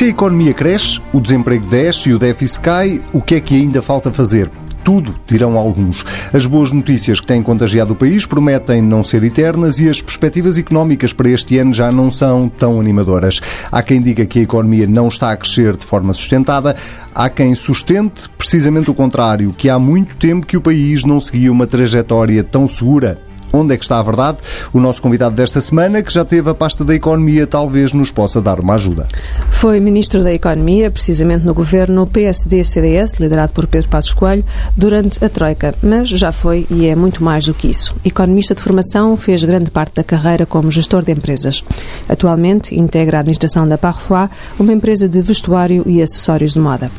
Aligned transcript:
Se 0.00 0.06
a 0.06 0.08
economia 0.08 0.54
cresce, 0.54 0.98
o 1.12 1.20
desemprego 1.20 1.66
desce 1.66 2.08
e 2.08 2.14
o 2.14 2.18
déficit 2.18 2.60
cai, 2.60 3.02
o 3.12 3.20
que 3.20 3.34
é 3.34 3.40
que 3.42 3.54
ainda 3.54 3.82
falta 3.82 4.10
fazer? 4.10 4.50
Tudo, 4.82 5.14
dirão 5.26 5.58
alguns. 5.58 6.06
As 6.32 6.46
boas 6.46 6.72
notícias 6.72 7.20
que 7.20 7.26
têm 7.26 7.42
contagiado 7.42 7.92
o 7.92 7.96
país 7.96 8.24
prometem 8.24 8.80
não 8.80 9.04
ser 9.04 9.22
eternas 9.24 9.78
e 9.78 9.90
as 9.90 10.00
perspectivas 10.00 10.56
económicas 10.56 11.12
para 11.12 11.28
este 11.28 11.58
ano 11.58 11.74
já 11.74 11.92
não 11.92 12.10
são 12.10 12.48
tão 12.48 12.80
animadoras. 12.80 13.42
Há 13.70 13.82
quem 13.82 14.00
diga 14.00 14.24
que 14.24 14.38
a 14.38 14.42
economia 14.42 14.86
não 14.86 15.06
está 15.06 15.32
a 15.32 15.36
crescer 15.36 15.76
de 15.76 15.84
forma 15.84 16.14
sustentada, 16.14 16.74
há 17.14 17.28
quem 17.28 17.54
sustente 17.54 18.26
precisamente 18.38 18.90
o 18.90 18.94
contrário, 18.94 19.52
que 19.52 19.68
há 19.68 19.78
muito 19.78 20.16
tempo 20.16 20.46
que 20.46 20.56
o 20.56 20.62
país 20.62 21.04
não 21.04 21.20
seguia 21.20 21.52
uma 21.52 21.66
trajetória 21.66 22.42
tão 22.42 22.66
segura 22.66 23.18
Onde 23.52 23.74
é 23.74 23.76
que 23.76 23.84
está 23.84 23.98
a 23.98 24.02
verdade? 24.02 24.38
O 24.72 24.78
nosso 24.78 25.02
convidado 25.02 25.34
desta 25.34 25.60
semana, 25.60 26.02
que 26.02 26.12
já 26.12 26.24
teve 26.24 26.48
a 26.48 26.54
pasta 26.54 26.84
da 26.84 26.94
Economia, 26.94 27.46
talvez 27.46 27.92
nos 27.92 28.10
possa 28.10 28.40
dar 28.40 28.60
uma 28.60 28.74
ajuda. 28.74 29.08
Foi 29.50 29.80
Ministro 29.80 30.22
da 30.22 30.32
Economia, 30.32 30.90
precisamente 30.90 31.44
no 31.44 31.52
governo 31.52 32.06
PSD-CDS, 32.06 33.14
liderado 33.18 33.52
por 33.52 33.66
Pedro 33.66 33.88
Passos 33.88 34.14
Coelho, 34.14 34.44
durante 34.76 35.22
a 35.24 35.28
Troika, 35.28 35.74
mas 35.82 36.08
já 36.08 36.30
foi 36.30 36.66
e 36.70 36.86
é 36.86 36.94
muito 36.94 37.24
mais 37.24 37.44
do 37.44 37.54
que 37.54 37.68
isso. 37.68 37.94
Economista 38.04 38.54
de 38.54 38.62
formação, 38.62 39.16
fez 39.16 39.42
grande 39.42 39.70
parte 39.70 39.96
da 39.96 40.04
carreira 40.04 40.46
como 40.46 40.70
gestor 40.70 41.02
de 41.02 41.12
empresas. 41.12 41.64
Atualmente 42.08 42.78
integra 42.78 43.18
a 43.18 43.20
administração 43.20 43.66
da 43.66 43.76
Parfois, 43.76 44.30
uma 44.58 44.72
empresa 44.72 45.08
de 45.08 45.20
vestuário 45.20 45.82
e 45.86 46.00
acessórios 46.00 46.52
de 46.52 46.60
moda. 46.60 46.90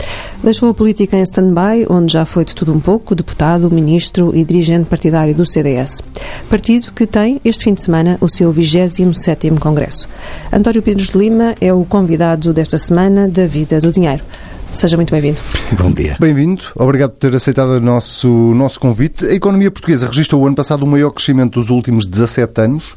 Deixou 0.44 0.70
a 0.70 0.74
política 0.74 1.16
em 1.16 1.22
stand-by, 1.22 1.86
onde 1.90 2.12
já 2.12 2.26
foi 2.26 2.44
de 2.44 2.54
tudo 2.54 2.74
um 2.74 2.80
pouco, 2.80 3.16
deputado, 3.16 3.72
ministro 3.72 4.36
e 4.36 4.44
dirigente 4.44 4.86
partidário 4.86 5.34
do 5.34 5.46
CDS 5.46 6.02
partido 6.50 6.92
que 6.92 7.06
tem 7.06 7.40
este 7.44 7.64
fim 7.64 7.74
de 7.74 7.82
semana 7.82 8.18
o 8.22 8.28
seu 8.28 8.54
27º 8.54 9.60
Congresso. 9.60 10.08
António 10.52 10.82
Pires 10.82 11.08
de 11.08 11.18
Lima 11.18 11.56
é 11.60 11.74
o 11.74 11.84
convidado 11.86 12.54
desta 12.54 12.78
semana 12.78 13.28
da 13.28 13.48
Vida 13.48 13.80
do 13.80 13.92
Dinheiro. 13.92 14.24
Seja 14.72 14.96
muito 14.96 15.12
bem-vindo. 15.12 15.40
Bom 15.78 15.92
dia. 15.92 16.16
Bem-vindo. 16.20 16.64
Obrigado 16.76 17.12
por 17.12 17.20
ter 17.20 17.36
aceitado 17.36 17.72
o 17.72 17.82
nosso, 17.82 18.28
nosso 18.28 18.80
convite. 18.80 19.26
A 19.26 19.34
economia 19.34 19.70
portuguesa 19.70 20.08
registrou 20.08 20.42
o 20.42 20.48
ano 20.48 20.56
passado 20.56 20.84
o 20.84 20.88
maior 20.88 21.12
crescimento 21.12 21.60
dos 21.60 21.70
últimos 21.70 22.08
17 22.08 22.62
anos. 22.62 22.94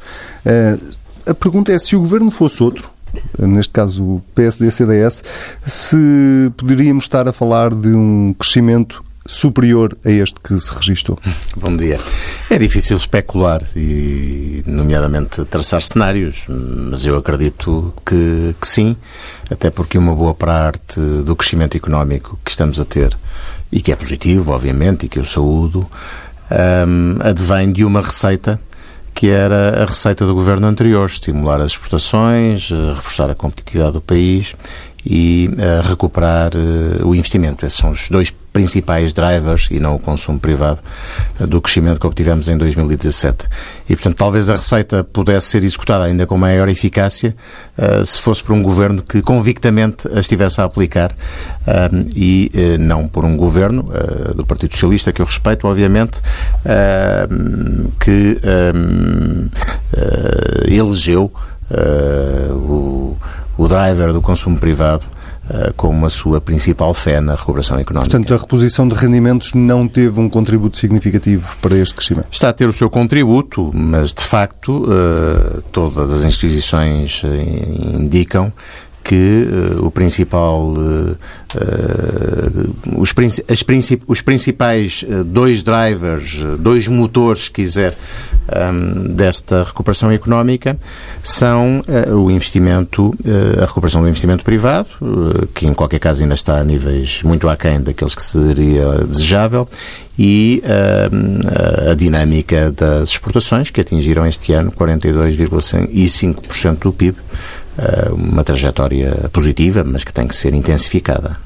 Uh, 0.47 0.95
a 1.27 1.35
pergunta 1.35 1.73
é 1.73 1.79
se 1.79 1.97
o 1.97 2.01
governo 2.01 2.31
fosse 2.31 2.63
outro, 2.63 2.89
neste 3.39 3.73
caso 3.73 4.05
o 4.05 4.23
PSD-CDS, 4.35 5.25
se 5.67 6.53
poderíamos 6.57 7.05
estar 7.05 7.27
a 7.27 7.33
falar 7.33 7.75
de 7.75 7.89
um 7.89 8.35
crescimento 8.39 9.03
superior 9.27 9.97
a 10.05 10.11
este 10.11 10.39
que 10.41 10.59
se 10.59 10.75
registrou? 10.75 11.19
Bom 11.57 11.77
dia. 11.77 11.99
É 12.51 12.59
difícil 12.59 12.97
especular 12.97 13.63
e, 13.75 14.63
nomeadamente, 14.67 15.45
traçar 15.45 15.83
cenários, 15.83 16.45
mas 16.49 17.05
eu 17.07 17.17
acredito 17.17 17.95
que, 18.05 18.55
que 18.61 18.67
sim, 18.67 18.97
até 19.51 19.71
porque 19.71 19.97
uma 19.97 20.15
boa 20.15 20.35
parte 20.35 21.01
do 21.01 21.35
crescimento 21.35 21.77
económico 21.77 22.39
que 22.45 22.51
estamos 22.51 22.79
a 22.79 22.85
ter, 22.85 23.17
e 23.73 23.81
que 23.81 23.91
é 23.91 23.97
positivo, 23.97 24.53
obviamente, 24.53 25.07
e 25.07 25.09
que 25.09 25.19
eu 25.19 25.25
saúdo, 25.25 25.89
um, 26.87 27.17
advém 27.21 27.69
de 27.69 27.85
uma 27.85 28.01
receita 28.01 28.61
que 29.15 29.31
era 29.31 29.83
a 29.83 29.87
receita 29.87 30.27
do 30.27 30.35
governo 30.35 30.67
anterior, 30.67 31.07
estimular 31.07 31.61
as 31.61 31.73
exportações, 31.73 32.69
eh, 32.73 32.95
reforçar 32.95 33.31
a 33.31 33.35
competitividade 33.35 33.93
do 33.93 34.01
país 34.01 34.57
e 35.07 35.51
uh, 35.53 35.87
recuperar 35.87 36.53
uh, 36.55 37.07
o 37.07 37.15
investimento. 37.15 37.65
Esses 37.67 37.79
são 37.79 37.91
os 37.91 38.09
dois 38.09 38.31
principais 38.53 39.13
drivers, 39.13 39.69
e 39.71 39.81
não 39.81 39.97
o 39.97 39.99
consumo 39.99 40.39
privado, 40.39 40.81
uh, 41.39 41.47
do 41.47 41.61
crescimento 41.61 42.01
que 42.01 42.07
obtivemos 42.07 42.49
em 42.49 42.57
2017. 42.57 43.47
E, 43.89 43.95
portanto, 43.95 44.17
talvez 44.17 44.49
a 44.49 44.57
receita 44.57 45.05
pudesse 45.05 45.49
ser 45.49 45.63
executada 45.63 46.05
ainda 46.05 46.27
com 46.27 46.39
maior 46.39 46.69
eficácia 46.69 47.37
se 48.05 48.21
fosse 48.21 48.43
por 48.43 48.53
um 48.53 48.63
governo 48.63 49.03
que 49.03 49.21
convictamente 49.21 50.07
a 50.09 50.21
estivesse 50.21 50.61
a 50.61 50.65
aplicar 50.65 51.13
e 52.15 52.51
não 52.79 53.09
por 53.09 53.25
um 53.25 53.37
governo 53.37 53.89
do 54.35 54.47
Partido 54.47 54.73
Socialista, 54.73 55.13
que 55.13 55.21
eu 55.21 55.27
respeito, 55.27 55.67
obviamente, 55.67 56.21
que 57.99 58.41
elegeu 60.69 61.33
o 62.53 63.17
o 63.57 63.69
driver 63.69 64.13
do 64.13 64.21
consumo 64.21 64.59
privado 64.59 65.07
uh, 65.49 65.73
como 65.77 66.07
a 66.07 66.11
sua 66.11 66.41
principal 66.41 66.93
fé 66.93 67.21
na 67.21 67.35
recuperação 67.35 67.79
económica. 67.79 68.11
Portanto, 68.11 68.35
a 68.35 68.37
reposição 68.37 68.89
de 68.89 68.95
rendimentos 68.95 69.53
não 69.55 69.87
teve 69.87 70.21
um 70.21 70.29
contributo 70.29 70.77
significativo 70.77 71.57
para 71.61 71.77
este 71.77 71.95
crescimento? 71.95 72.29
Está 72.31 72.49
a 72.49 72.53
ter 72.53 72.69
o 72.69 72.73
seu 72.73 72.91
contributo, 72.91 73.71
mas 73.75 74.13
de 74.13 74.25
facto 74.25 74.85
uh, 74.85 75.63
todas 75.73 76.13
as 76.13 76.25
instituições 76.25 77.23
uh, 77.23 78.01
indicam 78.01 78.53
que 79.05 79.47
uh, 79.47 79.87
o 79.87 79.91
principal, 79.91 80.73
uh, 80.73 81.15
uh, 81.55 82.75
os, 82.97 83.13
as 83.49 83.63
princip 83.63 84.03
os 84.09 84.23
principais 84.23 85.05
dois 85.27 85.63
drivers, 85.63 86.43
dois 86.59 86.89
motores, 86.89 87.45
se 87.45 87.51
quiser, 87.51 87.95
um, 88.49 89.15
desta 89.15 89.65
recuperação 89.65 90.11
económica 90.11 90.79
são 91.23 91.83
o 92.15 92.31
investimento, 92.31 93.15
a 93.61 93.67
recuperação 93.67 94.01
do 94.03 94.09
investimento 94.09 94.43
privado, 94.45 94.89
que 95.55 95.67
em 95.67 95.75
qualquer 95.75 95.99
caso 95.99 96.23
ainda 96.23 96.35
está 96.35 96.59
a 96.59 96.65
níveis 96.65 97.23
muito 97.23 97.49
aquém 97.49 97.81
daqueles 97.81 98.15
que 98.15 98.23
seria 98.23 98.99
desejável, 99.07 99.67
e 100.19 100.63
a 101.91 101.95
dinâmica 101.95 102.71
das 102.71 103.09
exportações, 103.11 103.71
que 103.71 103.81
atingiram 103.81 104.27
este 104.27 104.53
ano 104.53 104.71
42,5% 104.73 106.79
do 106.81 106.93
PIB, 106.93 107.17
uma 108.13 108.45
trajetória 108.45 109.29
positiva, 109.33 109.83
mas 109.85 110.05
que 110.05 110.13
tem 110.13 110.27
que 110.27 110.37
ser 110.37 110.55
intensificada. 110.55 111.37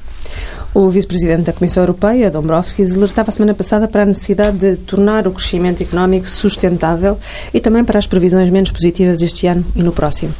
O 0.73 0.87
vice-presidente 0.89 1.43
da 1.43 1.53
Comissão 1.53 1.81
Europeia, 1.81 2.29
Dombrovskis, 2.29 2.95
alertava 2.95 3.29
a 3.29 3.31
semana 3.31 3.55
passada 3.55 3.87
para 3.87 4.03
a 4.03 4.05
necessidade 4.05 4.57
de 4.57 4.75
tornar 4.75 5.27
o 5.27 5.31
crescimento 5.31 5.81
económico 5.81 6.27
sustentável 6.27 7.17
e 7.51 7.59
também 7.59 7.83
para 7.83 7.97
as 7.97 8.05
previsões 8.05 8.49
menos 8.51 8.69
positivas 8.69 9.21
este 9.21 9.47
ano 9.47 9.65
e 9.75 9.81
no 9.81 9.91
próximo. 9.91 10.33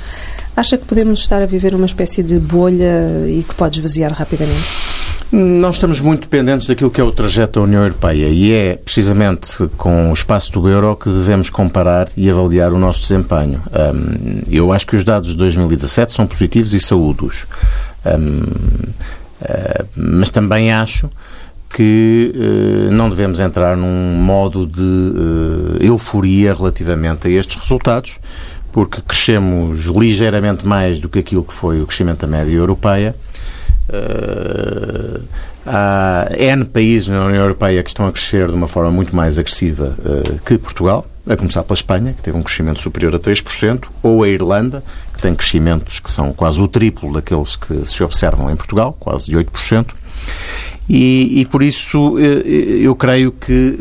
Acha 0.59 0.77
que 0.77 0.83
podemos 0.83 1.21
estar 1.21 1.41
a 1.41 1.45
viver 1.45 1.73
uma 1.73 1.85
espécie 1.85 2.21
de 2.21 2.37
bolha 2.37 3.25
e 3.29 3.45
que 3.47 3.55
pode 3.55 3.79
esvaziar 3.79 4.11
rapidamente? 4.11 4.67
Nós 5.31 5.75
estamos 5.77 6.01
muito 6.01 6.23
dependentes 6.23 6.67
daquilo 6.67 6.91
que 6.91 6.99
é 6.99 7.03
o 7.03 7.13
trajeto 7.13 7.61
da 7.61 7.65
União 7.65 7.81
Europeia 7.83 8.27
e 8.27 8.51
é 8.51 8.75
precisamente 8.75 9.69
com 9.77 10.09
o 10.09 10.13
espaço 10.13 10.51
do 10.51 10.67
euro 10.67 10.97
que 10.97 11.07
devemos 11.09 11.49
comparar 11.49 12.09
e 12.17 12.29
avaliar 12.29 12.73
o 12.73 12.77
nosso 12.77 12.99
desempenho. 12.99 13.63
eu 14.51 14.73
acho 14.73 14.85
que 14.85 14.97
os 14.97 15.05
dados 15.05 15.29
de 15.29 15.37
2017 15.37 16.11
são 16.11 16.27
positivos 16.27 16.73
e 16.73 16.79
saúdos. 16.81 17.45
Ah, 18.03 19.85
mas 19.95 20.29
também 20.29 20.73
acho 20.73 21.09
que 21.69 22.33
uh, 22.35 22.91
não 22.91 23.09
devemos 23.09 23.39
entrar 23.39 23.77
num 23.77 24.15
modo 24.15 24.65
de 24.65 24.81
uh, 24.81 25.77
euforia 25.79 26.53
relativamente 26.53 27.27
a 27.27 27.31
estes 27.31 27.55
resultados, 27.61 28.17
porque 28.71 29.01
crescemos 29.01 29.85
ligeiramente 29.85 30.65
mais 30.65 30.99
do 30.99 31.09
que 31.09 31.19
aquilo 31.19 31.43
que 31.43 31.53
foi 31.53 31.81
o 31.81 31.87
crescimento 31.87 32.21
da 32.21 32.27
média 32.27 32.53
europeia. 32.53 33.15
Uh, 33.89 35.23
há 35.65 36.27
N 36.37 36.65
países 36.65 37.07
na 37.07 37.25
União 37.25 37.41
Europeia 37.41 37.83
que 37.83 37.89
estão 37.89 38.07
a 38.07 38.11
crescer 38.11 38.47
de 38.47 38.53
uma 38.53 38.67
forma 38.67 38.91
muito 38.91 39.15
mais 39.15 39.37
agressiva 39.37 39.95
que 40.45 40.57
Portugal, 40.57 41.05
a 41.27 41.35
começar 41.35 41.63
pela 41.63 41.75
Espanha, 41.75 42.13
que 42.13 42.21
teve 42.21 42.37
um 42.37 42.41
crescimento 42.41 42.79
superior 42.79 43.13
a 43.13 43.19
3%, 43.19 43.85
ou 44.01 44.23
a 44.23 44.27
Irlanda, 44.27 44.83
que 45.13 45.21
tem 45.21 45.35
crescimentos 45.35 45.99
que 45.99 46.09
são 46.09 46.33
quase 46.33 46.59
o 46.61 46.67
triplo 46.67 47.13
daqueles 47.13 47.55
que 47.55 47.85
se 47.85 48.03
observam 48.03 48.49
em 48.49 48.55
Portugal, 48.55 48.95
quase 48.99 49.27
de 49.27 49.37
8%. 49.37 49.87
E, 50.89 51.41
e 51.41 51.45
por 51.45 51.61
isso 51.61 52.17
eh, 52.17 52.41
eh, 52.43 52.79
eu 52.81 52.95
creio 52.95 53.31
que 53.31 53.77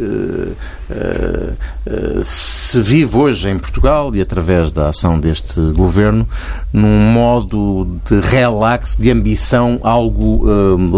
eh, 0.90 2.20
se 2.22 2.82
vive 2.82 3.16
hoje 3.16 3.48
em 3.48 3.58
Portugal 3.58 4.14
e 4.14 4.20
através 4.20 4.70
da 4.70 4.90
ação 4.90 5.18
deste 5.18 5.58
governo 5.72 6.28
num 6.70 7.10
modo 7.10 7.98
de 8.04 8.20
relax, 8.20 8.94
de 8.94 9.10
ambição 9.10 9.80
algo 9.82 10.46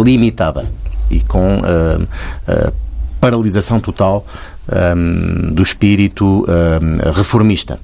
limitada 0.02 0.66
e 1.08 1.20
com 1.20 1.62
paralisação 3.20 3.78
total 3.78 4.26
do 5.52 5.62
espírito 5.62 6.44
reformista. 7.14 7.78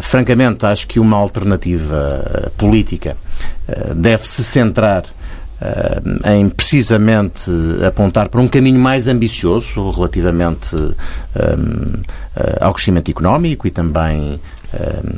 Francamente, 0.00 0.64
acho 0.64 0.86
que 0.86 0.98
uma 0.98 1.16
alternativa 1.16 2.50
política 2.56 3.16
deve 3.94 4.26
se 4.26 4.42
centrar 4.42 5.04
uh, 5.60 6.30
em 6.30 6.48
precisamente 6.48 7.50
apontar 7.86 8.28
para 8.28 8.40
um 8.40 8.48
caminho 8.48 8.80
mais 8.80 9.08
ambicioso 9.08 9.90
relativamente 9.90 10.76
ao 12.60 12.72
crescimento 12.72 13.10
económico 13.10 13.66
e 13.66 13.70
também 13.70 14.40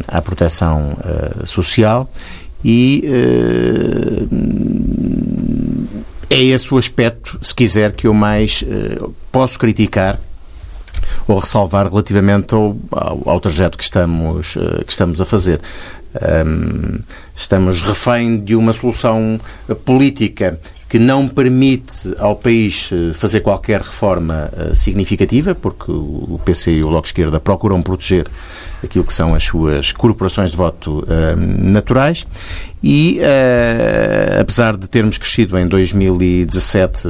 à 0.06 0.20
proteção 0.20 0.96
social 1.44 2.10
e 2.64 3.04
é 6.30 6.42
esse 6.42 6.72
o 6.72 6.78
aspecto, 6.78 7.38
se 7.40 7.54
quiser, 7.54 7.92
que 7.92 8.06
eu 8.06 8.12
mais 8.12 8.62
uh, 8.62 9.14
posso 9.32 9.58
criticar 9.58 10.20
ou 11.26 11.38
ressalvar 11.38 11.88
relativamente 11.88 12.54
ao, 12.54 12.76
ao, 12.90 13.22
ao 13.30 13.40
trajeto 13.40 13.78
que 13.78 13.84
estamos, 13.84 14.54
uh, 14.56 14.84
que 14.84 14.92
estamos 14.92 15.20
a 15.20 15.24
fazer. 15.24 15.60
Estamos 17.34 17.80
refém 17.80 18.38
de 18.38 18.56
uma 18.56 18.72
solução 18.72 19.40
política 19.84 20.58
que 20.88 20.98
não 20.98 21.28
permite 21.28 22.14
ao 22.18 22.34
país 22.34 22.90
eh, 22.90 23.12
fazer 23.12 23.40
qualquer 23.40 23.82
reforma 23.82 24.50
uh, 24.52 24.74
significativa, 24.74 25.54
porque 25.54 25.90
o 25.92 26.40
PC 26.42 26.72
e 26.72 26.82
o 26.82 26.88
Bloco 26.88 27.06
Esquerda 27.06 27.38
procuram 27.38 27.82
proteger 27.82 28.26
aquilo 28.82 29.04
que 29.04 29.12
são 29.12 29.34
as 29.34 29.44
suas 29.44 29.92
corporações 29.92 30.50
de 30.50 30.56
voto 30.56 31.00
uh, 31.00 31.36
naturais 31.36 32.26
e, 32.82 33.20
uh, 33.20 34.40
apesar 34.40 34.78
de 34.78 34.88
termos 34.88 35.18
crescido 35.18 35.58
em 35.58 35.66
2017 35.66 37.06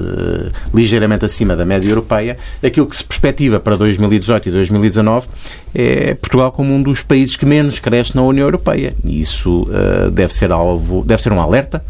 ligeiramente 0.75 1.25
acima 1.25 1.55
da 1.55 1.65
média 1.65 1.89
europeia, 1.89 2.37
aquilo 2.65 2.87
que 2.87 2.97
se 2.97 3.05
perspectiva 3.05 3.61
para 3.61 3.77
2018 3.77 4.49
e 4.49 4.53
2019 4.53 5.29
é 5.73 6.15
Portugal 6.15 6.51
como 6.51 6.75
um 6.75 6.83
dos 6.83 7.03
países 7.03 7.37
que 7.37 7.47
menos 7.47 7.79
cresce 7.79 8.17
na 8.17 8.23
União 8.23 8.47
Europeia. 8.47 8.95
E 9.05 9.21
isso 9.21 9.69
deve 10.13 10.33
ser 10.33 10.51
alvo, 10.51 11.05
deve 11.05 11.23
ser 11.23 11.31
um 11.31 11.41
alerta 11.41 11.85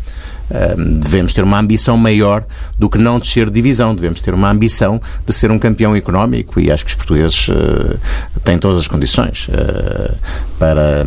devemos 1.01 1.35
ter 1.35 1.43
uma 1.43 1.59
ambição 1.59 1.97
maior 1.97 2.45
do 2.79 2.89
que 2.89 2.99
não 2.99 3.19
descer 3.19 3.51
divisão. 3.51 3.95
Devemos 3.95 4.21
ter 4.21 4.33
uma 4.35 4.51
ambição 4.51 5.01
de 5.27 5.33
ser 5.33 5.51
um 5.51 5.59
campeão 5.59 5.95
económico 5.95 6.61
e 6.61 6.71
acho 6.71 6.85
que 6.85 6.91
os 6.91 6.97
portugueses 6.97 7.49
uh, 7.49 7.99
têm 8.45 8.59
todas 8.59 8.79
as 8.79 8.89
condições 8.89 9.49
uh, 9.49 10.15
para, 10.59 11.05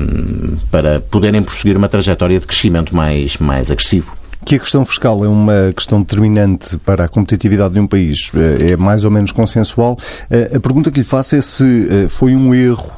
para 0.69 0.99
poderem 0.99 1.41
prosseguir 1.41 1.77
uma 1.77 1.87
trajetória 1.87 2.39
de 2.39 2.45
crescimento 2.45 2.95
mais, 2.95 3.37
mais 3.37 3.71
agressivo. 3.71 4.20
Que 4.43 4.55
a 4.55 4.59
questão 4.59 4.83
fiscal 4.83 5.23
é 5.23 5.27
uma 5.27 5.71
questão 5.75 6.01
determinante 6.01 6.77
para 6.79 7.05
a 7.05 7.07
competitividade 7.07 7.73
de 7.73 7.79
um 7.79 7.87
país 7.87 8.31
eh, 8.35 8.71
é 8.71 8.77
mais 8.77 9.05
ou 9.05 9.11
menos 9.11 9.31
consensual. 9.31 9.97
A 10.53 10.59
pergunta 10.59 10.91
que 10.91 10.99
lhe 10.99 11.05
faço 11.05 11.35
é 11.35 11.41
se 11.41 12.07
foi 12.09 12.35
um 12.35 12.53
erro 12.53 12.91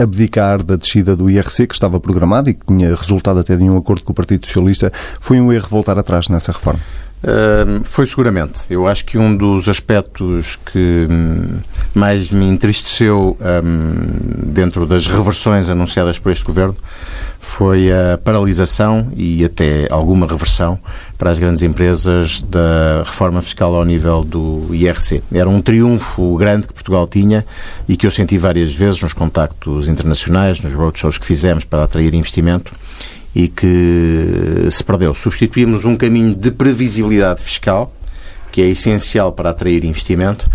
abdicar 0.00 0.62
da 0.62 0.76
descida 0.76 1.14
do 1.14 1.28
IRC, 1.28 1.66
que 1.66 1.74
estava 1.74 2.00
programado 2.00 2.48
e 2.50 2.54
que 2.54 2.66
tinha 2.66 2.94
resultado 2.94 3.40
até 3.40 3.56
de 3.56 3.64
um 3.64 3.76
acordo 3.76 4.02
com 4.02 4.12
o 4.12 4.14
Partido 4.14 4.46
Socialista. 4.46 4.90
Foi 5.20 5.40
um 5.40 5.52
erro 5.52 5.68
voltar 5.68 5.98
atrás 5.98 6.28
nessa 6.28 6.52
reforma? 6.52 6.80
Foi 7.84 8.06
seguramente. 8.06 8.62
Eu 8.70 8.86
acho 8.86 9.04
que 9.04 9.18
um 9.18 9.36
dos 9.36 9.68
aspectos 9.68 10.56
que 10.72 11.06
hum, 11.10 11.58
mais 11.94 12.30
me 12.30 12.46
entristeceu 12.46 13.36
um, 13.40 14.52
dentro 14.52 14.86
das 14.86 15.06
reversões 15.06 15.68
anunciadas 15.68 16.18
por 16.18 16.30
este 16.30 16.44
governo 16.44 16.76
foi 17.40 17.90
a 17.92 18.18
paralisação 18.18 19.08
e 19.16 19.44
até 19.44 19.88
alguma 19.90 20.26
reversão 20.26 20.78
para 21.16 21.30
as 21.30 21.38
grandes 21.38 21.62
empresas 21.62 22.40
da 22.42 23.02
reforma 23.04 23.42
fiscal 23.42 23.74
ao 23.74 23.84
nível 23.84 24.22
do 24.22 24.68
IRC. 24.72 25.22
Era 25.32 25.48
um 25.48 25.60
triunfo 25.60 26.36
grande 26.36 26.68
que 26.68 26.72
Portugal 26.72 27.06
tinha 27.06 27.44
e 27.88 27.96
que 27.96 28.06
eu 28.06 28.10
senti 28.10 28.38
várias 28.38 28.74
vezes 28.74 29.02
nos 29.02 29.12
contactos 29.12 29.88
internacionais, 29.88 30.60
nos 30.60 30.72
roadshows 30.72 31.18
que 31.18 31.26
fizemos 31.26 31.64
para 31.64 31.84
atrair 31.84 32.14
investimento 32.14 32.72
e 33.38 33.46
que 33.46 34.66
se 34.68 34.82
perdeu. 34.82 35.14
Substituímos 35.14 35.84
um 35.84 35.96
caminho 35.96 36.34
de 36.34 36.50
previsibilidade 36.50 37.40
fiscal, 37.40 37.94
que 38.50 38.60
é 38.60 38.66
essencial 38.66 39.32
para 39.32 39.50
atrair 39.50 39.84
investimento, 39.84 40.50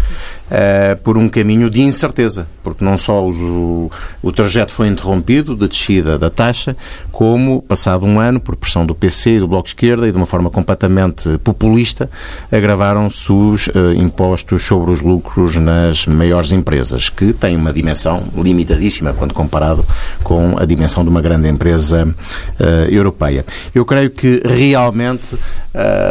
uh, 0.49 0.97
por 1.03 1.17
um 1.17 1.29
caminho 1.29 1.69
de 1.69 1.81
incerteza, 1.81 2.47
porque 2.63 2.83
não 2.83 2.97
só 2.97 3.27
o, 3.27 3.91
o 4.21 4.31
trajeto 4.31 4.71
foi 4.71 4.87
interrompido 4.87 5.55
de 5.55 5.67
descida 5.67 6.17
da 6.17 6.29
taxa, 6.29 6.75
como, 7.11 7.61
passado 7.61 8.05
um 8.05 8.19
ano, 8.19 8.39
por 8.39 8.55
pressão 8.55 8.85
do 8.85 8.95
PC 8.95 9.31
e 9.31 9.39
do 9.39 9.47
Bloco 9.47 9.63
de 9.63 9.69
Esquerda 9.69 10.07
e 10.07 10.11
de 10.11 10.17
uma 10.17 10.25
forma 10.25 10.49
completamente 10.49 11.37
populista, 11.39 12.09
agravaram-se 12.51 13.31
os 13.31 13.67
uh, 13.67 13.93
impostos 13.95 14.63
sobre 14.63 14.91
os 14.91 15.01
lucros 15.01 15.55
nas 15.55 16.05
maiores 16.07 16.51
empresas, 16.51 17.09
que 17.09 17.33
têm 17.33 17.55
uma 17.55 17.73
dimensão 17.73 18.23
limitadíssima 18.35 19.13
quando 19.13 19.33
comparado 19.33 19.85
com 20.23 20.57
a 20.57 20.65
dimensão 20.65 21.03
de 21.03 21.09
uma 21.09 21.21
grande 21.21 21.47
empresa 21.47 22.05
uh, 22.05 22.63
europeia. 22.89 23.45
Eu 23.73 23.85
creio 23.85 24.09
que 24.09 24.41
realmente, 24.45 25.35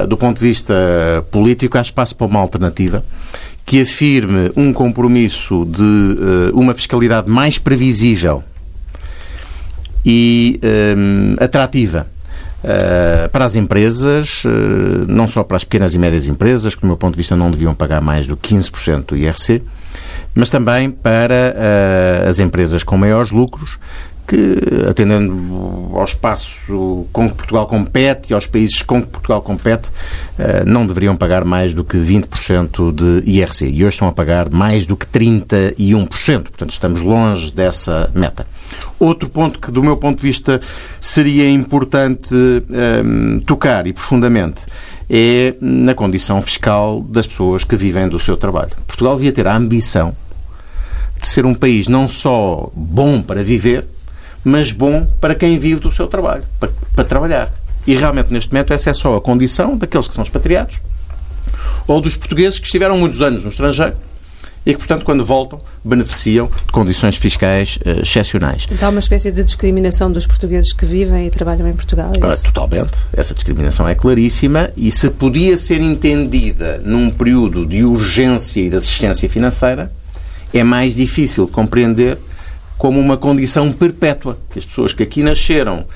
do 0.08 0.17
ponto 0.17 0.38
de 0.38 0.46
vista 0.46 0.75
político, 1.31 1.79
há 1.79 1.81
espaço 1.81 2.17
para 2.17 2.26
uma 2.26 2.40
alternativa 2.40 3.05
que 3.64 3.80
afirme 3.80 4.50
um 4.56 4.72
compromisso 4.72 5.64
de 5.64 5.82
uh, 5.82 6.58
uma 6.58 6.74
fiscalidade 6.74 7.30
mais 7.30 7.58
previsível 7.58 8.42
e 10.04 10.60
um, 10.96 11.36
eh, 11.38 11.44
atrativa 11.44 12.08
Uh, 12.62 13.28
para 13.30 13.44
as 13.44 13.56
empresas, 13.56 14.44
uh, 14.44 14.48
não 15.08 15.26
só 15.26 15.42
para 15.42 15.56
as 15.56 15.64
pequenas 15.64 15.94
e 15.94 15.98
médias 15.98 16.28
empresas, 16.28 16.76
que, 16.76 16.82
do 16.82 16.86
meu 16.86 16.96
ponto 16.96 17.14
de 17.14 17.16
vista, 17.16 17.34
não 17.34 17.50
deviam 17.50 17.74
pagar 17.74 18.00
mais 18.00 18.28
do 18.28 18.36
15% 18.36 19.06
do 19.06 19.16
IRC, 19.16 19.60
mas 20.32 20.48
também 20.48 20.88
para 20.88 21.34
uh, 21.34 22.28
as 22.28 22.38
empresas 22.38 22.84
com 22.84 22.96
maiores 22.96 23.32
lucros, 23.32 23.80
que, 24.32 24.88
atendendo 24.88 25.90
ao 25.93 26.05
espaço 26.05 27.06
com 27.12 27.29
que 27.29 27.34
Portugal 27.34 27.67
compete 27.67 28.31
e 28.31 28.34
aos 28.34 28.46
países 28.46 28.81
com 28.81 29.02
que 29.02 29.08
Portugal 29.08 29.43
compete, 29.43 29.90
eh, 30.38 30.64
não 30.64 30.87
deveriam 30.87 31.14
pagar 31.14 31.44
mais 31.44 31.75
do 31.75 31.84
que 31.84 31.99
20% 31.99 32.93
de 32.93 33.31
IRC. 33.31 33.67
E 33.67 33.84
hoje 33.84 33.96
estão 33.96 34.08
a 34.08 34.12
pagar 34.12 34.49
mais 34.49 34.87
do 34.87 34.96
que 34.96 35.06
31%. 35.06 36.44
Portanto, 36.44 36.70
estamos 36.70 37.02
longe 37.02 37.52
dessa 37.52 38.11
meta. 38.14 38.46
Outro 38.99 39.29
ponto 39.29 39.61
que, 39.61 39.70
do 39.70 39.82
meu 39.82 39.99
ponto 39.99 40.17
de 40.17 40.26
vista, 40.26 40.62
seria 40.99 41.50
importante 41.50 42.34
ehm, 42.34 43.38
tocar 43.40 43.87
e 43.87 43.93
profundamente 43.93 44.64
é 45.11 45.55
na 45.61 45.93
condição 45.93 46.40
fiscal 46.40 47.02
das 47.02 47.26
pessoas 47.26 47.64
que 47.64 47.76
vivem 47.76 48.08
do 48.08 48.19
seu 48.19 48.34
trabalho. 48.38 48.70
Portugal 48.87 49.17
devia 49.17 49.32
ter 49.32 49.46
a 49.46 49.55
ambição 49.55 50.17
de 51.20 51.29
ser 51.29 51.44
um 51.44 51.55
país 51.55 51.87
não 51.87 52.08
só 52.08 52.73
bom 52.75 53.20
para 53.20 53.43
viver, 53.43 53.87
mas 54.44 54.72
bom 54.72 55.06
para 55.20 55.34
quem 55.34 55.58
vive 55.58 55.80
do 55.80 55.90
seu 55.90 56.06
trabalho, 56.06 56.44
para, 56.58 56.70
para 56.94 57.04
trabalhar. 57.04 57.52
E 57.86 57.94
realmente, 57.96 58.32
neste 58.32 58.52
momento, 58.52 58.72
essa 58.72 58.90
é 58.90 58.92
só 58.92 59.16
a 59.16 59.20
condição 59.20 59.76
daqueles 59.76 60.06
que 60.06 60.14
são 60.14 60.22
expatriados 60.22 60.78
ou 61.86 62.00
dos 62.00 62.16
portugueses 62.16 62.58
que 62.58 62.66
estiveram 62.66 62.96
muitos 62.96 63.20
anos 63.20 63.42
no 63.42 63.50
estrangeiro 63.50 63.96
e 64.64 64.72
que, 64.72 64.78
portanto, 64.78 65.04
quando 65.04 65.24
voltam, 65.24 65.60
beneficiam 65.84 66.46
de 66.46 66.72
condições 66.72 67.16
fiscais 67.16 67.78
uh, 67.84 68.02
excepcionais. 68.02 68.66
Então 68.70 68.88
há 68.88 68.90
uma 68.90 69.00
espécie 69.00 69.32
de 69.32 69.42
discriminação 69.42 70.10
dos 70.12 70.24
portugueses 70.24 70.72
que 70.72 70.86
vivem 70.86 71.26
e 71.26 71.30
trabalham 71.30 71.66
em 71.66 71.72
Portugal? 71.72 72.12
É 72.14 72.24
ah, 72.24 72.36
totalmente. 72.36 72.92
Essa 73.12 73.34
discriminação 73.34 73.88
é 73.88 73.94
claríssima 73.96 74.70
e 74.76 74.92
se 74.92 75.10
podia 75.10 75.56
ser 75.56 75.80
entendida 75.80 76.80
num 76.84 77.10
período 77.10 77.66
de 77.66 77.82
urgência 77.82 78.60
e 78.60 78.70
de 78.70 78.76
assistência 78.76 79.28
financeira, 79.28 79.90
é 80.55 80.62
mais 80.62 80.94
difícil 80.94 81.46
de 81.46 81.50
compreender 81.50 82.17
como 82.82 82.98
uma 82.98 83.17
condição 83.17 83.70
perpétua, 83.70 84.36
que 84.51 84.58
as 84.58 84.65
pessoas 84.65 84.93
que 84.93 85.05
aqui 85.05 85.22
nasceram 85.22 85.86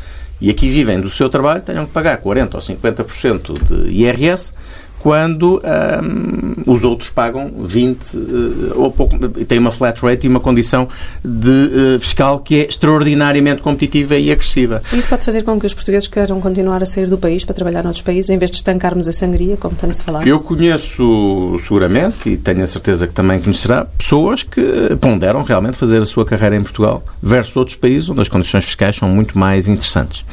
e 0.41 0.49
aqui 0.49 0.71
vivem 0.71 1.01
do 1.01 1.11
seu 1.11 1.29
trabalho 1.29 1.61
tenham 1.61 1.85
que 1.85 1.91
pagar 1.91 2.17
40% 2.23 2.55
ou 2.55 2.61
50% 2.61 3.65
de 3.65 3.93
IRS 3.93 4.53
quando 4.99 5.63
um, 5.63 6.73
os 6.73 6.85
outros 6.85 7.11
pagam 7.11 7.53
20 7.59 8.17
uh, 8.17 8.19
eh, 8.19 8.73
ou 8.75 8.91
pouco, 8.91 9.17
tem 9.29 9.59
uma 9.59 9.71
flat 9.71 10.01
rate 10.03 10.27
e 10.27 10.29
uma 10.29 10.41
condição 10.41 10.89
de, 11.25 11.51
uh, 11.51 12.01
fiscal 12.01 12.41
que 12.41 12.61
é 12.61 12.67
extraordinariamente 12.67 13.63
competitiva 13.63 14.17
e 14.17 14.33
agressiva. 14.33 14.83
Isso 14.93 15.09
pode 15.09 15.25
fazer 15.25 15.43
com 15.43 15.59
que 15.61 15.67
os 15.67 15.75
portugueses 15.75 16.09
queiram 16.09 16.41
continuar 16.41 16.83
a 16.83 16.87
sair 16.87 17.07
do 17.07 17.19
país 17.19 17.45
para 17.45 17.55
trabalhar 17.55 17.83
noutros 17.83 18.03
países, 18.03 18.31
em 18.31 18.39
vez 18.39 18.51
de 18.51 18.57
estancarmos 18.57 19.07
a 19.09 19.13
sangria, 19.13 19.57
como 19.57 19.77
tanto 19.77 19.97
se 19.97 20.03
fala? 20.03 20.27
Eu 20.27 20.41
conheço 20.41 21.57
seguramente, 21.61 22.31
e 22.31 22.37
tenho 22.37 22.63
a 22.63 22.67
certeza 22.67 23.07
que 23.07 23.13
também 23.13 23.41
conhecerá, 23.41 23.85
pessoas 23.85 24.43
que 24.43 24.97
ponderam 25.01 25.43
realmente 25.43 25.77
fazer 25.77 26.03
a 26.03 26.07
sua 26.07 26.25
carreira 26.25 26.57
em 26.57 26.63
Portugal 26.63 27.05
versus 27.23 27.57
outros 27.57 27.77
países 27.77 28.09
onde 28.09 28.23
as 28.23 28.29
condições 28.29 28.65
fiscais 28.65 28.97
são 28.97 29.09
muito 29.09 29.39
mais 29.39 29.69
interessantes. 29.69 30.25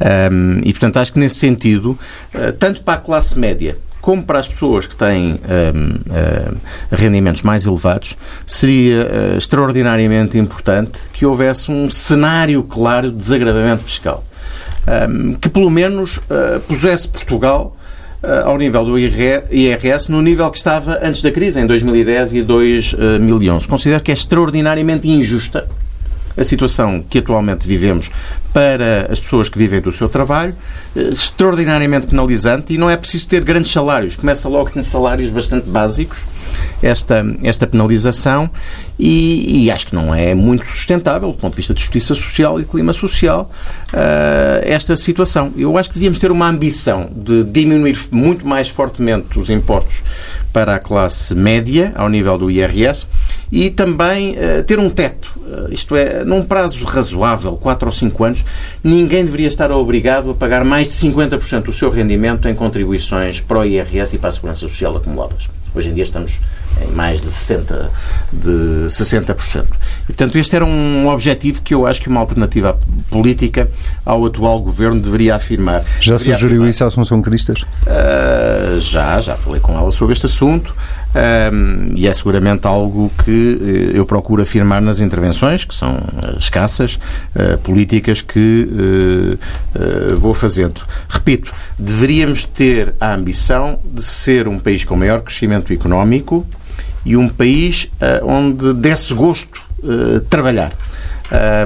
Um, 0.00 0.60
e, 0.64 0.72
portanto, 0.72 0.96
acho 0.98 1.12
que 1.12 1.18
nesse 1.18 1.36
sentido, 1.36 1.98
uh, 2.34 2.52
tanto 2.58 2.82
para 2.82 2.94
a 2.94 2.96
classe 2.98 3.38
média 3.38 3.76
como 4.00 4.22
para 4.22 4.38
as 4.38 4.48
pessoas 4.48 4.86
que 4.86 4.96
têm 4.96 5.32
um, 5.32 5.36
um, 5.36 6.56
rendimentos 6.90 7.42
mais 7.42 7.66
elevados, 7.66 8.16
seria 8.46 9.06
uh, 9.34 9.38
extraordinariamente 9.38 10.38
importante 10.38 11.00
que 11.12 11.26
houvesse 11.26 11.70
um 11.70 11.90
cenário 11.90 12.62
claro 12.62 13.10
de 13.10 13.16
desagravamento 13.16 13.84
fiscal. 13.84 14.24
Um, 15.08 15.34
que 15.34 15.48
pelo 15.48 15.70
menos 15.70 16.16
uh, 16.16 16.60
pusesse 16.66 17.06
Portugal 17.06 17.76
uh, 18.22 18.48
ao 18.48 18.56
nível 18.56 18.84
do 18.84 18.98
IRS, 18.98 20.10
no 20.10 20.22
nível 20.22 20.50
que 20.50 20.56
estava 20.56 20.98
antes 21.02 21.20
da 21.20 21.30
crise, 21.30 21.60
em 21.60 21.66
2010 21.66 22.34
e 22.34 22.42
2011. 22.42 23.68
Considero 23.68 24.02
que 24.02 24.10
é 24.10 24.14
extraordinariamente 24.14 25.08
injusta 25.08 25.68
a 26.36 26.44
situação 26.44 27.04
que 27.08 27.18
atualmente 27.18 27.66
vivemos 27.66 28.10
para 28.52 29.08
as 29.10 29.20
pessoas 29.20 29.48
que 29.48 29.58
vivem 29.58 29.80
do 29.80 29.92
seu 29.92 30.08
trabalho, 30.08 30.54
eh, 30.96 31.00
extraordinariamente 31.10 32.06
penalizante 32.06 32.74
e 32.74 32.78
não 32.78 32.90
é 32.90 32.96
preciso 32.96 33.28
ter 33.28 33.44
grandes 33.44 33.70
salários. 33.70 34.16
Começa 34.16 34.48
logo 34.48 34.70
em 34.76 34.82
salários 34.82 35.30
bastante 35.30 35.68
básicos 35.68 36.18
esta, 36.82 37.24
esta 37.42 37.66
penalização 37.66 38.50
e, 38.98 39.64
e, 39.64 39.70
acho 39.70 39.86
que 39.86 39.94
não 39.94 40.14
é 40.14 40.34
muito 40.34 40.66
sustentável 40.66 41.30
do 41.30 41.38
ponto 41.38 41.52
de 41.52 41.58
vista 41.58 41.72
de 41.72 41.80
justiça 41.80 42.14
social 42.14 42.60
e 42.60 42.64
clima 42.64 42.92
social 42.92 43.50
uh, 43.92 44.62
esta 44.62 44.94
situação. 44.96 45.52
Eu 45.56 45.78
acho 45.78 45.88
que 45.88 45.94
devíamos 45.94 46.18
ter 46.18 46.30
uma 46.30 46.48
ambição 46.48 47.10
de 47.14 47.44
diminuir 47.44 47.98
muito 48.10 48.46
mais 48.46 48.68
fortemente 48.68 49.38
os 49.38 49.48
impostos 49.48 50.02
para 50.52 50.74
a 50.74 50.78
classe 50.78 51.34
média, 51.34 51.92
ao 51.94 52.08
nível 52.08 52.36
do 52.36 52.50
IRS, 52.50 53.06
e 53.50 53.70
também 53.70 54.36
uh, 54.36 54.62
ter 54.64 54.78
um 54.78 54.88
teto 54.88 55.40
isto 55.70 55.96
é, 55.96 56.24
num 56.24 56.44
prazo 56.44 56.84
razoável, 56.84 57.56
4 57.56 57.86
ou 57.86 57.92
5 57.92 58.24
anos, 58.24 58.44
ninguém 58.82 59.24
deveria 59.24 59.48
estar 59.48 59.70
obrigado 59.70 60.30
a 60.30 60.34
pagar 60.34 60.64
mais 60.64 60.88
de 60.88 60.94
50% 60.94 61.64
do 61.64 61.72
seu 61.72 61.90
rendimento 61.90 62.48
em 62.48 62.54
contribuições 62.54 63.40
para 63.40 63.60
o 63.60 63.64
IRS 63.64 64.14
e 64.14 64.18
para 64.18 64.28
a 64.28 64.32
Segurança 64.32 64.60
Social 64.60 64.96
acumuladas. 64.96 65.48
Hoje 65.74 65.88
em 65.88 65.94
dia 65.94 66.02
estamos 66.02 66.32
em 66.82 66.92
mais 66.92 67.20
de 67.20 67.28
60%. 67.28 67.88
De 68.32 68.86
60%. 68.86 69.64
E, 70.02 70.06
portanto, 70.06 70.36
este 70.36 70.56
era 70.56 70.64
um 70.64 71.08
objetivo 71.08 71.62
que 71.62 71.74
eu 71.74 71.86
acho 71.86 72.00
que 72.00 72.08
uma 72.08 72.20
alternativa 72.20 72.78
política 73.08 73.70
ao 74.04 74.24
atual 74.26 74.60
governo 74.60 75.00
deveria 75.00 75.36
afirmar. 75.36 75.82
Já 76.00 76.16
deveria 76.16 76.34
sugeriu 76.34 76.48
afirmar. 76.48 76.70
isso 76.70 76.84
à 76.84 76.86
Assunção 76.88 77.22
Cristas? 77.22 77.62
Uh, 77.62 78.80
já, 78.80 79.20
já 79.20 79.36
falei 79.36 79.60
com 79.60 79.76
ela 79.76 79.92
sobre 79.92 80.12
este 80.12 80.26
assunto. 80.26 80.74
Um, 81.12 81.92
e 81.96 82.06
é 82.06 82.12
seguramente 82.12 82.66
algo 82.68 83.10
que 83.24 83.30
uh, 83.30 83.96
eu 83.96 84.06
procuro 84.06 84.42
afirmar 84.42 84.80
nas 84.80 85.00
intervenções, 85.00 85.64
que 85.64 85.74
são 85.74 85.98
escassas, 86.38 87.00
uh, 87.34 87.58
políticas 87.58 88.22
que 88.22 89.38
uh, 89.74 90.18
vou 90.18 90.34
fazendo. 90.34 90.80
Repito, 91.08 91.52
deveríamos 91.78 92.44
ter 92.44 92.94
a 93.00 93.14
ambição 93.14 93.80
de 93.84 94.02
ser 94.02 94.46
um 94.46 94.58
país 94.58 94.84
com 94.84 94.94
maior 94.94 95.22
crescimento 95.22 95.72
económico 95.72 96.46
e 97.04 97.16
um 97.16 97.28
país 97.28 97.88
onde 98.22 98.74
desse 98.74 99.14
gosto 99.14 99.62
trabalhar 100.28 100.70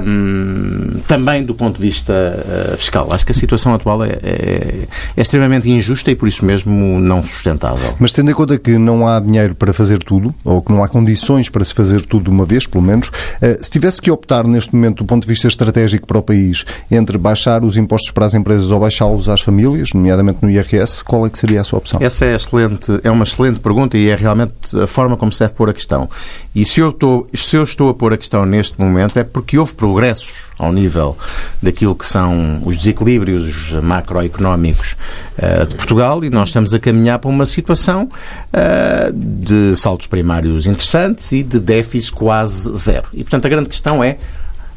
um, 0.05 0.99
também 1.07 1.43
do 1.43 1.55
ponto 1.55 1.75
de 1.75 1.81
vista 1.81 2.13
uh, 2.13 2.77
fiscal. 2.77 3.07
Acho 3.11 3.25
que 3.25 3.31
a 3.31 3.35
situação 3.35 3.73
atual 3.73 4.03
é, 4.03 4.09
é, 4.23 4.87
é, 5.15 5.21
extremamente 5.21 5.69
injusta 5.69 6.11
e 6.11 6.15
por 6.15 6.27
isso 6.27 6.45
mesmo 6.45 6.99
não 6.99 7.23
sustentável. 7.23 7.95
Mas 7.99 8.11
tendo 8.11 8.31
em 8.31 8.33
conta 8.33 8.57
que 8.57 8.77
não 8.77 9.07
há 9.07 9.19
dinheiro 9.19 9.55
para 9.55 9.73
fazer 9.73 9.99
tudo, 9.99 10.33
ou 10.43 10.61
que 10.61 10.71
não 10.71 10.83
há 10.83 10.87
condições 10.87 11.49
para 11.49 11.63
se 11.63 11.73
fazer 11.73 12.01
tudo 12.03 12.25
de 12.25 12.29
uma 12.29 12.45
vez, 12.45 12.67
pelo 12.67 12.83
menos, 12.83 13.07
uh, 13.07 13.63
se 13.63 13.69
tivesse 13.69 14.01
que 14.01 14.11
optar 14.11 14.45
neste 14.45 14.73
momento 14.75 14.97
do 14.97 15.05
ponto 15.05 15.23
de 15.23 15.27
vista 15.27 15.47
estratégico 15.47 16.05
para 16.07 16.19
o 16.19 16.21
país 16.21 16.65
entre 16.89 17.17
baixar 17.17 17.63
os 17.63 17.77
impostos 17.77 18.11
para 18.11 18.25
as 18.25 18.33
empresas 18.33 18.71
ou 18.71 18.79
baixá-los 18.79 19.29
às 19.29 19.41
famílias, 19.41 19.89
nomeadamente 19.93 20.39
no 20.41 20.49
IRS, 20.49 21.03
qual 21.03 21.25
é 21.25 21.29
que 21.29 21.39
seria 21.39 21.61
a 21.61 21.63
sua 21.63 21.79
opção? 21.79 21.99
Essa 22.01 22.25
é, 22.25 22.35
excelente, 22.35 22.99
é 23.03 23.09
uma 23.09 23.23
excelente 23.23 23.59
pergunta 23.59 23.97
e 23.97 24.09
é 24.09 24.15
realmente 24.15 24.53
a 24.81 24.87
forma 24.87 25.17
como 25.17 25.31
se 25.31 25.39
deve 25.39 25.53
pôr 25.53 25.69
a 25.69 25.73
questão. 25.73 26.09
E 26.53 26.65
se 26.65 26.79
eu 26.79 26.89
estou, 26.89 27.27
se 27.33 27.55
eu 27.55 27.63
estou 27.63 27.89
a 27.89 27.93
pôr 27.93 28.13
a 28.13 28.17
questão 28.17 28.45
neste 28.45 28.79
momento 28.79 29.17
é 29.17 29.23
porque 29.23 29.54
que 29.55 29.59
houve 29.59 29.73
progressos 29.73 30.51
ao 30.59 30.73
nível 30.73 31.17
daquilo 31.63 31.95
que 31.95 32.05
são 32.05 32.61
os 32.65 32.77
desequilíbrios 32.77 33.71
macroeconómicos 33.71 34.97
uh, 35.37 35.65
de 35.65 35.75
Portugal 35.75 36.25
e 36.25 36.29
nós 36.29 36.49
estamos 36.49 36.73
a 36.73 36.79
caminhar 36.79 37.19
para 37.19 37.29
uma 37.29 37.45
situação 37.45 38.03
uh, 38.03 39.13
de 39.13 39.73
saltos 39.77 40.07
primários 40.07 40.65
interessantes 40.65 41.31
e 41.31 41.41
de 41.41 41.57
déficit 41.57 42.11
quase 42.11 42.69
zero. 42.75 43.07
E, 43.13 43.23
portanto, 43.23 43.45
a 43.45 43.49
grande 43.49 43.69
questão 43.69 44.03
é 44.03 44.17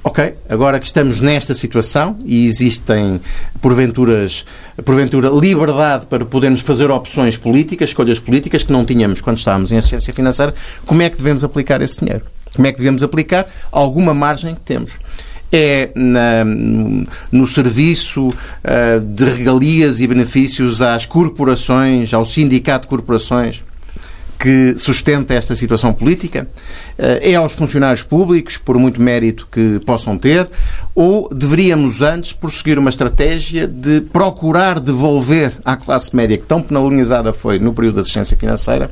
Ok, 0.05 0.37
agora 0.49 0.79
que 0.79 0.87
estamos 0.87 1.21
nesta 1.21 1.53
situação 1.53 2.17
e 2.25 2.47
existem, 2.47 3.21
porventuras, 3.61 4.47
porventura, 4.85 5.29
liberdade 5.29 6.07
para 6.07 6.25
podermos 6.25 6.61
fazer 6.61 6.89
opções 6.89 7.37
políticas, 7.37 7.91
escolhas 7.91 8.21
políticas 8.21 8.63
que 8.63 8.73
não 8.73 8.85
tínhamos 8.85 9.21
quando 9.21 9.39
estávamos 9.39 9.73
em 9.73 9.77
assistência 9.77 10.15
financeira, 10.15 10.55
como 10.87 11.03
é 11.03 11.11
que 11.11 11.17
devemos 11.17 11.43
aplicar 11.43 11.83
esse 11.83 12.01
dinheiro? 12.01 12.25
Como 12.55 12.67
é 12.67 12.73
que 12.73 12.79
devemos 12.79 13.03
aplicar 13.03 13.47
alguma 13.71 14.15
margem 14.15 14.55
que 14.55 14.61
temos? 14.61 14.93
é 15.51 15.91
na, 15.95 16.45
no 17.33 17.47
serviço 17.47 18.29
uh, 18.29 19.01
de 19.01 19.25
regalias 19.25 20.01
e 20.01 20.07
benefícios 20.07 20.83
às 20.83 21.07
corporações, 21.07 22.13
ao 22.13 22.25
sindicato 22.25 22.83
de 22.83 22.89
corporações, 22.89 23.63
que 24.39 24.77
sustenta 24.77 25.35
esta 25.35 25.55
situação 25.55 25.93
política? 25.93 26.49
Eh, 26.99 27.33
é 27.33 27.35
aos 27.35 27.53
funcionários 27.55 28.03
públicos, 28.03 28.57
por 28.57 28.79
muito 28.79 29.01
mérito 29.01 29.49
que 29.51 29.81
possam 29.85 30.17
ter, 30.17 30.49
ou 30.95 31.29
deveríamos 31.29 32.03
antes 32.03 32.33
prosseguir 32.33 32.79
uma 32.79 32.91
estratégia 32.91 33.67
de 33.67 34.01
procurar 34.01 34.79
devolver 34.79 35.57
à 35.65 35.77
classe 35.77 36.15
média, 36.15 36.39
que 36.39 36.45
tão 36.45 36.63
penalizada 36.63 37.33
foi 37.33 37.59
no 37.59 37.73
período 37.73 37.95
de 37.95 38.01
assistência 38.01 38.37
financeira, 38.37 38.91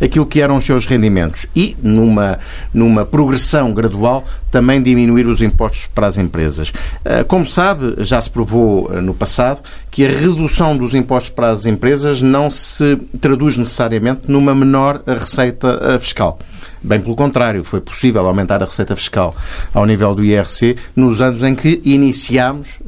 aquilo 0.00 0.26
que 0.26 0.40
eram 0.40 0.58
os 0.58 0.64
seus 0.64 0.86
rendimentos 0.86 1.46
e, 1.54 1.76
numa, 1.82 2.38
numa 2.72 3.04
progressão 3.04 3.72
gradual, 3.72 4.24
também 4.50 4.80
diminuir 4.80 5.26
os 5.26 5.42
impostos 5.42 5.88
para 5.92 6.06
as 6.06 6.18
empresas. 6.18 6.72
Eh, 7.04 7.24
como 7.24 7.44
sabe, 7.44 7.96
já 7.98 8.20
se 8.20 8.30
provou 8.30 8.90
eh, 8.92 9.00
no 9.00 9.14
passado 9.14 9.60
que 9.90 10.04
a 10.04 10.08
redução 10.08 10.76
dos 10.76 10.94
impostos 10.94 11.30
para 11.30 11.50
as 11.50 11.66
empresas 11.66 12.20
não 12.20 12.50
se 12.50 12.96
traduz 13.20 13.56
necessariamente 13.56 14.22
numa 14.28 14.54
menor 14.54 14.83
receita 14.92 15.80
eh, 15.82 15.98
fiscal. 15.98 16.38
Bem 16.82 17.00
pelo 17.00 17.16
contrário, 17.16 17.64
foi 17.64 17.80
possível 17.80 18.26
aumentar 18.26 18.62
a 18.62 18.66
receita 18.66 18.94
fiscal 18.94 19.34
ao 19.72 19.86
nível 19.86 20.14
do 20.14 20.22
IRC 20.22 20.76
nos 20.94 21.20
anos 21.20 21.42
em 21.42 21.54
que 21.54 21.80
iniciámos, 21.82 22.78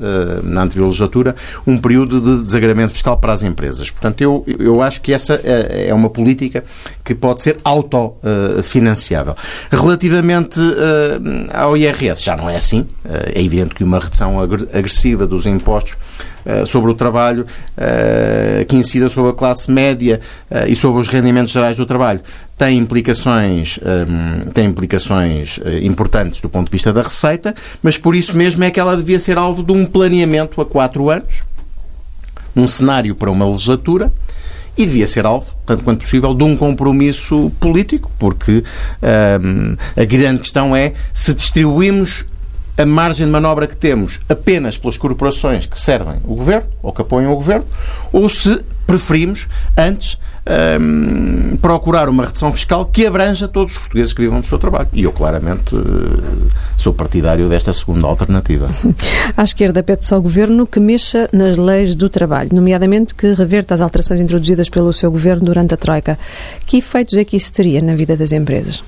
na 0.42 0.64
anterior 0.64 0.86
legislatura, 0.86 1.34
um 1.66 1.78
período 1.78 2.20
de 2.20 2.42
desagramento 2.42 2.92
fiscal 2.92 3.16
para 3.16 3.32
as 3.32 3.42
empresas. 3.42 3.90
Portanto, 3.90 4.20
eu, 4.20 4.44
eu 4.58 4.82
acho 4.82 5.00
que 5.00 5.14
essa 5.14 5.34
é 5.42 5.94
uma 5.94 6.10
política 6.10 6.62
que 7.02 7.14
pode 7.14 7.40
ser 7.40 7.56
autofinanciável. 7.64 9.34
Relativamente 9.70 10.60
ao 11.54 11.74
IRS 11.74 12.22
já 12.22 12.36
não 12.36 12.50
é 12.50 12.56
assim. 12.56 12.86
Eh, 13.04 13.32
é 13.36 13.42
evidente 13.42 13.74
que 13.74 13.84
uma 13.84 13.98
redução 13.98 14.40
agressiva 14.40 15.26
dos 15.26 15.46
impostos 15.46 15.92
eh, 15.92 16.35
sobre 16.66 16.90
o 16.90 16.94
trabalho 16.94 17.44
eh, 17.76 18.64
que 18.68 18.76
incida 18.76 19.08
sobre 19.08 19.30
a 19.30 19.34
classe 19.34 19.70
média 19.70 20.20
e 20.68 20.74
sobre 20.74 21.00
os 21.00 21.08
rendimentos 21.08 21.52
gerais 21.52 21.76
do 21.76 21.84
trabalho. 21.84 22.20
Tem 22.56 22.78
implicações, 22.78 23.78
tem 24.54 24.64
implicações 24.66 25.60
importantes 25.82 26.40
do 26.40 26.48
ponto 26.48 26.66
de 26.66 26.72
vista 26.72 26.92
da 26.92 27.02
receita, 27.02 27.54
mas 27.82 27.98
por 27.98 28.14
isso 28.14 28.36
mesmo 28.36 28.64
é 28.64 28.70
que 28.70 28.80
ela 28.80 28.96
devia 28.96 29.18
ser 29.18 29.36
alvo 29.36 29.62
de 29.62 29.72
um 29.72 29.84
planeamento 29.84 30.60
a 30.60 30.64
quatro 30.64 31.10
anos, 31.10 31.42
um 32.54 32.66
cenário 32.66 33.14
para 33.14 33.30
uma 33.30 33.46
legislatura, 33.46 34.12
e 34.76 34.84
devia 34.84 35.06
ser 35.06 35.24
alvo, 35.24 35.50
tanto 35.64 35.82
quanto 35.82 36.00
possível, 36.00 36.34
de 36.34 36.44
um 36.44 36.56
compromisso 36.56 37.50
político, 37.58 38.10
porque 38.18 38.62
hum, 39.42 39.76
a 39.96 40.04
grande 40.04 40.42
questão 40.42 40.76
é 40.76 40.92
se 41.12 41.32
distribuímos 41.32 42.24
a 42.76 42.86
margem 42.86 43.26
de 43.26 43.32
manobra 43.32 43.66
que 43.66 43.76
temos 43.76 44.20
apenas 44.28 44.76
pelas 44.76 44.96
corporações 44.96 45.66
que 45.66 45.78
servem 45.78 46.16
o 46.24 46.34
governo 46.34 46.68
ou 46.82 46.92
que 46.92 47.02
apoiam 47.02 47.32
o 47.32 47.36
governo, 47.36 47.66
ou 48.12 48.28
se 48.28 48.62
preferimos, 48.86 49.48
antes, 49.76 50.16
um, 50.80 51.56
procurar 51.56 52.08
uma 52.08 52.24
redução 52.24 52.52
fiscal 52.52 52.86
que 52.86 53.04
abranja 53.04 53.48
todos 53.48 53.72
os 53.72 53.78
portugueses 53.78 54.12
que 54.12 54.22
vivam 54.22 54.40
do 54.40 54.46
seu 54.46 54.58
trabalho. 54.58 54.88
E 54.92 55.02
eu, 55.02 55.10
claramente, 55.10 55.74
eh, 55.74 55.80
sou 56.76 56.94
partidário 56.94 57.48
desta 57.48 57.72
segunda 57.72 58.06
alternativa. 58.06 58.70
À 59.36 59.42
esquerda 59.42 59.82
pede-se 59.82 60.14
ao 60.14 60.22
Governo 60.22 60.66
que 60.66 60.78
mexa 60.78 61.28
nas 61.32 61.56
leis 61.56 61.96
do 61.96 62.08
trabalho, 62.08 62.50
nomeadamente 62.52 63.14
que 63.14 63.32
reverta 63.32 63.74
as 63.74 63.80
alterações 63.80 64.20
introduzidas 64.20 64.68
pelo 64.70 64.92
seu 64.92 65.10
Governo 65.10 65.46
durante 65.46 65.74
a 65.74 65.76
Troika. 65.76 66.16
Que 66.64 66.78
efeitos 66.78 67.16
é 67.16 67.24
que 67.24 67.36
isso 67.36 67.52
teria 67.52 67.80
na 67.80 67.96
vida 67.96 68.16
das 68.16 68.30
empresas? 68.30 68.84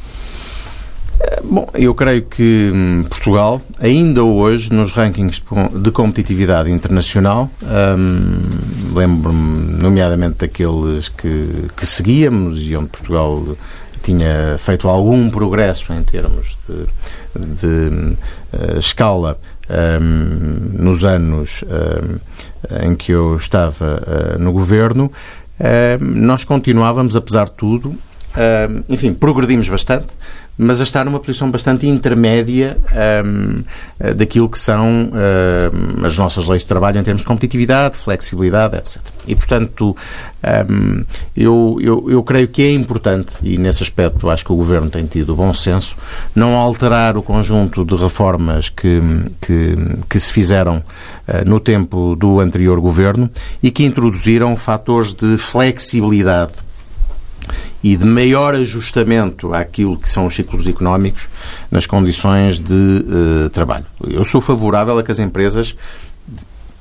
Bom, 1.44 1.66
eu 1.74 1.94
creio 1.94 2.22
que 2.22 2.70
hum, 2.74 3.04
Portugal, 3.08 3.62
ainda 3.80 4.22
hoje, 4.22 4.72
nos 4.72 4.92
rankings 4.92 5.42
de 5.80 5.90
competitividade 5.90 6.70
internacional, 6.70 7.50
hum, 7.62 8.94
lembro-me 8.94 9.80
nomeadamente 9.80 10.38
daqueles 10.38 11.08
que, 11.08 11.68
que 11.76 11.86
seguíamos 11.86 12.68
e 12.68 12.76
onde 12.76 12.88
Portugal 12.88 13.56
tinha 14.02 14.56
feito 14.58 14.88
algum 14.88 15.28
progresso 15.30 15.92
em 15.92 16.02
termos 16.02 16.56
de, 16.66 16.86
de 17.38 18.16
uh, 18.52 18.78
escala 18.78 19.38
um, 20.00 20.82
nos 20.82 21.04
anos 21.04 21.64
um, 21.64 22.86
em 22.86 22.94
que 22.94 23.12
eu 23.12 23.36
estava 23.36 24.02
uh, 24.36 24.38
no 24.38 24.52
governo, 24.52 25.12
uh, 25.60 26.04
nós 26.04 26.44
continuávamos, 26.44 27.16
apesar 27.16 27.46
de 27.46 27.52
tudo, 27.52 27.94
enfim, 28.88 29.12
progredimos 29.12 29.68
bastante, 29.68 30.06
mas 30.58 30.80
a 30.80 30.82
estar 30.82 31.04
numa 31.04 31.20
posição 31.20 31.48
bastante 31.48 31.86
intermédia 31.86 32.76
um, 33.24 33.62
daquilo 34.16 34.48
que 34.48 34.58
são 34.58 35.08
um, 35.12 36.04
as 36.04 36.18
nossas 36.18 36.48
leis 36.48 36.62
de 36.62 36.68
trabalho 36.68 36.98
em 36.98 37.02
termos 37.04 37.22
de 37.22 37.28
competitividade, 37.28 37.96
flexibilidade, 37.96 38.76
etc. 38.76 39.00
E, 39.24 39.36
portanto, 39.36 39.96
um, 40.68 41.04
eu, 41.36 41.78
eu, 41.80 42.10
eu 42.10 42.22
creio 42.24 42.48
que 42.48 42.62
é 42.62 42.72
importante, 42.72 43.34
e 43.42 43.56
nesse 43.56 43.84
aspecto 43.84 44.28
acho 44.28 44.44
que 44.44 44.52
o 44.52 44.56
Governo 44.56 44.90
tem 44.90 45.06
tido 45.06 45.36
bom 45.36 45.54
senso, 45.54 45.94
não 46.34 46.56
alterar 46.56 47.16
o 47.16 47.22
conjunto 47.22 47.84
de 47.84 47.94
reformas 47.94 48.68
que, 48.68 49.00
que, 49.40 49.76
que 50.08 50.18
se 50.18 50.32
fizeram 50.32 50.78
uh, 50.78 51.48
no 51.48 51.60
tempo 51.60 52.16
do 52.16 52.40
anterior 52.40 52.80
Governo 52.80 53.30
e 53.62 53.70
que 53.70 53.84
introduziram 53.84 54.56
fatores 54.56 55.14
de 55.14 55.36
flexibilidade 55.36 56.67
e 57.82 57.96
de 57.96 58.04
maior 58.04 58.54
ajustamento 58.54 59.54
àquilo 59.54 59.96
que 59.96 60.08
são 60.08 60.26
os 60.26 60.34
ciclos 60.34 60.66
económicos 60.66 61.28
nas 61.70 61.86
condições 61.86 62.58
de 62.58 62.74
uh, 62.74 63.48
trabalho. 63.50 63.86
Eu 64.04 64.24
sou 64.24 64.40
favorável 64.40 64.98
a 64.98 65.02
que 65.02 65.10
as 65.10 65.18
empresas, 65.18 65.76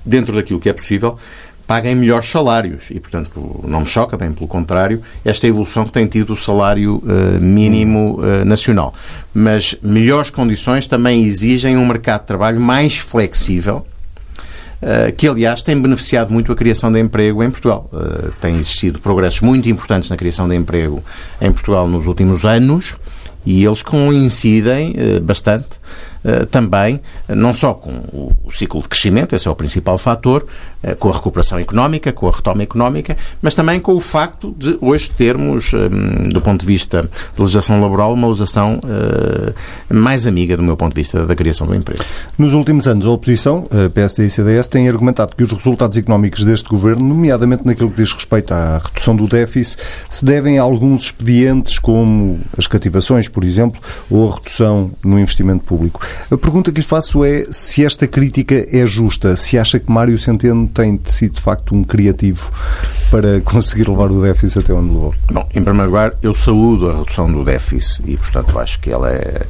dentro 0.04 0.36
daquilo 0.36 0.60
que 0.60 0.70
é 0.70 0.74
possível, 0.74 1.20
paguem 1.68 1.94
melhores 1.94 2.27
salários. 2.27 2.86
E, 2.89 3.00
portanto, 3.00 3.63
não 3.68 3.82
me 3.82 3.86
choca, 3.86 4.18
bem 4.18 4.32
pelo 4.32 4.48
contrário, 4.48 5.04
esta 5.24 5.46
evolução 5.46 5.84
que 5.84 5.92
tem 5.92 6.08
tido 6.08 6.34
o 6.34 6.38
salário 6.38 7.04
uh, 7.04 7.42
mínimo 7.42 8.20
uh, 8.20 8.46
nacional. 8.46 8.94
Mas 9.34 9.75
melhores 9.84 10.30
condições 10.30 10.88
também 10.88 11.24
exigem 11.24 11.77
um 11.77 11.86
mercado 11.86 12.22
de 12.22 12.27
trabalho 12.27 12.60
mais 12.60 12.98
flexível, 12.98 13.86
que 15.17 15.27
aliás 15.27 15.62
tem 15.63 15.79
beneficiado 15.79 16.31
muito 16.31 16.51
a 16.51 16.55
criação 16.55 16.91
de 16.91 17.00
emprego 17.00 17.43
em 17.43 17.50
Portugal. 17.50 17.89
Uh, 17.91 18.31
tem 18.39 18.57
existido 18.57 19.00
progressos 19.00 19.41
muito 19.41 19.67
importantes 19.69 20.10
na 20.10 20.15
criação 20.15 20.48
de 20.48 20.55
emprego 20.55 21.03
em 21.41 21.51
Portugal 21.51 21.88
nos 21.88 22.05
últimos 22.05 22.46
anos 22.46 22.96
e 23.46 23.63
eles 23.63 23.81
coincidem 23.81 24.91
uh, 24.91 25.22
bastante 25.22 25.79
eh, 26.17 26.17
também, 26.51 27.00
não 27.27 27.53
só 27.53 27.74
com 27.74 28.34
o 28.43 28.51
ciclo 28.51 28.81
de 28.81 28.89
crescimento, 28.89 29.36
esse 29.36 29.48
é 29.48 29.51
o 29.51 29.55
principal 29.55 29.98
fator, 29.98 30.46
eh, 30.84 30.93
com 30.93 31.10
a 31.10 31.13
recuperação 31.13 31.57
económica, 31.57 32.12
com 32.12 32.27
a 32.27 32.31
retoma 32.31 32.62
económica, 32.62 33.17
mas 33.41 33.55
também 33.55 33.79
com 33.79 33.93
o 33.93 34.00
facto 34.00 34.53
de 34.57 34.77
hoje 34.79 35.10
termos, 35.10 35.72
eh, 35.74 36.29
do 36.31 36.39
ponto 36.39 36.62
de 36.62 36.65
vista 36.65 37.10
de 37.36 37.41
legislação 37.41 37.81
laboral, 37.81 38.13
uma 38.13 38.27
legislação 38.27 38.79
mais 39.89 40.27
amiga, 40.27 40.55
do 40.55 40.63
meu 40.63 40.75
ponto 40.77 40.93
de 40.93 41.01
vista, 41.01 41.25
da 41.25 41.36
criação 41.36 41.65
do 41.65 41.75
emprego. 41.75 42.03
Nos 42.38 42.53
últimos 42.53 42.88
anos, 42.88 43.05
a 43.05 43.10
oposição, 43.10 43.67
a 43.72 43.89
PSD 43.89 44.25
e 44.25 44.29
CDS, 44.29 44.67
têm 44.67 44.88
argumentado 44.88 45.36
que 45.36 45.43
os 45.43 45.51
resultados 45.51 45.98
económicos 45.98 46.43
deste 46.43 46.69
governo, 46.69 47.03
nomeadamente 47.03 47.65
naquilo 47.65 47.89
que 47.89 47.98
diz 47.98 48.12
respeito 48.12 48.53
à 48.53 48.79
redução 48.84 49.15
do 49.15 49.27
déficit, 49.27 49.81
se 50.10 50.24
devem 50.24 50.60
a 50.60 50.62
alguns 50.62 51.03
expedientes, 51.03 51.79
como 51.79 52.39
as 52.57 52.67
cativações, 52.67 53.27
por 53.27 53.43
exemplo, 53.43 53.81
ou 54.10 54.31
a 54.31 54.36
redução 54.36 54.91
no 55.03 55.19
investimento 55.19 55.63
público. 55.63 56.05
A 56.30 56.38
pergunta 56.38 56.72
que 56.72 56.80
lhe 56.80 56.86
faço 56.86 57.24
é 57.24 57.46
se 57.52 57.86
esta 57.86 58.08
crítica 58.08 58.66
é 58.72 58.86
justa, 58.86 59.36
se 59.36 59.58
acha 59.58 59.80
que 59.80 59.92
Mário 59.92 60.18
Centeno 60.18 60.68
tem 60.68 61.00
sido 61.06 61.36
de 61.36 61.42
facto 61.42 61.74
um 61.74 61.84
criativo 61.84 62.52
para 63.10 63.40
conseguir 63.42 63.90
levar 63.90 64.12
o 64.12 64.22
déficit 64.22 64.60
até 64.60 64.74
onde 64.74 64.92
levou. 64.92 65.16
Bom, 65.32 65.48
em 65.54 65.64
primeiro 65.64 65.90
lugar, 65.90 66.14
eu 66.22 66.34
saúdo 66.34 66.90
a 66.90 66.98
redução 66.98 67.32
do 67.32 67.44
déficit 67.44 68.04
e, 68.12 68.18
portanto, 68.18 68.60
acho 68.60 68.80
que 68.80 68.92
ela 68.92 69.12
é, 69.12 69.46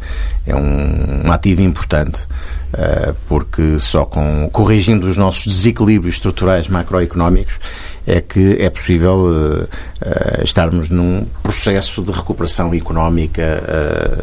é 0.45 0.55
um, 0.55 1.27
um 1.27 1.31
ativo 1.31 1.61
importante 1.61 2.27
uh, 2.73 3.15
porque 3.27 3.79
só 3.79 4.05
com 4.05 4.49
corrigindo 4.51 5.07
os 5.07 5.17
nossos 5.17 5.47
desequilíbrios 5.47 6.15
estruturais 6.15 6.67
macroeconómicos 6.67 7.59
é 8.05 8.21
que 8.21 8.57
é 8.61 8.69
possível 8.69 9.15
uh, 9.15 10.43
estarmos 10.43 10.89
num 10.89 11.25
processo 11.43 12.01
de 12.01 12.11
recuperação 12.11 12.73
económica 12.73 13.63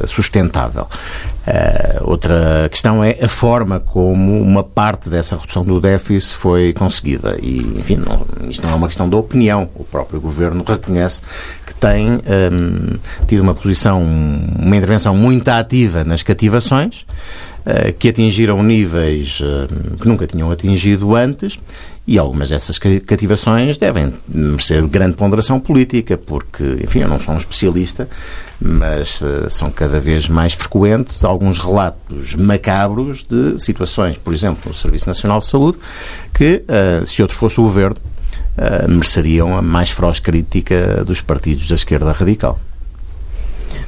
uh, 0.02 0.06
sustentável. 0.06 0.88
Outra 2.02 2.68
questão 2.70 3.04
é 3.04 3.18
a 3.22 3.28
forma 3.28 3.78
como 3.78 4.40
uma 4.40 4.64
parte 4.64 5.10
dessa 5.10 5.36
redução 5.36 5.64
do 5.64 5.80
déficit 5.80 6.36
foi 6.36 6.72
conseguida. 6.72 7.36
E, 7.42 7.58
enfim, 7.78 7.96
não, 7.96 8.26
isto 8.48 8.62
não 8.62 8.72
é 8.72 8.74
uma 8.74 8.86
questão 8.86 9.08
da 9.08 9.16
opinião. 9.16 9.68
O 9.74 9.84
próprio 9.84 10.20
Governo 10.20 10.64
reconhece 10.66 11.22
que 11.66 11.74
tem 11.74 12.12
um, 12.12 12.20
ehm, 12.26 12.98
tido 13.26 13.42
uma 13.42 13.54
posição, 13.54 14.02
uma 14.02 14.76
intervenção 14.76 15.14
muito 15.14 15.48
ativa 15.48 16.02
nas 16.02 16.22
cativações. 16.22 17.04
Eh, 17.66 17.92
que 17.98 18.10
atingiram 18.10 18.62
níveis 18.62 19.40
eh, 19.42 19.66
que 19.98 20.06
nunca 20.06 20.26
tinham 20.26 20.50
atingido 20.50 21.16
antes 21.16 21.58
e 22.06 22.18
algumas 22.18 22.50
dessas 22.50 22.78
cativações 22.78 23.78
devem 23.78 24.12
merecer 24.28 24.86
grande 24.86 25.16
ponderação 25.16 25.58
política, 25.58 26.18
porque, 26.18 26.62
enfim, 26.82 26.98
eu 26.98 27.08
não 27.08 27.18
sou 27.18 27.34
um 27.34 27.38
especialista, 27.38 28.06
mas 28.60 29.22
uh, 29.22 29.48
são 29.48 29.70
cada 29.70 29.98
vez 29.98 30.28
mais 30.28 30.52
frequentes 30.52 31.24
alguns 31.24 31.58
relatos 31.58 32.34
macabros 32.34 33.24
de 33.24 33.58
situações, 33.58 34.18
por 34.18 34.34
exemplo, 34.34 34.64
no 34.66 34.74
Serviço 34.74 35.08
Nacional 35.08 35.38
de 35.38 35.46
Saúde, 35.46 35.78
que, 36.34 36.62
se 37.06 37.22
outro 37.22 37.38
fosse 37.38 37.58
o 37.58 37.62
governo, 37.62 37.96
mereceriam 38.86 39.56
a 39.56 39.62
mais 39.62 39.90
feroz 39.90 40.20
crítica 40.20 41.02
dos 41.06 41.22
partidos 41.22 41.66
da 41.66 41.74
esquerda 41.74 42.12
radical. 42.12 42.60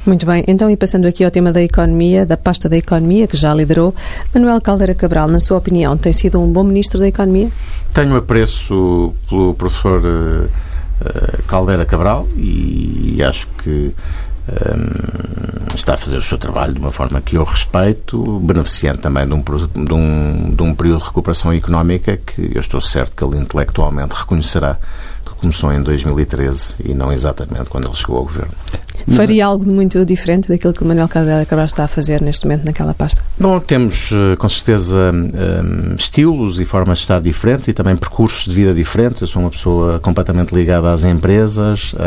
Muito 0.07 0.25
bem, 0.25 0.41
então 0.47 0.69
e 0.71 0.77
passando 0.77 1.05
aqui 1.05 1.25
ao 1.25 1.29
tema 1.29 1.51
da 1.51 1.61
economia, 1.61 2.25
da 2.25 2.37
pasta 2.37 2.69
da 2.69 2.77
economia, 2.77 3.27
que 3.27 3.35
já 3.35 3.53
liderou, 3.53 3.93
Manuel 4.33 4.61
Caldeira 4.61 4.95
Cabral, 4.95 5.27
na 5.27 5.41
sua 5.41 5.57
opinião, 5.57 5.97
tem 5.97 6.13
sido 6.13 6.39
um 6.39 6.49
bom 6.49 6.63
ministro 6.63 6.97
da 6.97 7.09
economia? 7.09 7.51
Tenho 7.93 8.15
apreço 8.15 9.13
pelo 9.27 9.53
professor 9.53 10.01
uh, 10.01 11.43
Caldeira 11.45 11.85
Cabral 11.85 12.25
e 12.37 13.21
acho 13.21 13.47
que 13.61 13.93
eh, 14.47 15.75
está 15.75 15.95
a 15.95 15.97
fazer 15.97 16.15
o 16.15 16.21
seu 16.21 16.37
trabalho 16.37 16.73
de 16.73 16.79
uma 16.79 16.91
forma 16.91 17.19
que 17.19 17.35
eu 17.35 17.43
respeito, 17.43 18.39
beneficiando 18.39 18.99
também 18.99 19.27
de 19.27 19.33
um, 19.33 19.43
de, 19.43 19.93
um, 19.93 20.55
de 20.55 20.63
um 20.63 20.73
período 20.73 20.99
de 20.99 21.05
recuperação 21.07 21.51
económica 21.51 22.15
que 22.15 22.51
eu 22.55 22.61
estou 22.61 22.79
certo 22.79 23.13
que 23.13 23.23
ele 23.25 23.43
intelectualmente 23.43 24.15
reconhecerá 24.15 24.77
que 25.25 25.35
começou 25.35 25.73
em 25.73 25.83
2013 25.83 26.75
e 26.85 26.93
não 26.93 27.11
exatamente 27.11 27.69
quando 27.69 27.87
ele 27.87 27.95
chegou 27.95 28.17
ao 28.19 28.23
governo. 28.23 28.53
Faria 29.09 29.45
algo 29.45 29.63
de 29.63 29.71
muito 29.71 30.05
diferente 30.05 30.47
daquilo 30.49 30.73
que 30.73 30.83
o 30.83 30.87
Manuel 30.87 31.07
Caldeira 31.07 31.45
Cabral 31.45 31.65
está 31.65 31.85
a 31.85 31.87
fazer 31.87 32.21
neste 32.21 32.45
momento 32.45 32.65
naquela 32.65 32.93
pasta? 32.93 33.23
Bom, 33.39 33.59
temos 33.59 34.11
eh, 34.11 34.35
com 34.35 34.49
certeza 34.49 35.11
um, 35.11 35.95
estilos 35.95 36.59
e 36.59 36.65
formas 36.65 36.99
de 36.99 37.03
estar 37.03 37.21
diferentes 37.21 37.67
e 37.67 37.73
também 37.73 37.95
percursos 37.95 38.45
de 38.45 38.55
vida 38.55 38.73
diferentes. 38.73 39.21
Eu 39.21 39.27
sou 39.27 39.41
uma 39.41 39.51
pessoa 39.51 39.99
completamente 39.99 40.53
ligada 40.53 40.91
às 40.91 41.03
empresas, 41.03 41.93
uh, 41.93 41.97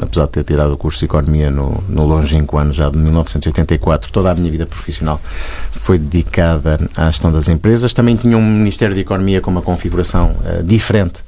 apesar 0.00 0.26
de 0.26 0.32
ter 0.32 0.44
tirado 0.44 0.72
o 0.72 0.76
curso 0.76 0.98
de 1.00 1.04
Economia 1.04 1.50
no, 1.50 1.82
no 1.88 2.04
longínquo 2.04 2.58
ano 2.58 2.72
já 2.72 2.88
de 2.88 2.96
1984. 2.96 4.10
Toda 4.10 4.30
a 4.30 4.34
minha 4.34 4.50
vida 4.50 4.66
profissional 4.66 5.20
foi 5.70 5.98
dedicada 5.98 6.80
à 6.96 7.06
gestão 7.06 7.30
das 7.30 7.48
empresas. 7.48 7.92
Também 7.92 8.16
tinha 8.16 8.36
um 8.36 8.44
Ministério 8.44 8.94
de 8.94 9.00
Economia 9.00 9.40
com 9.40 9.50
uma 9.50 9.62
configuração 9.62 10.34
diferente 10.64 11.22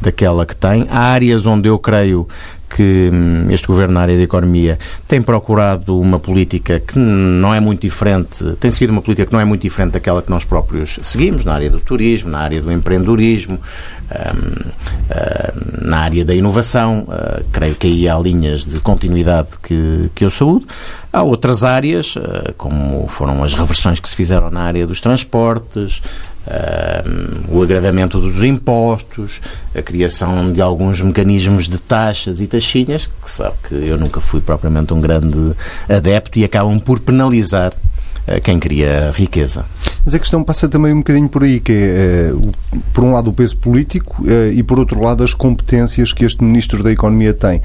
daquela 0.00 0.46
que 0.46 0.56
tem. 0.56 0.86
Há 0.90 1.00
áreas 1.00 1.46
onde 1.46 1.68
eu 1.68 1.78
creio 1.78 2.26
que 2.74 3.10
hum, 3.12 3.50
este 3.50 3.66
governo 3.66 3.94
na 3.94 4.02
área 4.02 4.16
da 4.16 4.22
economia 4.22 4.78
tem 5.06 5.20
procurado 5.20 5.98
uma 5.98 6.18
política 6.18 6.80
que 6.80 6.98
não 6.98 7.52
é 7.52 7.60
muito 7.60 7.82
diferente, 7.82 8.44
tem 8.60 8.70
seguido 8.70 8.92
uma 8.92 9.02
política 9.02 9.26
que 9.26 9.32
não 9.32 9.40
é 9.40 9.44
muito 9.44 9.62
diferente 9.62 9.92
daquela 9.92 10.22
que 10.22 10.30
nós 10.30 10.44
próprios 10.44 10.98
seguimos 11.02 11.44
na 11.44 11.54
área 11.54 11.68
do 11.68 11.80
turismo, 11.80 12.30
na 12.30 12.38
área 12.38 12.60
do 12.60 12.70
empreendedorismo, 12.70 13.54
hum, 13.54 14.70
hum, 15.10 15.80
na 15.82 15.98
área 15.98 16.24
da 16.24 16.34
inovação. 16.34 17.06
Uh, 17.08 17.44
creio 17.52 17.74
que 17.74 17.86
aí 17.86 18.08
há 18.08 18.18
linhas 18.18 18.64
de 18.64 18.78
continuidade 18.80 19.48
que, 19.62 20.10
que 20.14 20.24
eu 20.24 20.30
saúdo. 20.30 20.66
Há 21.12 21.22
outras 21.22 21.64
áreas, 21.64 22.14
uh, 22.16 22.54
como 22.56 23.08
foram 23.08 23.42
as 23.42 23.54
reversões 23.54 23.98
que 23.98 24.08
se 24.08 24.14
fizeram 24.14 24.50
na 24.50 24.62
área 24.62 24.86
dos 24.86 25.00
transportes, 25.00 26.00
Uh, 26.46 27.56
o 27.58 27.62
agravamento 27.62 28.18
dos 28.18 28.42
impostos, 28.42 29.40
a 29.74 29.82
criação 29.82 30.50
de 30.50 30.60
alguns 30.60 31.00
mecanismos 31.02 31.68
de 31.68 31.76
taxas 31.76 32.40
e 32.40 32.46
taxinhas, 32.46 33.06
que 33.06 33.30
sabe 33.30 33.56
que 33.68 33.74
eu 33.74 33.98
nunca 33.98 34.20
fui 34.20 34.40
propriamente 34.40 34.94
um 34.94 35.00
grande 35.00 35.52
adepto 35.88 36.38
e 36.38 36.44
acabam 36.44 36.80
por 36.80 36.98
penalizar 36.98 37.72
uh, 37.72 38.40
quem 38.42 38.58
cria 38.58 39.10
riqueza. 39.14 39.66
Mas 40.04 40.14
a 40.14 40.18
questão 40.18 40.42
passa 40.42 40.66
também 40.66 40.94
um 40.94 40.98
bocadinho 40.98 41.28
por 41.28 41.44
aí, 41.44 41.60
que 41.60 41.72
é, 41.72 42.32
uh, 42.32 42.52
por 42.94 43.04
um 43.04 43.12
lado, 43.12 43.28
o 43.28 43.32
peso 43.32 43.56
político 43.58 44.22
eh, 44.26 44.52
e, 44.54 44.62
por 44.62 44.78
outro 44.78 45.00
lado, 45.00 45.22
as 45.22 45.34
competências 45.34 46.12
que 46.12 46.24
este 46.24 46.42
Ministro 46.42 46.82
da 46.82 46.90
Economia 46.90 47.34
tem. 47.34 47.60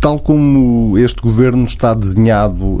Tal 0.00 0.18
como 0.18 0.98
este 0.98 1.20
governo 1.22 1.64
está 1.64 1.94
desenhado, 1.94 2.80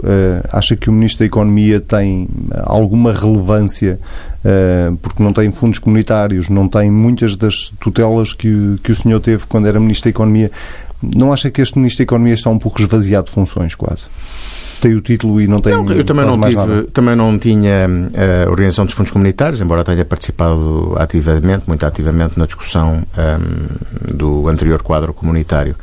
acha 0.52 0.76
que 0.76 0.90
o 0.90 0.92
Ministro 0.92 1.20
da 1.20 1.26
Economia 1.26 1.80
tem 1.80 2.28
alguma 2.64 3.12
relevância 3.12 3.98
eh, 3.98 4.35
porque 5.02 5.22
não 5.22 5.32
tem 5.32 5.50
fundos 5.50 5.78
comunitários, 5.78 6.48
não 6.48 6.68
tem 6.68 6.90
muitas 6.90 7.36
das 7.36 7.72
tutelas 7.80 8.32
que, 8.32 8.76
que 8.82 8.92
o 8.92 8.94
senhor 8.94 9.20
teve 9.20 9.46
quando 9.46 9.66
era 9.66 9.80
Ministro 9.80 10.04
da 10.04 10.10
Economia. 10.10 10.50
Não 11.02 11.32
acha 11.32 11.50
que 11.50 11.60
este 11.60 11.76
Ministro 11.78 11.98
da 11.98 12.04
Economia 12.04 12.34
está 12.34 12.50
um 12.50 12.58
pouco 12.58 12.80
esvaziado 12.80 13.26
de 13.26 13.32
funções, 13.32 13.74
quase? 13.74 14.08
tem 14.80 14.94
o 14.94 15.00
título 15.00 15.40
e 15.40 15.46
não 15.46 15.58
tem 15.58 15.72
não, 15.72 15.90
eu 15.92 16.04
também 16.04 16.24
não 16.24 16.40
tive, 16.40 16.54
nada. 16.54 16.86
também 16.92 17.16
não 17.16 17.38
tinha 17.38 17.88
eh, 18.14 18.44
a 18.46 18.50
organização 18.50 18.84
dos 18.84 18.94
fundos 18.94 19.10
comunitários 19.10 19.60
embora 19.60 19.82
tenha 19.84 20.04
participado 20.04 20.94
ativamente 20.98 21.64
muito 21.66 21.84
ativamente 21.84 22.38
na 22.38 22.46
discussão 22.46 22.96
um, 22.96 23.20
ehm, 23.20 24.14
do 24.14 24.48
anterior 24.48 24.82
quadro 24.82 25.12
comunitário 25.14 25.76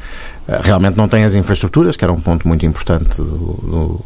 eh, 0.47 0.60
realmente 0.62 0.95
não 0.95 1.08
tem 1.08 1.23
as 1.23 1.36
infraestruturas 1.36 1.97
que 1.97 2.04
era 2.04 2.13
um 2.13 2.21
ponto 2.21 2.47
muito 2.47 2.65
importante 2.65 3.17
do, 3.17 3.26
do, 3.26 4.06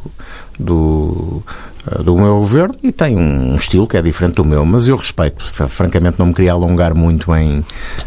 do 0.59 1.43
eh, 1.76 1.76
do 2.03 2.15
meu 2.15 2.39
governo 2.39 2.75
e 2.83 2.91
tem 2.91 3.17
um 3.17 3.55
estilo 3.55 3.87
que 3.87 3.97
é 3.97 4.01
diferente 4.01 4.35
do 4.35 4.45
meu, 4.45 4.65
mas 4.65 4.87
eu 4.87 4.95
respeito. 4.95 5.43
Francamente, 5.43 6.19
não 6.19 6.27
me 6.27 6.33
queria 6.33 6.51
alongar 6.51 6.93
muito 6.93 7.33
em, 7.35 7.63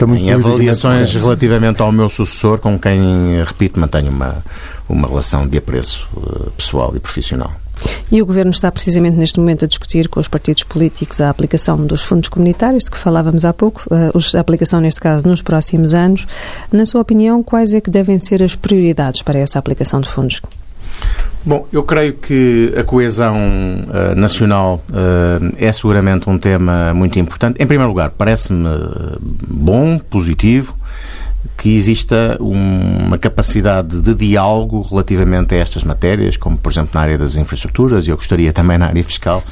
muito 0.07 0.15
em 0.23 0.33
avaliações 0.33 1.15
relativamente 1.15 1.81
ao 1.81 1.93
meu 1.93 2.09
sucessor, 2.09 2.59
com 2.59 2.79
quem, 2.79 3.43
repito, 3.45 3.79
mantenho 3.81 4.11
uma, 4.11 4.45
uma 4.89 5.09
relação 5.09 5.47
de 5.47 5.59
apreço 5.59 6.09
uh, 6.17 6.51
pessoal 6.53 6.93
e 6.95 7.01
profissional. 7.01 7.53
E 8.13 8.21
o 8.21 8.27
Governo 8.27 8.51
está 8.51 8.71
precisamente 8.71 9.17
neste 9.17 9.41
momento 9.41 9.65
a 9.65 9.69
discutir 9.69 10.09
com 10.09 10.21
os 10.21 10.29
partidos 10.29 10.65
políticos 10.65 11.21
a 11.21 11.31
aplicação 11.31 11.77
dos 11.79 12.03
fundos 12.03 12.29
comunitários, 12.29 12.85
de 12.85 12.91
que 12.91 12.99
falávamos 12.99 13.45
há 13.45 13.53
pouco, 13.53 13.83
uh, 13.91 14.37
a 14.37 14.41
aplicação, 14.41 14.81
neste 14.81 15.01
caso, 15.01 15.27
nos 15.27 15.41
próximos 15.41 15.95
anos. 15.95 16.27
Na 16.71 16.85
sua 16.85 17.01
opinião, 17.01 17.43
quais 17.43 17.73
é 17.73 17.81
que 17.81 17.91
devem 17.91 18.19
ser 18.19 18.43
as 18.43 18.55
prioridades 18.55 19.23
para 19.23 19.39
essa 19.39 19.59
aplicação 19.59 20.01
de 20.01 20.09
fundos? 20.09 20.41
Bom, 21.45 21.67
eu 21.73 21.83
creio 21.83 22.15
que 22.15 22.73
a 22.77 22.85
coesão 22.85 23.35
uh, 23.37 24.15
nacional 24.15 24.85
uh, 24.91 25.55
é 25.59 25.73
seguramente 25.73 26.29
um 26.29 26.39
tema 26.39 26.93
muito 26.93 27.19
importante. 27.19 27.63
Em 27.63 27.67
primeiro 27.67 27.89
lugar, 27.89 28.11
parece-me 28.11 28.69
bom, 29.49 29.99
positivo, 29.99 30.77
que 31.57 31.75
exista 31.75 32.37
uma 32.41 33.17
capacidade 33.19 34.03
de 34.03 34.15
diálogo 34.15 34.83
relativamente 34.83 35.55
a 35.55 35.59
estas 35.59 35.85
matérias, 35.85 36.37
como 36.37 36.59
por 36.59 36.71
exemplo 36.71 36.91
na 36.95 37.01
área 37.01 37.19
das 37.19 37.37
infraestruturas, 37.37 38.07
e 38.07 38.11
eu 38.11 38.17
gostaria 38.17 38.53
também 38.53 38.77
na 38.77 38.87
área 38.87 39.05
fiscal, 39.05 39.43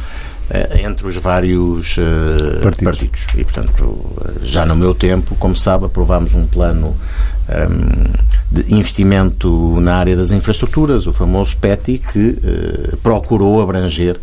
eh, 0.50 0.82
entre 0.84 1.06
os 1.06 1.16
vários 1.16 1.96
uh, 1.98 2.62
partidos. 2.62 2.98
partidos. 2.98 3.26
E, 3.34 3.44
portanto, 3.44 3.98
já 4.42 4.64
no 4.64 4.74
meu 4.74 4.94
tempo, 4.94 5.34
como 5.36 5.54
sabe, 5.54 5.84
aprovámos 5.84 6.34
um 6.34 6.46
plano 6.46 6.96
de 8.50 8.74
investimento 8.74 9.78
na 9.80 9.96
área 9.96 10.16
das 10.16 10.32
infraestruturas, 10.32 11.06
o 11.06 11.12
famoso 11.12 11.56
PETI, 11.58 11.98
que 11.98 12.28
uh, 12.30 12.96
procurou 12.98 13.60
abranger 13.60 14.18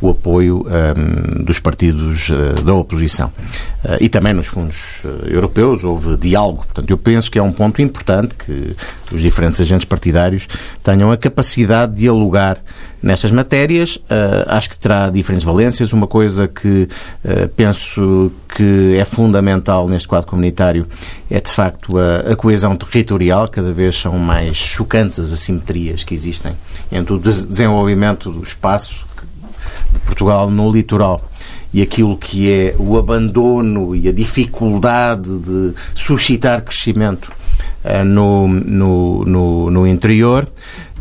o 0.00 0.10
apoio 0.10 0.66
ehm, 0.68 1.44
dos 1.44 1.60
partidos 1.60 2.30
uh, 2.30 2.62
da 2.62 2.74
oposição. 2.74 3.30
e 4.00 4.08
também 4.08 4.32
nos 4.32 4.46
fundos 4.46 5.02
europeus 5.26 5.84
houve 5.84 6.16
diálogo. 6.16 6.64
Portanto, 6.64 6.90
eu 6.90 6.98
penso 6.98 7.30
que 7.30 7.38
é 7.38 7.42
um 7.42 7.52
ponto 7.52 7.80
importante 7.82 8.34
que 8.34 8.74
os 9.12 9.20
diferentes 9.20 9.60
agentes 9.60 9.84
partidários 9.84 10.46
tenham 10.82 11.10
a 11.10 11.16
capacidade 11.16 11.92
de 11.92 11.98
dialogar 12.00 12.58
nestas 13.02 13.32
matérias. 13.32 13.96
Uh, 13.96 14.46
acho 14.48 14.70
que 14.70 14.78
terá 14.78 15.10
diferentes 15.10 15.44
valências. 15.44 15.92
Uma 15.92 16.06
coisa 16.06 16.46
que 16.46 16.88
uh, 17.24 17.48
penso 17.56 18.32
que 18.54 18.96
é 18.96 19.04
fundamental 19.04 19.88
neste 19.88 20.06
quadro 20.06 20.28
comunitário 20.28 20.86
é, 21.30 21.40
de 21.40 21.50
facto, 21.50 21.96
a, 21.98 22.32
a, 22.32 22.36
coesão 22.36 22.76
territorial. 22.76 23.46
Cada 23.48 23.72
vez 23.72 23.96
são 23.96 24.18
mais 24.18 24.56
chocantes 24.56 25.18
as 25.18 25.32
assimetrias 25.32 26.04
que 26.04 26.14
existem 26.14 26.52
entre 26.90 27.14
o 27.14 27.18
desenvolvimento 27.18 28.30
do 28.30 28.42
espaço 28.42 29.04
de 29.92 30.00
Portugal 30.00 30.50
no 30.50 30.70
litoral 30.70 31.24
e 31.72 31.82
aquilo 31.82 32.16
que 32.16 32.50
é 32.50 32.74
o 32.78 32.98
abandono 32.98 33.94
e 33.94 34.08
a 34.08 34.12
dificuldade 34.12 35.38
de 35.38 35.72
suscitar 35.94 36.62
crescimento 36.62 37.30
no, 38.04 38.48
no, 38.48 39.24
no, 39.24 39.70
no 39.70 39.86
interior. 39.86 40.46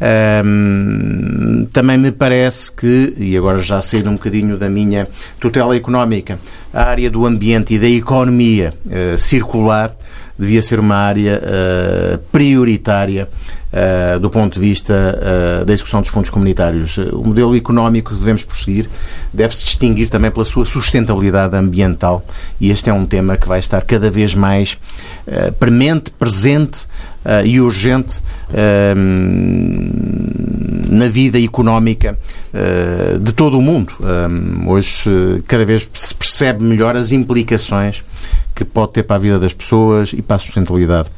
Um, 0.01 1.67
também 1.73 1.97
me 1.97 2.11
parece 2.11 2.71
que, 2.71 3.13
e 3.17 3.37
agora 3.37 3.61
já 3.61 3.81
saindo 3.81 4.09
um 4.09 4.13
bocadinho 4.13 4.57
da 4.57 4.69
minha 4.69 5.07
tutela 5.39 5.75
económica, 5.75 6.39
a 6.73 6.83
área 6.83 7.09
do 7.11 7.25
ambiente 7.25 7.73
e 7.73 7.79
da 7.79 7.89
economia 7.89 8.73
uh, 8.85 9.17
circular 9.17 9.93
devia 10.37 10.61
ser 10.61 10.79
uma 10.79 10.95
área 10.95 11.41
uh, 11.43 12.17
prioritária 12.31 13.27
uh, 13.73 14.19
do 14.19 14.29
ponto 14.29 14.53
de 14.53 14.59
vista 14.59 15.63
da 15.65 15.73
execução 15.73 16.01
dos 16.01 16.09
fundos 16.09 16.29
comunitários. 16.29 16.97
O 16.97 17.23
modelo 17.23 17.55
económico 17.55 18.11
que 18.13 18.19
devemos 18.19 18.43
prosseguir 18.43 18.89
deve 19.33 19.55
se 19.55 19.65
distinguir 19.65 20.09
também 20.09 20.31
pela 20.31 20.45
sua 20.45 20.65
sustentabilidade 20.65 21.55
ambiental 21.55 22.25
e 22.59 22.71
este 22.71 22.89
é 22.89 22.93
um 22.93 23.05
tema 23.05 23.37
que 23.37 23.47
vai 23.47 23.59
estar 23.59 23.81
cada 23.83 24.09
vez 24.09 24.33
mais 24.33 24.77
premente, 25.59 26.11
presente 26.11 26.87
uh, 27.25 27.45
e 27.45 27.59
urgente 27.59 28.19
uh, 28.49 28.95
na 30.89 31.07
vida 31.07 31.39
económica 31.39 32.17
uh, 32.53 33.19
de 33.19 33.33
todo 33.33 33.57
o 33.57 33.61
mundo. 33.61 33.93
hoje, 34.67 35.09
cada 35.47 35.65
vez 35.65 35.87
se 35.93 36.15
percebe 36.15 36.63
melhor 36.63 36.95
as 36.95 37.11
implicações 37.11 38.03
que 38.55 38.65
pode 38.65 38.93
ter 38.93 39.03
para 39.03 39.15
a 39.15 39.19
vida 39.19 39.39
das 39.39 39.53
pessoas 39.53 40.13
e 40.13 40.21
para 40.21 40.35
a 40.35 40.39
sustentabilidade 40.39 41.09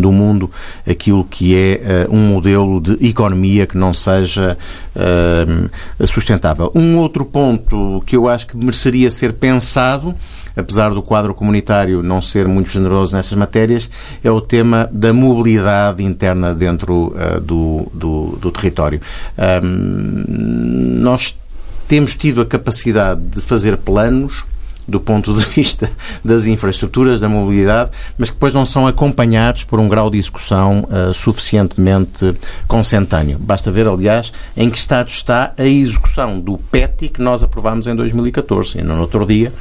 do 0.00 0.12
mundo 0.12 0.50
aquilo 0.88 1.24
que 1.24 1.56
é 1.56 2.06
uh, 2.08 2.14
um 2.14 2.28
modelo 2.28 2.80
de 2.80 3.06
economia 3.06 3.66
que 3.66 3.76
não 3.76 3.92
seja 3.92 4.56
uh, 4.96 6.06
sustentável. 6.06 6.70
Um 6.74 6.98
outro 6.98 7.24
ponto 7.24 8.02
que 8.06 8.16
eu 8.16 8.28
acho 8.28 8.46
que 8.46 8.56
mereceria 8.56 9.10
ser 9.10 9.32
pensado 9.32 10.14
apesar 10.56 10.90
do 10.90 11.02
quadro 11.02 11.34
comunitário 11.34 12.00
não 12.00 12.22
ser 12.22 12.46
muito 12.46 12.70
generoso 12.70 13.16
nessas 13.16 13.32
matérias, 13.32 13.90
é 14.22 14.30
o 14.30 14.40
tema 14.40 14.88
da 14.92 15.12
mobilidade 15.12 16.02
interna 16.04 16.54
dentro 16.54 17.08
uh, 17.08 17.40
do, 17.40 17.90
do, 17.92 18.38
do, 18.40 18.52
território. 18.52 19.00
Nós 19.60 21.36
temos 21.88 22.16
tido 22.16 22.40
a 22.40 22.46
capacidade 22.46 23.20
de 23.20 23.40
fazer 23.40 23.76
planos 23.76 24.44
do 24.86 25.00
ponto 25.00 25.32
de 25.34 25.44
vista 25.46 25.90
das 26.24 26.46
infraestruturas, 26.46 27.20
da 27.20 27.28
mobilidade, 27.28 27.90
mas 28.18 28.28
que 28.28 28.36
depois 28.36 28.52
não 28.52 28.66
são 28.66 28.86
acompanhados 28.86 29.64
por 29.64 29.78
um 29.78 29.88
grau 29.88 30.10
de 30.10 30.18
execução 30.18 30.86
uh, 30.90 31.12
suficientemente 31.12 32.34
consentâneo. 32.66 33.38
Basta 33.38 33.70
ver, 33.70 33.86
aliás, 33.86 34.32
em 34.56 34.70
que 34.70 34.78
estado 34.78 35.08
está 35.08 35.52
a 35.56 35.64
execução 35.64 36.40
do 36.40 36.58
PETI 36.58 37.08
que 37.08 37.22
nós 37.22 37.42
aprovámos 37.42 37.86
em 37.86 37.94
2014. 37.94 38.78
E 38.78 38.82
no 38.82 39.00
outro 39.00 39.26
dia 39.26 39.52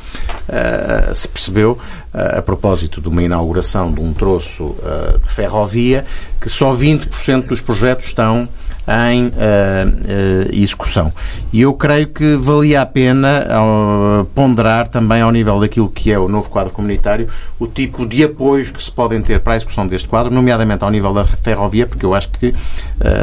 uh, 0.49 1.13
se 1.13 1.27
percebeu, 1.27 1.77
uh, 2.13 2.39
a 2.39 2.41
propósito 2.41 3.01
de 3.01 3.07
uma 3.07 3.23
inauguração 3.23 3.91
de 3.91 4.01
um 4.01 4.13
troço 4.13 4.75
de 5.21 5.29
ferrovia, 5.29 6.05
que 6.39 6.49
só 6.49 6.75
20% 6.75 7.47
dos 7.47 7.61
projetos 7.61 8.07
estão 8.07 8.47
em 8.87 9.27
uh, 9.27 9.31
uh, 9.31 10.49
execução. 10.51 11.11
E 11.51 11.61
eu 11.61 11.73
creio 11.73 12.07
que 12.07 12.35
valia 12.35 12.81
a 12.81 12.85
pena 12.85 13.45
uh, 13.47 14.25
ponderar 14.25 14.87
também 14.87 15.21
ao 15.21 15.31
nível 15.31 15.59
daquilo 15.59 15.89
que 15.89 16.11
é 16.11 16.19
o 16.19 16.27
novo 16.27 16.49
quadro 16.49 16.71
comunitário 16.71 17.27
o 17.59 17.67
tipo 17.67 18.05
de 18.05 18.23
apoios 18.23 18.69
que 18.69 18.81
se 18.81 18.91
podem 18.91 19.21
ter 19.21 19.39
para 19.39 19.53
a 19.53 19.55
execução 19.55 19.87
deste 19.87 20.07
quadro, 20.07 20.33
nomeadamente 20.33 20.83
ao 20.83 20.89
nível 20.89 21.13
da 21.13 21.23
ferrovia, 21.23 21.87
porque 21.87 22.05
eu 22.05 22.13
acho 22.13 22.29
que 22.29 22.53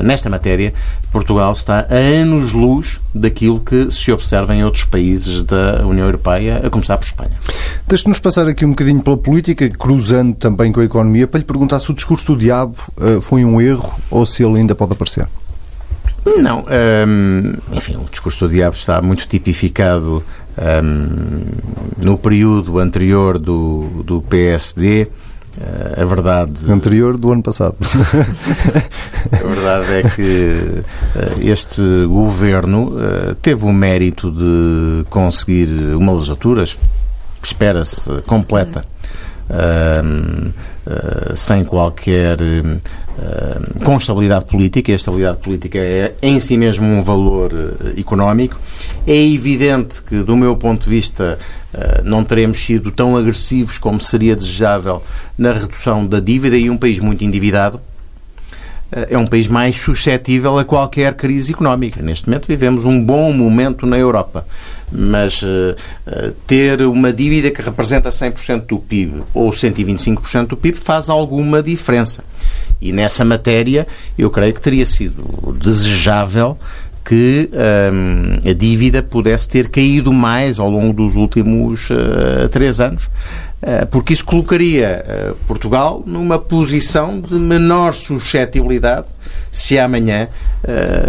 nesta 0.02 0.30
matéria 0.30 0.72
Portugal 1.12 1.52
está 1.52 1.86
a 1.90 1.94
anos-luz 1.94 3.00
daquilo 3.14 3.60
que 3.60 3.90
se 3.90 4.12
observa 4.12 4.54
em 4.54 4.64
outros 4.64 4.84
países 4.84 5.42
da 5.42 5.84
União 5.84 6.06
Europeia, 6.06 6.62
a 6.64 6.70
começar 6.70 6.96
por 6.96 7.04
Espanha. 7.04 7.32
Deixe-nos 7.86 8.20
passar 8.20 8.46
aqui 8.46 8.64
um 8.64 8.70
bocadinho 8.70 9.02
pela 9.02 9.16
política, 9.16 9.68
cruzando 9.68 10.34
também 10.34 10.70
com 10.70 10.80
a 10.80 10.84
economia, 10.84 11.26
para 11.26 11.38
lhe 11.38 11.44
perguntar 11.44 11.80
se 11.80 11.90
o 11.90 11.94
discurso 11.94 12.34
do 12.34 12.38
diabo 12.38 12.76
foi 13.22 13.44
um 13.44 13.60
erro 13.60 13.92
ou 14.10 14.24
se 14.24 14.44
ele 14.44 14.58
ainda 14.58 14.74
pode 14.74 14.92
aparecer. 14.92 15.26
Não. 16.24 16.62
Um, 17.08 17.42
enfim, 17.72 17.96
o 17.96 18.08
discurso 18.10 18.46
do 18.46 18.52
diabo 18.52 18.76
está 18.76 19.00
muito 19.00 19.26
tipificado 19.26 20.22
um, 20.58 21.44
no 22.02 22.18
período 22.18 22.78
anterior 22.78 23.38
do, 23.38 24.02
do 24.04 24.22
PSD. 24.22 25.08
A 25.96 26.04
verdade. 26.04 26.70
Anterior 26.70 27.16
do 27.16 27.32
ano 27.32 27.42
passado. 27.42 27.76
a 29.32 29.46
verdade 29.46 29.94
é 29.94 30.02
que 30.02 30.82
uh, 30.84 31.40
este 31.40 31.82
governo 32.06 32.88
uh, 32.88 33.34
teve 33.36 33.64
o 33.64 33.72
mérito 33.72 34.30
de 34.30 35.04
conseguir 35.10 35.68
uma 35.94 36.12
legislatura, 36.12 36.64
espera-se, 37.42 38.10
completa. 38.22 38.84
sem 41.34 41.64
qualquer 41.64 42.38
eh, 43.18 43.84
com 43.84 43.96
estabilidade 43.96 44.44
política, 44.44 44.90
e 44.90 44.94
a 44.94 44.96
estabilidade 44.96 45.38
política 45.38 45.78
é 45.78 46.14
em 46.22 46.38
si 46.38 46.56
mesmo 46.56 46.86
um 46.86 47.02
valor 47.02 47.52
uh, 47.52 47.98
económico. 47.98 48.58
É 49.06 49.16
evidente 49.16 50.00
que, 50.02 50.22
do 50.22 50.36
meu 50.36 50.56
ponto 50.56 50.84
de 50.84 50.90
vista, 50.90 51.38
uh, 51.74 52.04
não 52.04 52.22
teremos 52.24 52.64
sido 52.64 52.92
tão 52.92 53.16
agressivos 53.16 53.78
como 53.78 54.00
seria 54.00 54.36
desejável 54.36 55.02
na 55.36 55.52
redução 55.52 56.06
da 56.06 56.20
dívida 56.20 56.56
e 56.56 56.70
um 56.70 56.76
país 56.76 56.98
muito 56.98 57.24
endividado 57.24 57.80
é 59.08 59.16
um 59.16 59.24
país 59.24 59.46
mais 59.46 59.76
suscetível 59.76 60.58
a 60.58 60.64
qualquer 60.64 61.14
crise 61.14 61.52
económica. 61.52 62.02
Neste 62.02 62.26
momento 62.28 62.48
vivemos 62.48 62.84
um 62.84 63.00
bom 63.00 63.32
momento 63.32 63.86
na 63.86 63.96
Europa, 63.96 64.44
mas 64.90 65.44
ter 66.44 66.82
uma 66.82 67.12
dívida 67.12 67.52
que 67.52 67.62
representa 67.62 68.08
100% 68.08 68.66
do 68.66 68.80
PIB 68.80 69.22
ou 69.32 69.52
125% 69.52 70.48
do 70.48 70.56
PIB 70.56 70.76
faz 70.76 71.08
alguma 71.08 71.62
diferença. 71.62 72.24
E 72.80 72.92
nessa 72.92 73.24
matéria, 73.24 73.86
eu 74.16 74.30
creio 74.30 74.54
que 74.54 74.60
teria 74.60 74.86
sido 74.86 75.54
desejável 75.58 76.56
que 77.04 77.50
um, 77.52 78.48
a 78.48 78.52
dívida 78.52 79.02
pudesse 79.02 79.48
ter 79.48 79.68
caído 79.68 80.12
mais 80.12 80.58
ao 80.58 80.70
longo 80.70 80.92
dos 80.92 81.16
últimos 81.16 81.90
uh, 81.90 82.48
três 82.50 82.80
anos, 82.80 83.06
uh, 83.06 83.86
porque 83.90 84.12
isso 84.12 84.24
colocaria 84.24 85.04
uh, 85.04 85.34
Portugal 85.46 86.02
numa 86.06 86.38
posição 86.38 87.20
de 87.20 87.34
menor 87.34 87.94
suscetibilidade 87.94 89.06
se 89.50 89.78
amanhã 89.78 90.28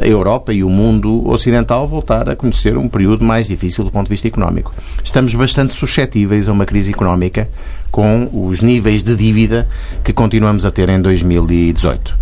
a 0.01 0.06
Europa 0.06 0.54
e 0.54 0.63
o 0.63 0.69
mundo 0.69 1.27
ocidental 1.30 1.88
voltar 1.88 2.30
a 2.30 2.36
conhecer 2.36 2.77
um 2.77 2.88
período 2.88 3.23
mais 3.23 3.47
difícil 3.47 3.84
do 3.84 3.91
ponto 3.91 4.06
de 4.06 4.12
vista 4.12 4.27
económico. 4.27 4.73
Estamos 5.04 5.34
bastante 5.36 5.73
suscetíveis 5.73 6.47
a 6.47 6.51
uma 6.51 6.65
crise 6.65 6.91
económica 6.91 7.49
com 7.91 8.30
os 8.32 8.62
níveis 8.62 9.04
de 9.04 9.15
dívida 9.15 9.67
que 10.04 10.13
continuamos 10.13 10.65
a 10.65 10.71
ter 10.71 10.89
em 10.89 11.01
2018. 11.01 12.21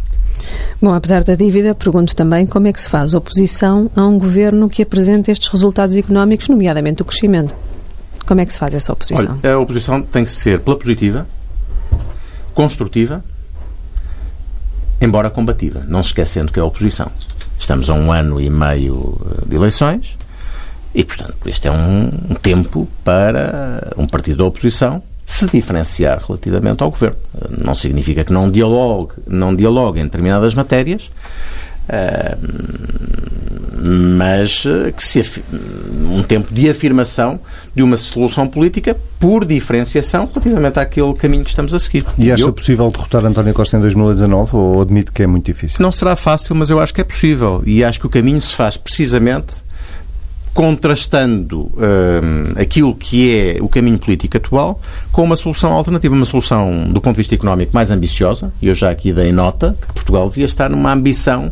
Bom, 0.82 0.94
apesar 0.94 1.24
da 1.24 1.36
dívida, 1.36 1.76
pergunto 1.76 2.16
também 2.16 2.46
como 2.46 2.68
é 2.68 2.74
que 2.74 2.82
se 2.82 2.90
faz 2.90 3.14
oposição 3.14 3.92
a 3.96 4.06
um 4.06 4.18
governo 4.18 4.70
que 4.70 4.82
apresenta 4.82 5.32
estes 5.32 5.50
resultados 5.50 5.96
económicos, 5.96 6.48
nomeadamente 6.48 7.02
o 7.02 7.06
crescimento. 7.06 7.54
Como 8.26 8.42
é 8.42 8.46
que 8.46 8.54
se 8.54 8.60
faz 8.60 8.74
essa 8.74 8.94
oposição? 8.94 9.40
Olha, 9.44 9.54
a 9.54 9.60
oposição 9.60 10.02
tem 10.02 10.24
que 10.24 10.32
ser 10.32 10.60
pela 10.60 10.78
positiva, 10.78 11.28
construtiva, 12.54 13.24
embora 15.02 15.30
combativa, 15.30 15.84
não 15.88 16.04
se 16.04 16.10
esquecendo 16.10 16.52
que 16.52 16.60
é 16.60 16.62
a 16.62 16.66
oposição. 16.66 17.12
Estamos 17.58 17.90
a 17.90 17.94
um 17.94 18.12
ano 18.12 18.40
e 18.40 18.50
meio 18.50 19.20
de 19.46 19.56
eleições 19.56 20.18
e, 20.94 21.04
portanto, 21.04 21.36
este 21.46 21.68
é 21.68 21.72
um, 21.72 22.12
um 22.30 22.36
tempo 22.36 22.88
para 23.04 23.94
um 23.98 24.08
partido 24.08 24.38
da 24.38 24.46
oposição 24.46 25.04
se 25.26 25.46
diferenciar 25.48 26.24
relativamente 26.26 26.82
ao 26.82 26.90
governo. 26.90 27.18
Não 27.50 27.76
significa 27.76 28.24
que 28.24 28.34
não 28.34 28.50
dialogue, 28.50 29.14
não 29.28 29.56
dialogue 29.56 30.00
em 30.00 30.06
determinadas 30.06 30.56
matérias, 30.56 31.12
mas 33.82 34.64
que 34.96 35.04
se 35.04 35.24
um 36.10 36.24
tempo 36.24 36.54
de 36.54 36.70
afirmação 36.70 37.40
de 37.76 37.84
uma 37.84 37.98
solução 37.98 38.48
política 38.48 38.96
por 39.20 39.46
diferenciação 39.46 40.26
relativamente 40.26 40.80
àquele 40.80 41.14
caminho 41.14 41.44
que 41.44 41.50
estamos 41.50 41.74
a 41.74 41.80
seguir. 41.80 42.06
E 42.18 42.32
acha 42.32 42.44
eu, 42.44 42.54
possível 42.54 42.90
derrotar 42.90 43.26
António 43.26 43.54
Costa 43.54 43.78
em 43.78 43.82
2019 43.82 44.56
ou 44.56 44.82
admite 44.82 45.12
que 45.12 45.24
é 45.24 45.28
muito 45.28 45.46
difícil? 45.46 45.78
Não 45.82 45.92
será 45.92 46.16
fácil, 46.16 46.56
mas 46.56 46.70
eu 46.70 46.80
acho 46.80 46.94
que 46.94 47.02
é 47.02 47.04
possível 47.04 47.62
e 47.66 47.84
acho 47.84 48.00
que 48.00 48.08
o 48.08 48.10
caminho 48.10 48.42
se 48.42 48.56
faz 48.56 48.78
precisamente 48.78 49.70
contrastando 50.54 51.72
um, 51.78 52.60
aquilo 52.60 52.94
que 52.96 53.34
é 53.34 53.58
o 53.62 53.70
caminho 53.70 53.98
político 53.98 54.36
atual 54.38 54.82
com 55.12 55.24
uma 55.24 55.36
solução 55.36 55.72
alternativa, 55.72 56.14
uma 56.14 56.26
solução 56.26 56.88
do 56.90 57.00
ponto 57.00 57.16
de 57.16 57.20
vista 57.20 57.36
económico 57.36 57.72
mais 57.74 57.92
ambiciosa, 57.92 58.52
e 58.62 58.68
eu 58.68 58.76
já 58.76 58.90
aqui 58.90 59.14
dei 59.14 59.32
nota 59.32 59.78
que 59.80 59.94
Portugal 59.94 60.28
devia 60.28 60.46
estar 60.46 60.70
numa 60.70 60.92
ambição 60.92 61.52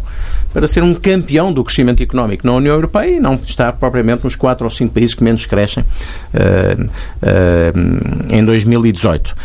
para 0.54 0.68
ser 0.68 0.84
um 0.84 0.94
campeão 0.94 1.52
do 1.52 1.64
crescimento 1.64 2.02
económico 2.02 2.46
na 2.46 2.54
União 2.54 2.74
Europeia 2.74 3.18
e 3.18 3.20
não 3.20 3.36
estar 3.36 3.74
propriamente 3.74 4.24
nos 4.24 4.36
quatro 4.36 4.66
ou 4.66 4.70
cinco 4.70 4.94
países 4.94 5.14
que 5.14 5.24
menos 5.24 5.46
crescem 5.46 5.84
uh, 5.84 6.84
uh, 6.84 8.34
em 8.34 8.44
2018. 8.44 9.36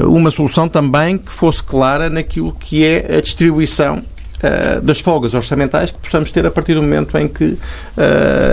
Uh, 0.00 0.08
uma 0.08 0.30
solução 0.30 0.68
também 0.68 1.18
que 1.18 1.30
fosse 1.30 1.62
clara 1.62 2.08
naquilo 2.08 2.52
que 2.52 2.84
é 2.84 3.16
a 3.16 3.20
distribuição 3.20 4.02
das 4.82 5.00
folgas 5.00 5.34
orçamentais 5.34 5.90
que 5.90 5.98
possamos 5.98 6.30
ter 6.30 6.46
a 6.46 6.50
partir 6.50 6.72
do 6.72 6.80
momento 6.80 7.18
em 7.18 7.28
que 7.28 7.58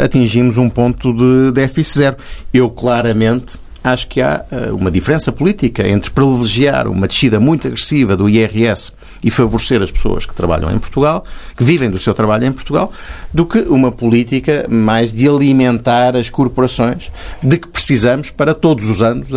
atingimos 0.04 0.58
um 0.58 0.70
ponto 0.70 1.14
de 1.14 1.54
déficit 1.54 2.00
zero. 2.00 2.18
Eu 2.54 2.70
claramente 2.70 3.58
acho 3.92 4.08
que 4.08 4.22
há 4.22 4.46
uh, 4.52 4.76
uma 4.76 4.92
diferença 4.92 5.32
política 5.32 5.88
entre 5.88 6.12
privilegiar 6.12 6.88
uma 6.88 7.08
descida 7.08 7.40
muito 7.40 7.68
agressiva 7.68 8.16
do 8.16 8.30
IRS 8.30 8.92
e 9.24 9.32
favorecer 9.32 9.82
as 9.82 9.92
pessoas 9.92 10.26
que 10.26 10.34
trabalham 10.34 10.72
em 10.72 10.80
Portugal, 10.80 11.24
que 11.56 11.64
vivem 11.64 11.90
do 11.90 11.98
seu 11.98 12.14
trabalho 12.14 12.46
em 12.46 12.52
Portugal, 12.52 12.92
do 13.34 13.46
que 13.46 13.60
uma 13.60 13.92
política 13.92 14.66
mais 14.70 15.12
de 15.12 15.28
alimentar 15.28 16.16
as 16.16 16.30
corporações, 16.30 17.12
de 17.42 17.58
que 17.58 17.68
precisamos 17.68 18.30
para 18.30 18.54
todos 18.54 18.90
os 18.90 19.02
anos 19.02 19.30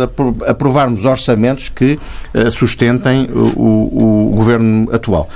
aprovarmos 0.47 1.05
orçamentos 1.05 1.69
que 1.69 1.99
uh, 2.33 2.51
sustentem 2.51 3.27
o, 3.31 3.39
o, 3.39 4.31
o, 4.31 4.35
governo 4.35 4.89
atual. 4.93 5.29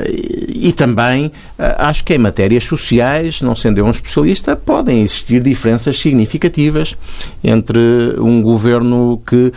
Uh, 0.00 0.50
e 0.54 0.72
também 0.72 1.26
uh, 1.26 1.32
acho 1.78 2.04
que 2.04 2.14
em 2.14 2.18
matérias 2.18 2.64
sociais, 2.64 3.42
não 3.42 3.54
sendo 3.54 3.78
eu 3.78 3.86
um 3.86 3.90
especialista, 3.90 4.56
podem 4.56 5.02
existir 5.02 5.42
diferenças 5.42 5.98
significativas 5.98 6.96
entre 7.42 7.78
um 8.18 8.42
governo 8.42 9.20
que 9.26 9.52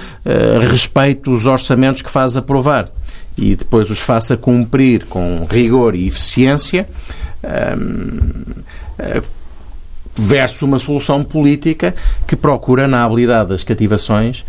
respeite 0.69 1.29
os 1.29 1.45
orçamentos 1.45 2.01
que 2.01 2.09
faz 2.09 2.37
aprovar 2.37 2.89
e 3.37 3.55
depois 3.55 3.89
os 3.89 3.99
faça 3.99 4.37
cumprir 4.37 5.05
com 5.05 5.47
rigor 5.49 5.95
e 5.95 6.07
eficiência, 6.07 6.87
um, 7.43 8.61
eh, 8.99 9.21
versus 10.15 10.61
uma 10.61 10.77
solução 10.77 11.23
política 11.23 11.93
que 12.27 12.35
procura, 12.35 12.87
na 12.87 13.03
habilidade 13.03 13.49
das 13.49 13.63
cativações, 13.63 14.43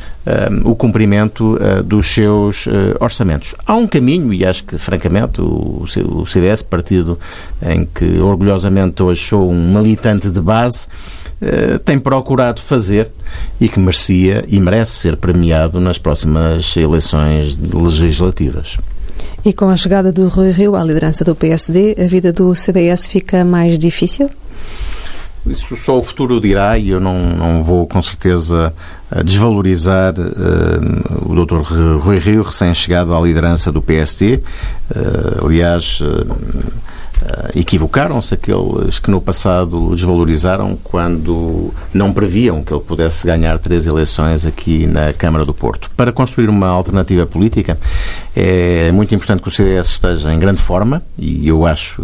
um, 0.64 0.70
o 0.70 0.74
cumprimento 0.74 1.56
uh, 1.56 1.82
dos 1.82 2.12
seus 2.12 2.66
uh, 2.66 2.96
orçamentos. 3.00 3.54
Há 3.66 3.74
um 3.74 3.86
caminho, 3.86 4.32
e 4.32 4.44
acho 4.44 4.64
que, 4.64 4.78
francamente, 4.78 5.40
o, 5.40 5.84
o 6.06 6.26
CDS, 6.26 6.62
partido 6.62 7.18
em 7.62 7.84
que 7.86 8.18
orgulhosamente 8.18 9.02
hoje 9.02 9.28
sou 9.28 9.50
um 9.50 9.72
militante 9.72 10.28
de 10.28 10.40
base, 10.40 10.86
eh, 11.44 11.78
tem 11.84 11.98
procurado 11.98 12.60
fazer 12.60 13.10
e 13.60 13.68
que 13.68 13.80
merecia 13.80 14.44
e 14.46 14.60
merece 14.60 14.92
ser 14.92 15.16
premiado 15.16 15.80
nas 15.80 15.98
próximas 15.98 16.76
eleições 16.76 17.58
legislativas. 17.58 18.78
E 19.44 19.52
com 19.52 19.68
a 19.68 19.74
chegada 19.74 20.12
do 20.12 20.28
Rui 20.28 20.52
Rio 20.52 20.76
à 20.76 20.84
liderança 20.84 21.24
do 21.24 21.34
PSD, 21.34 21.96
a 21.98 22.06
vida 22.06 22.32
do 22.32 22.54
CDS 22.54 23.08
fica 23.08 23.44
mais 23.44 23.76
difícil? 23.76 24.30
Isso 25.46 25.76
só 25.76 25.98
o 25.98 26.02
futuro 26.02 26.40
dirá 26.40 26.78
e 26.78 26.90
eu 26.90 27.00
não, 27.00 27.18
não 27.36 27.62
vou 27.62 27.86
com 27.86 28.00
certeza 28.00 28.72
desvalorizar 29.24 30.14
uh, 30.14 31.30
o 31.30 31.44
Dr. 31.44 31.62
Rui 31.98 32.18
Rio, 32.18 32.42
recém-chegado 32.42 33.14
à 33.14 33.20
liderança 33.20 33.72
do 33.72 33.82
PSD. 33.82 34.36
Uh, 34.36 35.46
aliás, 35.46 36.00
uh, 36.00 36.24
Uh, 36.24 36.72
Equivocaram-se 37.54 38.34
aqueles 38.34 38.98
que 38.98 39.10
no 39.10 39.20
passado 39.20 39.94
desvalorizaram 39.94 40.78
quando 40.82 41.72
não 41.92 42.12
previam 42.12 42.62
que 42.62 42.72
ele 42.72 42.82
pudesse 42.82 43.26
ganhar 43.26 43.58
três 43.58 43.86
eleições 43.86 44.46
aqui 44.46 44.86
na 44.86 45.12
Câmara 45.12 45.44
do 45.44 45.54
Porto. 45.54 45.90
Para 45.96 46.12
construir 46.12 46.48
uma 46.48 46.68
alternativa 46.68 47.26
política 47.26 47.78
é 48.34 48.90
muito 48.92 49.14
importante 49.14 49.42
que 49.42 49.48
o 49.48 49.50
CDS 49.50 49.88
esteja 49.88 50.32
em 50.32 50.38
grande 50.38 50.60
forma 50.60 51.02
e 51.18 51.46
eu 51.46 51.66
acho 51.66 52.02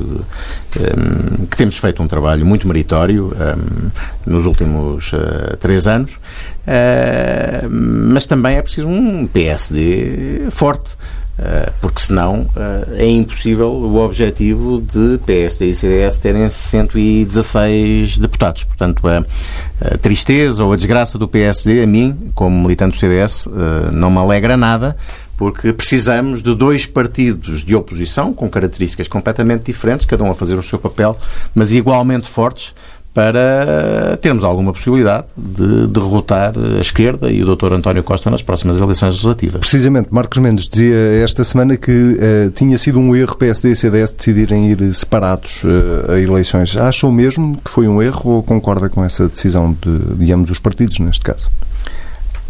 ehm, 0.76 1.46
que 1.50 1.56
temos 1.56 1.76
feito 1.78 2.02
um 2.02 2.08
trabalho 2.08 2.44
muito 2.44 2.68
meritório 2.68 3.32
ehm, 3.38 3.90
nos 4.26 4.46
últimos 4.46 5.12
uh, 5.12 5.56
três 5.58 5.86
anos, 5.86 6.12
uh, 6.12 7.68
mas 7.70 8.26
também 8.26 8.56
é 8.56 8.62
preciso 8.62 8.86
um 8.88 9.26
PSD 9.26 10.48
forte. 10.50 10.96
Eh, 11.40 11.72
porque 11.80 12.00
senão 12.00 12.40
uh, 12.56 12.94
é 12.96 13.06
impossível 13.06 13.68
o 13.68 13.96
objetivo 13.98 14.80
de 14.80 15.18
PSD 15.18 15.66
e 15.66 15.74
CDS 15.74 16.18
terem 16.18 16.48
116 16.48 18.18
deputados. 18.18 18.64
Portanto, 18.64 19.00
a, 19.06 19.98
tristeza 19.98 20.64
ou 20.64 20.72
a 20.72 20.76
desgraça 20.76 21.16
do 21.16 21.28
PSD, 21.28 21.84
a 21.84 21.86
mim, 21.86 22.32
como 22.34 22.60
militante 22.60 22.96
do 22.96 22.98
CDS, 22.98 23.46
eh, 23.46 23.92
não 23.92 24.10
me 24.10 24.18
alegra 24.18 24.56
nada, 24.56 24.96
porque 25.36 25.72
precisamos 25.72 26.42
de 26.42 26.52
dois 26.56 26.84
partidos 26.84 27.64
de 27.64 27.72
oposição 27.72 28.34
com 28.34 28.50
características 28.50 29.06
completamente 29.06 29.62
diferentes, 29.62 30.04
cada 30.04 30.24
um 30.24 30.32
a 30.32 30.34
fazer 30.34 30.58
o 30.58 30.62
seu 30.62 30.80
papel, 30.80 31.16
mas 31.54 31.70
igualmente 31.70 32.28
fortes, 32.28 32.74
para 33.18 34.16
termos 34.22 34.44
alguma 34.44 34.72
possibilidade 34.72 35.26
de 35.36 35.88
derrotar 35.88 36.52
a 36.56 36.80
esquerda 36.80 37.28
e 37.32 37.42
o 37.42 37.56
Dr. 37.56 37.72
António 37.72 38.04
Costa 38.04 38.30
nas 38.30 38.42
próximas 38.42 38.80
eleições 38.80 39.08
legislativas. 39.08 39.58
Precisamente, 39.58 40.06
Marcos 40.12 40.38
Mendes 40.38 40.68
dizia 40.68 40.94
esta 41.24 41.42
semana 41.42 41.76
que 41.76 41.90
uh, 41.90 42.50
tinha 42.52 42.78
sido 42.78 42.96
um 43.00 43.16
erro 43.16 43.34
PSD 43.34 43.72
e 43.72 43.74
CDS 43.74 44.12
decidirem 44.12 44.70
ir 44.70 44.94
separados 44.94 45.64
uh, 45.64 46.12
a 46.12 46.20
eleições. 46.20 46.76
Acham 46.76 47.10
mesmo 47.10 47.56
que 47.56 47.72
foi 47.72 47.88
um 47.88 48.00
erro 48.00 48.34
ou 48.34 48.42
concorda 48.44 48.88
com 48.88 49.04
essa 49.04 49.26
decisão 49.26 49.76
de, 49.82 50.24
de 50.24 50.32
ambos 50.32 50.52
os 50.52 50.60
partidos, 50.60 51.00
neste 51.00 51.24
caso? 51.24 51.50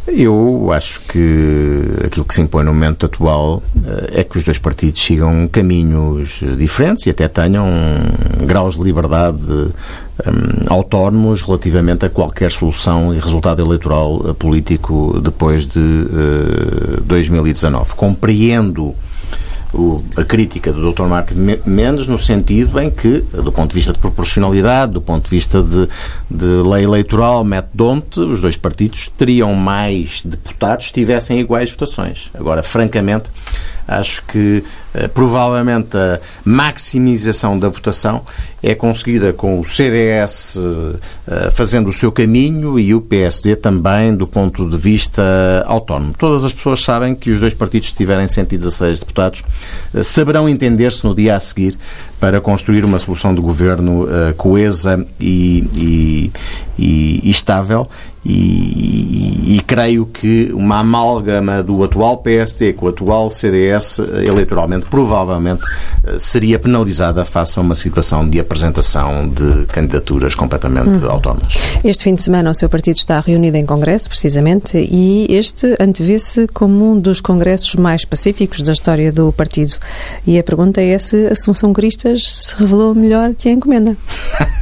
Eu 0.06 0.70
acho 0.72 1.00
que 1.00 1.82
aquilo 2.04 2.24
que 2.24 2.34
se 2.34 2.40
impõe 2.40 2.64
no 2.64 2.72
momento 2.72 3.04
atual 3.04 3.62
eh, 3.86 4.20
é 4.20 4.24
que 4.24 4.38
os 4.38 4.44
dois 4.44 4.56
partidos 4.56 5.04
sigam 5.04 5.46
caminhos 5.46 6.40
diferentes 6.56 7.06
e 7.06 7.10
até 7.10 7.28
tenham 7.28 7.66
graus 8.46 8.76
de 8.76 8.82
liberdade 8.82 9.38
um, 10.26 10.72
autónomos 10.72 11.42
relativamente 11.42 12.04
a 12.04 12.10
qualquer 12.10 12.50
solução 12.50 13.14
e 13.14 13.18
resultado 13.18 13.62
eleitoral 13.62 14.24
eh, 14.28 14.32
político 14.32 15.20
depois 15.20 15.66
de 15.66 15.78
uh, 15.78 17.00
2019. 17.02 17.94
Compreendo 17.94 18.94
o, 19.72 20.02
a 20.16 20.24
crítica 20.24 20.72
do 20.72 20.92
Dr. 20.92 21.02
Marco 21.02 21.34
Mendes 21.34 22.06
no 22.06 22.18
sentido 22.18 22.80
em 22.80 22.90
que, 22.90 23.20
do 23.32 23.52
ponto 23.52 23.70
de 23.70 23.74
vista 23.74 23.92
de 23.92 23.98
proporcionalidade, 23.98 24.92
do 24.92 25.00
ponto 25.00 25.24
de 25.24 25.30
vista 25.30 25.62
de, 25.62 25.88
de 26.30 26.46
lei 26.46 26.84
eleitoral, 26.84 27.44
metodonte, 27.44 28.20
os 28.20 28.40
dois 28.40 28.56
partidos 28.56 29.08
teriam 29.16 29.54
mais 29.54 30.22
deputados 30.22 30.86
se 30.86 30.92
tivessem 30.92 31.40
iguais 31.40 31.70
votações. 31.70 32.30
Agora, 32.34 32.62
francamente, 32.62 33.30
acho 33.86 34.22
que 34.24 34.64
eh, 34.87 34.87
provavelmente 35.06 35.96
a 35.96 36.18
maximização 36.44 37.58
da 37.58 37.68
votação 37.68 38.24
é 38.62 38.74
conseguida 38.74 39.32
com 39.32 39.60
o 39.60 39.64
CDS 39.64 40.58
eh, 41.28 41.50
fazendo 41.52 41.88
o 41.88 41.92
seu 41.92 42.10
caminho 42.10 42.78
e 42.78 42.92
o 42.92 43.00
PSD 43.00 43.54
também 43.54 44.14
do 44.14 44.26
ponto 44.26 44.68
de 44.68 44.76
vista 44.76 45.22
autónomo. 45.66 46.12
Todas 46.18 46.44
as 46.44 46.52
pessoas 46.52 46.82
sabem 46.82 47.14
que 47.14 47.30
os 47.30 47.38
dois 47.38 47.54
partidos, 47.54 47.90
se 47.90 47.94
tiverem 47.94 48.26
116 48.26 48.98
deputados, 48.98 49.44
eh, 49.94 50.02
saberão 50.02 50.48
entender-se 50.48 51.04
no 51.04 51.14
dia 51.14 51.36
a 51.36 51.40
seguir 51.40 51.78
para 52.18 52.40
construir 52.40 52.84
uma 52.84 52.98
solução 52.98 53.32
de 53.32 53.40
governo 53.40 54.08
coesa 54.36 55.06
e, 55.20 55.64
e, 55.72 56.32
e, 56.76 57.20
e 57.22 57.30
estável. 57.30 57.88
E, 58.24 59.60
creio 59.66 60.06
que 60.06 60.50
uma 60.54 60.78
amálgama 60.78 61.62
do 61.62 61.84
atual 61.84 62.18
PSD 62.18 62.72
com 62.72 62.86
o 62.86 62.88
atual 62.88 63.30
CDS 63.30 63.98
eh, 63.98 64.24
eleitoralmente 64.24 64.86
provavelmente 64.86 65.62
uh, 65.62 66.18
seria 66.18 66.58
penalizada 66.58 67.22
face 67.26 67.58
a 67.58 67.62
uma 67.62 67.74
situação 67.74 68.26
de 68.26 68.40
apresentação 68.40 69.28
de 69.28 69.66
candidaturas 69.66 70.34
completamente 70.34 71.04
hum. 71.04 71.10
autónomas. 71.10 71.52
Este 71.84 72.04
fim 72.04 72.14
de 72.14 72.22
semana 72.22 72.50
o 72.50 72.54
seu 72.54 72.68
partido 72.68 72.96
está 72.96 73.20
reunido 73.20 73.58
em 73.58 73.66
Congresso, 73.66 74.08
precisamente, 74.08 74.78
e 74.78 75.26
este 75.28 75.76
antevê-se 75.78 76.46
como 76.48 76.92
um 76.92 76.98
dos 76.98 77.20
congressos 77.20 77.74
mais 77.74 78.06
pacíficos 78.06 78.62
da 78.62 78.72
história 78.72 79.12
do 79.12 79.30
partido. 79.32 79.74
E 80.26 80.38
a 80.38 80.42
pergunta 80.42 80.80
é 80.80 80.98
se 80.98 81.26
Assunção 81.26 81.74
Crista 81.74 81.88
Cristas 81.88 82.22
se 82.22 82.56
revelou 82.56 82.94
melhor 82.94 83.34
que 83.34 83.48
a 83.48 83.52
encomenda. 83.52 83.96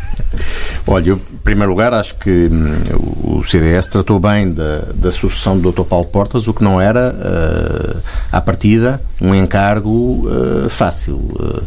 Olha, 0.86 1.10
eu, 1.10 1.16
em 1.16 1.36
primeiro 1.38 1.70
lugar, 1.70 1.92
acho 1.92 2.14
que 2.16 2.48
hum, 2.50 3.38
o 3.38 3.44
CDS 3.44 3.88
tratou 3.88 4.20
bem 4.20 4.52
da, 4.52 4.78
da 4.94 5.10
sucessão 5.10 5.58
do 5.58 5.72
Dr. 5.72 5.82
Paulo 5.82 6.06
Portas, 6.06 6.46
o 6.46 6.54
que 6.54 6.62
não 6.62 6.80
era, 6.80 7.14
uh, 7.14 8.02
à 8.30 8.40
partida, 8.40 9.00
um 9.20 9.34
encargo 9.34 10.28
uh, 10.28 10.68
fácil. 10.70 11.16
Uh, 11.16 11.62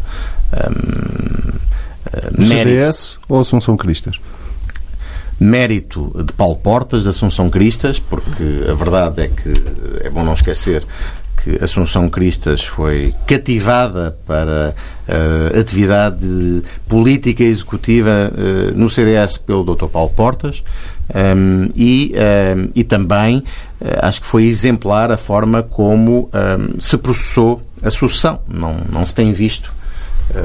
um, 2.38 2.42
CDS 2.42 3.18
ou 3.28 3.40
Assunção 3.40 3.76
Cristas? 3.76 4.18
mérito 5.40 6.12
de 6.22 6.34
Paulo 6.34 6.56
Portas, 6.56 7.04
de 7.04 7.08
Assunção 7.08 7.48
Cristas, 7.48 7.98
porque 7.98 8.62
a 8.68 8.74
verdade 8.74 9.22
é 9.22 9.28
que 9.28 9.50
é 10.04 10.10
bom 10.10 10.22
não 10.22 10.34
esquecer 10.34 10.84
que 11.42 11.62
Assunção 11.62 12.08
Cristas 12.08 12.62
foi 12.62 13.14
cativada 13.26 14.16
para 14.26 14.74
uh, 15.08 15.58
atividade 15.58 16.62
política 16.88 17.42
executiva 17.42 18.30
uh, 18.32 18.76
no 18.76 18.90
CDS 18.90 19.38
pelo 19.38 19.64
Dr. 19.64 19.86
Paulo 19.86 20.10
Portas 20.10 20.62
um, 21.14 21.70
e, 21.74 22.14
um, 22.14 22.70
e 22.74 22.84
também 22.84 23.38
uh, 23.38 23.44
acho 24.02 24.20
que 24.20 24.26
foi 24.26 24.44
exemplar 24.44 25.10
a 25.10 25.16
forma 25.16 25.62
como 25.62 26.30
um, 26.32 26.80
se 26.80 26.96
processou 26.98 27.62
a 27.82 27.90
sucessão. 27.90 28.40
Não, 28.46 28.76
não 28.90 29.06
se 29.06 29.14
tem 29.14 29.32
visto 29.32 29.72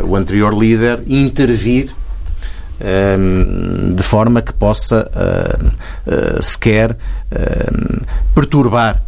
o 0.03 0.15
anterior 0.15 0.51
líder 0.57 1.03
intervir 1.05 1.93
de 3.95 4.03
forma 4.03 4.41
que 4.41 4.51
possa 4.51 5.07
sequer 6.41 6.97
perturbar 8.33 8.99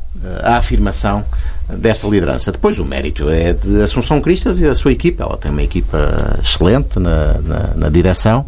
a 0.43 0.57
afirmação 0.57 1.25
desta 1.69 2.07
liderança. 2.07 2.51
Depois 2.51 2.79
o 2.79 2.85
mérito 2.85 3.29
é 3.29 3.53
de 3.53 3.81
Assunção 3.81 4.21
Cristas 4.21 4.59
e 4.59 4.65
da 4.65 4.75
sua 4.75 4.91
equipa. 4.91 5.23
Ela 5.23 5.37
tem 5.37 5.51
uma 5.51 5.63
equipa 5.63 6.39
excelente 6.41 6.99
na, 6.99 7.33
na, 7.41 7.73
na 7.75 7.89
direção, 7.89 8.45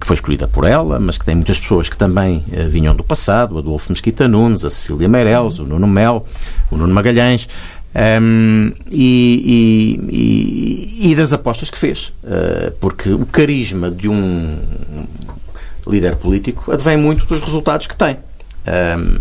que 0.00 0.06
foi 0.06 0.14
escolhida 0.14 0.48
por 0.48 0.64
ela, 0.64 0.98
mas 0.98 1.16
que 1.16 1.24
tem 1.24 1.34
muitas 1.34 1.58
pessoas 1.58 1.88
que 1.88 1.96
também 1.96 2.44
eh, 2.52 2.64
vinham 2.64 2.94
do 2.94 3.04
passado, 3.04 3.56
Adolfo 3.58 3.92
Mesquita 3.92 4.26
Nunes, 4.26 4.64
a 4.64 4.70
Cecília 4.70 5.08
Meireles, 5.08 5.60
o 5.60 5.64
Nuno 5.64 5.86
Mel, 5.86 6.26
o 6.68 6.76
Nuno 6.76 6.92
Magalhães, 6.92 7.46
um, 7.94 8.72
e, 8.90 9.98
e, 10.08 11.10
e, 11.10 11.14
das 11.16 11.32
apostas 11.32 11.70
que 11.70 11.78
fez. 11.78 12.12
Uh, 12.22 12.70
porque 12.80 13.10
o 13.10 13.26
carisma 13.26 13.90
de 13.90 14.08
um 14.08 14.58
líder 15.86 16.16
político 16.16 16.70
advém 16.72 16.96
muito 16.96 17.26
dos 17.26 17.40
resultados 17.40 17.86
que 17.86 17.96
tem. 17.96 18.16
Um, 18.66 19.18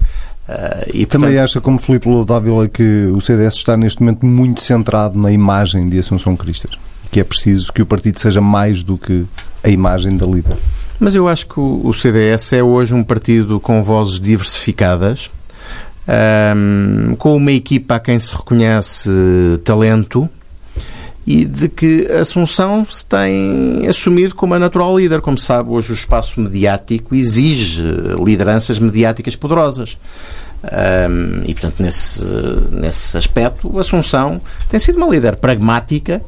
e, 0.93 1.05
Também 1.05 1.29
portanto... 1.29 1.43
acha, 1.43 1.61
como 1.61 1.79
Filipe 1.79 2.07
Louva 2.07 2.41
que 2.67 3.07
o 3.13 3.21
CDS 3.21 3.55
está 3.55 3.77
neste 3.77 4.01
momento 4.01 4.25
muito 4.25 4.63
centrado 4.63 5.17
na 5.19 5.31
imagem 5.31 5.87
de 5.89 5.99
Assunção 5.99 6.35
Cristas? 6.35 6.71
Que 7.11 7.19
é 7.19 7.23
preciso 7.23 7.71
que 7.71 7.81
o 7.81 7.85
partido 7.85 8.19
seja 8.19 8.41
mais 8.41 8.83
do 8.83 8.97
que 8.97 9.25
a 9.63 9.69
imagem 9.69 10.15
da 10.15 10.25
líder? 10.25 10.57
Mas 10.99 11.15
eu 11.15 11.27
acho 11.27 11.47
que 11.47 11.59
o 11.59 11.93
CDS 11.93 12.53
é 12.53 12.63
hoje 12.63 12.93
um 12.93 13.03
partido 13.03 13.59
com 13.59 13.81
vozes 13.81 14.19
diversificadas, 14.19 15.31
um, 16.55 17.15
com 17.15 17.37
uma 17.37 17.51
equipa 17.51 17.95
a 17.95 17.99
quem 17.99 18.19
se 18.19 18.35
reconhece 18.35 19.09
talento 19.63 20.29
e 21.29 21.45
de 21.45 21.69
que 21.69 22.11
Assunção 22.11 22.83
se 22.89 23.05
tem 23.05 23.85
assumido 23.87 24.33
como 24.33 24.55
a 24.55 24.59
natural 24.59 24.97
líder. 24.97 25.21
Como 25.21 25.37
sabe, 25.37 25.69
hoje 25.69 25.91
o 25.91 25.93
espaço 25.93 26.41
mediático 26.41 27.13
exige 27.13 27.83
lideranças 28.25 28.79
mediáticas 28.79 29.35
poderosas. 29.35 29.95
Um, 30.63 31.43
e, 31.45 31.53
portanto, 31.53 31.75
nesse, 31.83 32.25
nesse 32.71 33.15
aspecto, 33.15 33.77
Assunção 33.77 34.41
tem 34.67 34.79
sido 34.79 34.97
uma 34.97 35.05
líder 35.07 35.35
pragmática 35.35 36.19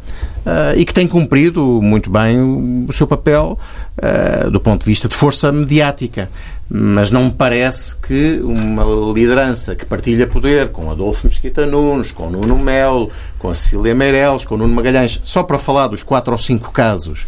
uh, 0.46 0.78
e 0.78 0.86
que 0.86 0.94
tem 0.94 1.08
cumprido 1.08 1.82
muito 1.82 2.12
bem 2.12 2.40
o, 2.40 2.86
o 2.88 2.94
seu 2.94 3.08
papel 3.08 3.58
uh, 3.98 4.52
do 4.52 4.60
ponto 4.60 4.82
de 4.82 4.86
vista 4.86 5.10
de 5.10 5.16
força 5.16 5.52
mediática. 5.52 6.30
Mas 6.74 7.12
não 7.12 7.26
me 7.26 7.32
parece 7.32 7.94
que 7.98 8.40
uma 8.42 8.86
liderança 9.14 9.76
que 9.76 9.86
partilha 9.86 10.26
poder 10.26 10.70
com 10.70 10.90
Adolfo 10.90 11.28
Mesquita 11.28 11.66
Nunes, 11.66 12.14
com 12.14 12.30
Nuno 12.30 12.58
Melo, 12.58 13.12
com 13.38 13.54
Cecília 13.54 13.94
Meireles, 13.94 14.46
com 14.46 14.56
Nuno 14.56 14.74
Magalhães, 14.74 15.20
só 15.22 15.44
para 15.44 15.58
falar 15.58 15.88
dos 15.88 16.02
quatro 16.02 16.32
ou 16.32 16.38
cinco 16.38 16.72
casos 16.72 17.28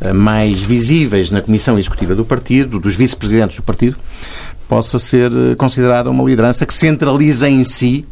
uh, 0.00 0.14
mais 0.14 0.62
visíveis 0.62 1.32
na 1.32 1.42
Comissão 1.42 1.76
Executiva 1.76 2.14
do 2.14 2.24
Partido, 2.24 2.78
dos 2.78 2.94
vice-presidentes 2.94 3.56
do 3.56 3.64
Partido, 3.64 3.96
possa 4.68 4.96
ser 4.96 5.32
considerada 5.56 6.08
uma 6.08 6.22
liderança 6.22 6.64
que 6.64 6.72
centraliza 6.72 7.50
em 7.50 7.64
si 7.64 8.06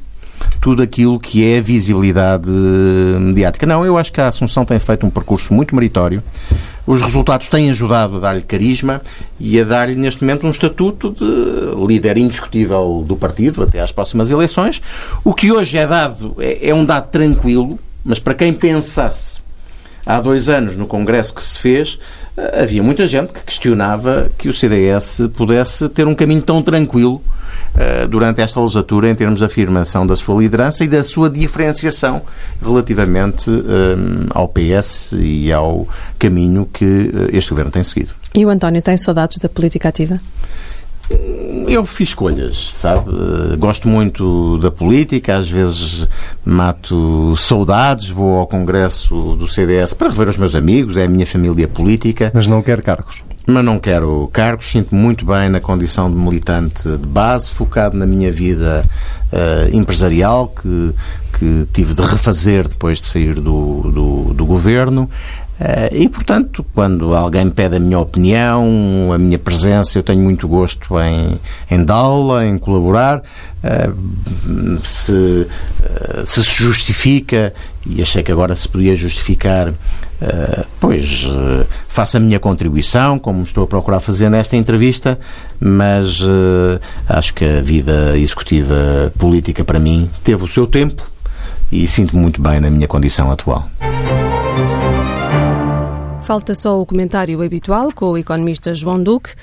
tudo 0.61 0.83
aquilo 0.83 1.19
que 1.19 1.45
é 1.45 1.61
visibilidade 1.61 2.49
mediática. 2.49 3.67
Não, 3.67 3.85
eu 3.85 3.99
acho 3.99 4.13
que 4.13 4.21
a 4.21 4.29
Assunção 4.29 4.65
tem 4.65 4.79
feito 4.79 5.07
um 5.07 5.11
percurso 5.11 5.53
muito 5.53 5.75
meritório. 5.75 6.23
Os 6.87 7.01
resultados 7.01 7.49
têm 7.49 7.71
ajudado 7.71 8.17
a 8.17 8.21
dar-lhe 8.21 8.43
carisma 8.43 9.01
e 9.39 9.61
a 9.61 9.65
dar-lhe, 9.65 9.95
neste 9.95 10.23
momento, 10.23 10.47
um 10.47 10.51
estatuto 10.51 11.11
de 11.11 11.87
líder 11.87 12.19
indiscutível 12.19 13.05
do 13.07 13.17
partido 13.17 13.63
até 13.63 13.81
às 13.81 13.93
próximas 13.93 14.31
eleições. 14.31 14.83
O 15.25 15.33
que 15.33 15.53
hoje 15.53 15.77
é 15.77 15.87
dado 15.87 16.35
é, 16.39 16.71
é 16.71 16.75
um 16.75 16.85
dado 16.85 17.09
tranquilo, 17.11 17.79
mas 18.05 18.19
para 18.19 18.35
quem 18.35 18.53
pensasse 18.53 19.41
há 20.05 20.21
dois 20.21 20.49
anos 20.49 20.77
no 20.77 20.87
congresso 20.87 21.33
que 21.35 21.43
se 21.43 21.59
fez, 21.59 21.99
havia 22.61 22.83
muita 22.83 23.07
gente 23.07 23.33
que 23.33 23.43
questionava 23.43 24.31
que 24.37 24.49
o 24.49 24.53
CDS 24.53 25.29
pudesse 25.37 25.89
ter 25.89 26.07
um 26.07 26.15
caminho 26.15 26.43
tão 26.43 26.63
tranquilo 26.63 27.23
eh, 27.75 28.07
durante 28.07 28.41
esta 28.41 28.61
legislatura 28.61 29.09
em 29.09 29.15
termos 29.15 29.39
de 29.39 29.45
afirmação 29.45 30.07
da 30.07 30.15
sua 30.15 30.41
liderança 30.41 30.85
e 30.85 30.89
da 30.89 31.03
sua 31.03 31.31
diferenciação 31.31 32.23
relativamente 32.61 33.51
eh, 33.51 34.27
ao 34.31 34.49
PS 34.49 35.15
e 35.19 35.51
ao 35.53 35.89
caminho 36.19 36.69
que 36.73 36.85
eh, 36.85 37.37
este 37.37 37.51
governo 37.51 37.71
tem 37.71 37.83
seguido. 37.83 38.11
E 38.35 38.45
o 38.45 38.51
António 38.51 38.83
tem 38.83 38.97
saudades 38.97 39.39
da 39.39 39.49
política 39.49 39.89
ativa? 39.89 40.19
Eu 41.67 41.85
fiz 41.85 42.11
escolhas, 42.11 42.75
sabe? 42.77 43.11
Gosto 43.57 43.89
muito 43.89 44.59
da 44.59 44.71
política, 44.71 45.37
às 45.37 45.49
vezes 45.49 46.07
mato 46.45 47.35
saudades, 47.37 48.09
vou 48.09 48.39
ao 48.39 48.47
congresso 48.47 49.37
do 49.37 49.47
CDS 49.47 49.95
para 49.95 50.09
rever 50.09 50.29
os 50.29 50.37
meus 50.37 50.55
amigos, 50.55 50.97
é 50.97 51.05
a 51.05 51.09
minha 51.09 51.27
família 51.27 51.69
política. 51.69 52.31
Mas 52.35 52.47
não 52.47 52.63
quer 52.63 52.83
cargos? 52.83 53.23
mas 53.47 53.65
não 53.65 53.79
quero 53.79 54.29
cargos, 54.33 54.71
sinto-me 54.71 55.01
muito 55.01 55.27
bem 55.27 55.49
na 55.49 55.61
condição 55.61 56.11
de 56.11 56.17
militante 56.17 56.89
de 56.89 57.07
base, 57.07 57.51
focado 57.51 57.97
na 57.97 58.07
minha 58.07 58.31
vida 58.31 58.85
uh, 59.33 59.77
empresarial, 59.77 60.49
que, 60.49 60.95
que 61.39 61.69
tive 61.73 61.95
de 61.95 62.03
refazer 62.03 62.69
depois 62.69 63.01
de 63.01 63.09
sair 63.09 63.35
do, 63.35 63.91
do, 63.91 64.35
do 64.35 64.47
governo. 64.47 65.11
Uh, 65.63 65.95
e, 65.95 66.09
portanto, 66.09 66.67
quando 66.75 67.15
alguém 67.15 67.49
pede 67.49 67.77
a 67.77 67.79
minha 67.79 68.01
opinião, 68.01 69.13
a 69.15 69.19
minha 69.19 69.39
presença, 69.39 69.97
eu 69.97 70.03
tenho 70.03 70.21
muito 70.21 70.49
gosto 70.49 70.99
em, 70.99 71.39
em 71.71 71.85
dá-la, 71.85 72.45
em 72.45 72.59
colaborar. 72.59 73.23
Uh, 73.63 74.81
se, 74.83 75.13
uh, 75.13 76.27
se 76.27 76.43
se 76.43 76.65
justifica, 76.65 77.55
e 77.87 78.03
achei 78.03 78.25
que 78.25 78.33
agora 78.33 78.57
se 78.57 78.69
podia 78.69 78.97
justificar, 78.97 79.73
pois 80.79 81.27
faço 81.89 82.17
a 82.17 82.21
minha 82.21 82.39
contribuição, 82.39 83.19
como 83.19 83.43
estou 83.43 83.65
a 83.65 83.67
procurar 83.67 83.99
fazer 83.99 84.31
nesta 84.31 84.57
entrevista, 84.57 85.19
mas 85.59 86.21
acho 87.09 87.35
que 87.35 87.45
a 87.45 87.61
vida 87.61 88.17
executiva 88.17 89.13
política 89.19 89.65
para 89.65 89.81
mim 89.81 90.09
teve 90.23 90.45
o 90.45 90.47
seu 90.47 90.65
tempo 90.65 91.03
e 91.73 91.89
sinto-me 91.89 92.23
muito 92.23 92.41
bem 92.41 92.61
na 92.61 92.71
minha 92.71 92.87
condição 92.87 93.33
atual. 93.33 93.69
Falta 96.25 96.55
só 96.55 96.81
o 96.81 96.87
comentário 96.87 97.43
habitual 97.43 97.93
com 97.93 98.07
o 98.07 98.19
economista 98.19 98.73
João 98.73 99.03
Duque. 99.03 99.35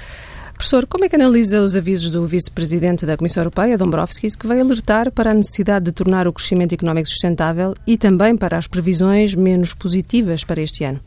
Professor, 0.54 0.88
como 0.88 1.04
é 1.04 1.10
que 1.10 1.16
analisa 1.16 1.62
os 1.62 1.76
avisos 1.76 2.10
do 2.10 2.26
vice-presidente 2.26 3.06
da 3.06 3.18
Comissão 3.18 3.42
Europeia, 3.42 3.78
Dombrovskis, 3.78 4.36
que 4.36 4.48
vai 4.48 4.62
alertar 4.62 5.12
para 5.12 5.32
a 5.32 5.34
necessidade 5.34 5.86
de 5.86 5.92
tornar 5.92 6.26
o 6.26 6.34
crescimento 6.34 6.74
económico 6.74 7.10
sustentável 7.10 7.76
e 7.86 7.98
também 7.98 8.36
para 8.36 8.58
as 8.58 8.66
previsões 8.66 9.36
menos 9.36 9.74
positivas 9.74 10.46
para 10.46 10.62
este 10.62 10.86
ano? 10.86 11.00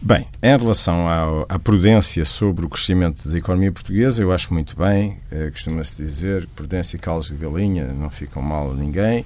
Bem, 0.00 0.26
em 0.42 0.58
relação 0.58 1.08
ao, 1.08 1.46
à 1.48 1.58
prudência 1.58 2.24
sobre 2.24 2.66
o 2.66 2.68
crescimento 2.68 3.28
da 3.28 3.38
economia 3.38 3.70
portuguesa, 3.70 4.22
eu 4.22 4.32
acho 4.32 4.52
muito 4.52 4.76
bem. 4.76 5.18
Eh, 5.30 5.50
Costuma-se 5.50 5.96
dizer 5.96 6.48
prudência 6.54 6.96
e 6.96 7.00
calos 7.00 7.28
de 7.28 7.34
galinha 7.34 7.92
não 7.92 8.10
ficam 8.10 8.42
mal 8.42 8.70
a 8.72 8.74
ninguém. 8.74 9.24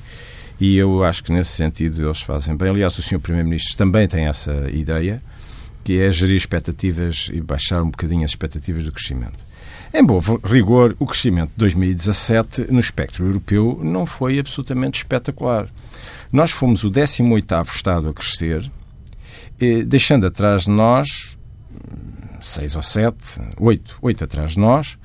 E 0.61 0.77
eu 0.77 1.03
acho 1.03 1.25
que 1.25 1.33
nesse 1.33 1.51
sentido 1.51 2.07
eles 2.07 2.20
fazem 2.20 2.55
bem. 2.57 2.70
Aliás, 2.70 2.97
o 2.99 3.03
Sr. 3.03 3.18
Primeiro-Ministro 3.18 3.77
também 3.77 4.07
tem 4.07 4.27
essa 4.27 4.70
ideia 4.70 5.20
que 5.85 6.01
é 6.01 6.11
gerir 6.11 6.37
expectativas 6.37 7.28
e 7.33 7.41
baixar 7.41 7.83
um 7.83 7.91
bocadinho 7.91 8.24
as 8.24 8.30
expectativas 8.30 8.85
do 8.85 8.93
crescimento. 8.93 9.45
Em 9.95 10.03
bom 10.03 10.20
rigor, 10.45 10.97
o 10.99 11.07
crescimento 11.07 11.51
de 11.51 11.59
2017 11.59 12.72
no 12.72 12.80
espectro 12.80 13.26
europeu 13.26 13.80
não 13.83 14.07
foi 14.07 14.39
absolutamente 14.39 14.99
espetacular. 14.99 15.68
Nós 16.33 16.51
fomos 16.51 16.83
o 16.83 16.91
18º 16.91 17.68
Estado 17.68 18.09
a 18.09 18.14
crescer, 18.14 18.70
deixando 19.87 20.26
atrás 20.26 20.62
de 20.62 20.70
nós, 20.70 21.37
seis 22.41 22.74
ou 22.74 22.83
sete, 22.83 23.39
oito, 23.59 23.99
oito 24.01 24.24
atrás 24.24 24.53
de 24.53 24.61
nós, 24.61 24.97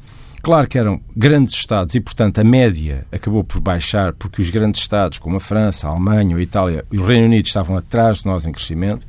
Claro 0.47 0.65
que 0.65 0.77
eram 0.77 1.01
grandes 1.13 1.55
Estados 1.55 1.93
e, 1.95 1.99
portanto, 1.99 2.39
a 2.39 2.43
média 2.43 3.05
acabou 3.11 3.43
por 3.43 3.59
baixar 3.59 4.13
porque 4.13 4.41
os 4.41 4.49
grandes 4.49 4.79
Estados, 4.79 5.19
como 5.19 5.35
a 5.35 5.39
França, 5.41 5.87
a 5.87 5.91
Alemanha, 5.91 6.37
a 6.37 6.41
Itália 6.41 6.85
e 6.89 6.97
o 6.97 7.05
Reino 7.05 7.25
Unido, 7.25 7.45
estavam 7.45 7.75
atrás 7.75 8.19
de 8.19 8.27
nós 8.27 8.45
em 8.45 8.53
crescimento. 8.53 9.05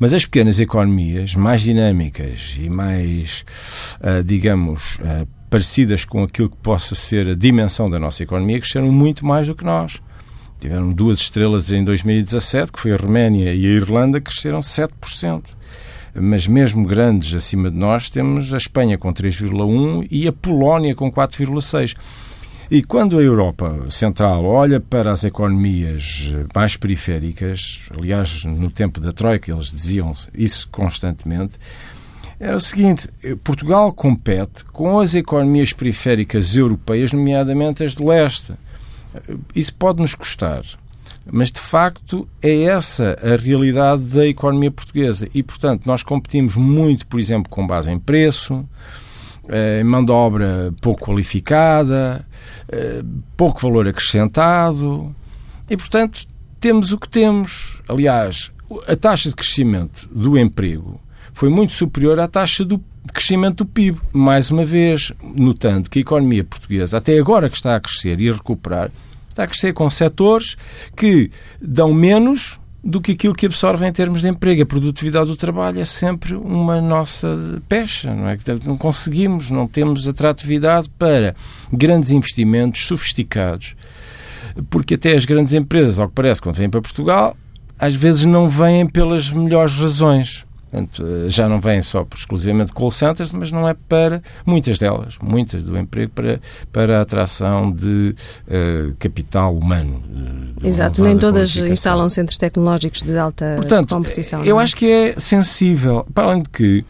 Mas 0.00 0.14
as 0.14 0.24
pequenas 0.24 0.58
economias, 0.58 1.36
mais 1.36 1.62
dinâmicas 1.62 2.56
e 2.58 2.70
mais, 2.70 3.44
uh, 4.00 4.24
digamos, 4.24 4.96
uh, 4.96 5.28
parecidas 5.50 6.06
com 6.06 6.24
aquilo 6.24 6.48
que 6.48 6.56
possa 6.56 6.94
ser 6.94 7.28
a 7.28 7.34
dimensão 7.34 7.88
da 7.90 8.00
nossa 8.00 8.22
economia, 8.22 8.58
cresceram 8.58 8.90
muito 8.90 9.26
mais 9.26 9.46
do 9.46 9.54
que 9.54 9.64
nós. 9.64 10.00
Tiveram 10.58 10.90
duas 10.92 11.20
estrelas 11.20 11.70
em 11.70 11.84
2017, 11.84 12.72
que 12.72 12.80
foi 12.80 12.92
a 12.92 12.96
Roménia 12.96 13.52
e 13.52 13.66
a 13.66 13.68
Irlanda, 13.68 14.20
que 14.20 14.30
cresceram 14.30 14.60
7% 14.60 15.60
mas 16.14 16.46
mesmo 16.46 16.84
grandes 16.86 17.34
acima 17.34 17.70
de 17.70 17.76
nós, 17.76 18.10
temos 18.10 18.52
a 18.52 18.56
Espanha 18.56 18.98
com 18.98 19.12
3,1 19.12 20.06
e 20.10 20.26
a 20.26 20.32
Polónia 20.32 20.94
com 20.94 21.10
4,6. 21.10 21.94
E 22.70 22.84
quando 22.84 23.18
a 23.18 23.22
Europa 23.22 23.86
Central 23.90 24.44
olha 24.44 24.78
para 24.78 25.10
as 25.10 25.24
economias 25.24 26.30
mais 26.54 26.76
periféricas, 26.76 27.88
aliás, 27.98 28.44
no 28.44 28.70
tempo 28.70 29.00
da 29.00 29.12
Troika 29.12 29.50
eles 29.50 29.72
diziam 29.72 30.12
isso 30.32 30.68
constantemente, 30.70 31.58
era 32.38 32.56
o 32.56 32.60
seguinte: 32.60 33.08
Portugal 33.42 33.92
compete 33.92 34.64
com 34.66 35.00
as 35.00 35.16
economias 35.16 35.72
periféricas 35.72 36.56
europeias, 36.56 37.12
nomeadamente 37.12 37.82
as 37.82 37.92
do 37.92 38.06
leste. 38.06 38.52
Isso 39.52 39.74
pode 39.74 40.00
nos 40.00 40.14
custar. 40.14 40.62
Mas, 41.30 41.50
de 41.50 41.60
facto, 41.60 42.26
é 42.40 42.62
essa 42.62 43.18
a 43.20 43.36
realidade 43.36 44.02
da 44.02 44.26
economia 44.26 44.70
portuguesa. 44.70 45.28
E, 45.34 45.42
portanto, 45.42 45.82
nós 45.86 46.02
competimos 46.02 46.56
muito, 46.56 47.06
por 47.08 47.18
exemplo, 47.18 47.50
com 47.50 47.66
base 47.66 47.90
em 47.90 47.98
preço, 47.98 48.64
eh, 49.50 49.82
mão 49.82 50.04
de 50.04 50.12
obra 50.12 50.72
pouco 50.80 51.04
qualificada, 51.06 52.24
eh, 52.68 53.02
pouco 53.36 53.60
valor 53.60 53.88
acrescentado. 53.88 55.14
E, 55.68 55.76
portanto, 55.76 56.20
temos 56.60 56.92
o 56.92 56.98
que 56.98 57.08
temos. 57.08 57.82
Aliás, 57.88 58.52
a 58.86 58.94
taxa 58.94 59.28
de 59.28 59.34
crescimento 59.34 60.08
do 60.12 60.38
emprego 60.38 61.00
foi 61.34 61.48
muito 61.48 61.72
superior 61.72 62.20
à 62.20 62.28
taxa 62.28 62.64
do 62.64 62.80
crescimento 63.12 63.64
do 63.64 63.66
PIB. 63.66 64.00
Mais 64.12 64.50
uma 64.50 64.64
vez, 64.64 65.12
notando 65.22 65.90
que 65.90 65.98
a 65.98 66.02
economia 66.02 66.44
portuguesa, 66.44 66.98
até 66.98 67.18
agora 67.18 67.50
que 67.50 67.56
está 67.56 67.74
a 67.74 67.80
crescer 67.80 68.20
e 68.20 68.28
a 68.28 68.32
recuperar, 68.32 68.90
está 69.28 69.44
a 69.44 69.46
crescer 69.48 69.72
com 69.72 69.90
setores 69.90 70.56
que 70.96 71.30
dão 71.60 71.92
menos 71.92 72.60
do 72.82 73.00
que 73.00 73.12
aquilo 73.12 73.34
que 73.34 73.46
absorvem 73.46 73.88
em 73.88 73.92
termos 73.92 74.22
de 74.22 74.28
emprego. 74.28 74.62
A 74.62 74.66
produtividade 74.66 75.26
do 75.26 75.36
trabalho 75.36 75.80
é 75.80 75.84
sempre 75.84 76.34
uma 76.34 76.80
nossa 76.80 77.62
pecha, 77.68 78.14
não 78.14 78.28
é? 78.28 78.36
Não 78.64 78.76
conseguimos, 78.76 79.50
não 79.50 79.66
temos 79.66 80.08
atratividade 80.08 80.88
para 80.98 81.34
grandes 81.72 82.10
investimentos 82.10 82.86
sofisticados. 82.86 83.74
Porque 84.68 84.94
até 84.94 85.14
as 85.14 85.24
grandes 85.24 85.52
empresas, 85.52 86.00
ao 86.00 86.08
que 86.08 86.14
parece, 86.14 86.40
quando 86.40 86.56
vêm 86.56 86.70
para 86.70 86.80
Portugal, 86.80 87.36
às 87.78 87.94
vezes 87.94 88.24
não 88.24 88.48
vêm 88.48 88.86
pelas 88.86 89.30
melhores 89.30 89.76
razões. 89.76 90.44
Portanto, 90.70 91.04
eh, 91.04 91.28
já 91.28 91.48
não 91.48 91.60
vêm 91.60 91.82
só 91.82 92.04
por, 92.04 92.16
exclusivamente 92.16 92.72
call 92.72 92.90
centers, 92.92 93.32
mas 93.32 93.50
não 93.50 93.68
é 93.68 93.74
para 93.74 94.22
muitas 94.46 94.78
delas, 94.78 95.18
muitas 95.20 95.64
do 95.64 95.76
emprego, 95.76 96.12
para, 96.12 96.40
para 96.72 96.98
a 96.98 97.02
atração 97.02 97.72
de 97.72 98.14
uh, 98.46 98.94
capital 98.98 99.56
humano. 99.56 100.02
De 100.56 100.68
Exato, 100.68 101.02
nem 101.02 101.18
todas 101.18 101.56
instalam 101.56 102.08
centros 102.08 102.38
tecnológicos 102.38 103.02
de 103.02 103.18
alta 103.18 103.54
Portanto, 103.56 103.88
competição. 103.88 104.44
Eu 104.44 104.60
é? 104.60 104.62
acho 104.62 104.76
que 104.76 104.88
é 104.88 105.14
sensível, 105.18 106.06
para 106.14 106.28
além 106.28 106.42
de 106.42 106.50
que 106.50 106.84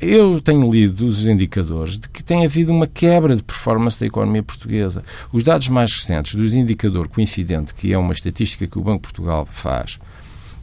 eu 0.00 0.40
tenho 0.40 0.70
lido 0.70 1.04
os 1.04 1.26
indicadores 1.26 1.98
de 1.98 2.08
que 2.08 2.24
tem 2.24 2.46
havido 2.46 2.72
uma 2.72 2.86
quebra 2.86 3.36
de 3.36 3.42
performance 3.42 4.00
da 4.00 4.06
economia 4.06 4.42
portuguesa. 4.42 5.02
Os 5.30 5.42
dados 5.42 5.68
mais 5.68 5.94
recentes 5.94 6.34
dos 6.34 6.54
indicador 6.54 7.06
coincidente, 7.06 7.74
que 7.74 7.92
é 7.92 7.98
uma 7.98 8.14
estatística 8.14 8.66
que 8.66 8.78
o 8.78 8.82
Banco 8.82 9.02
de 9.06 9.12
Portugal 9.12 9.44
faz, 9.44 9.98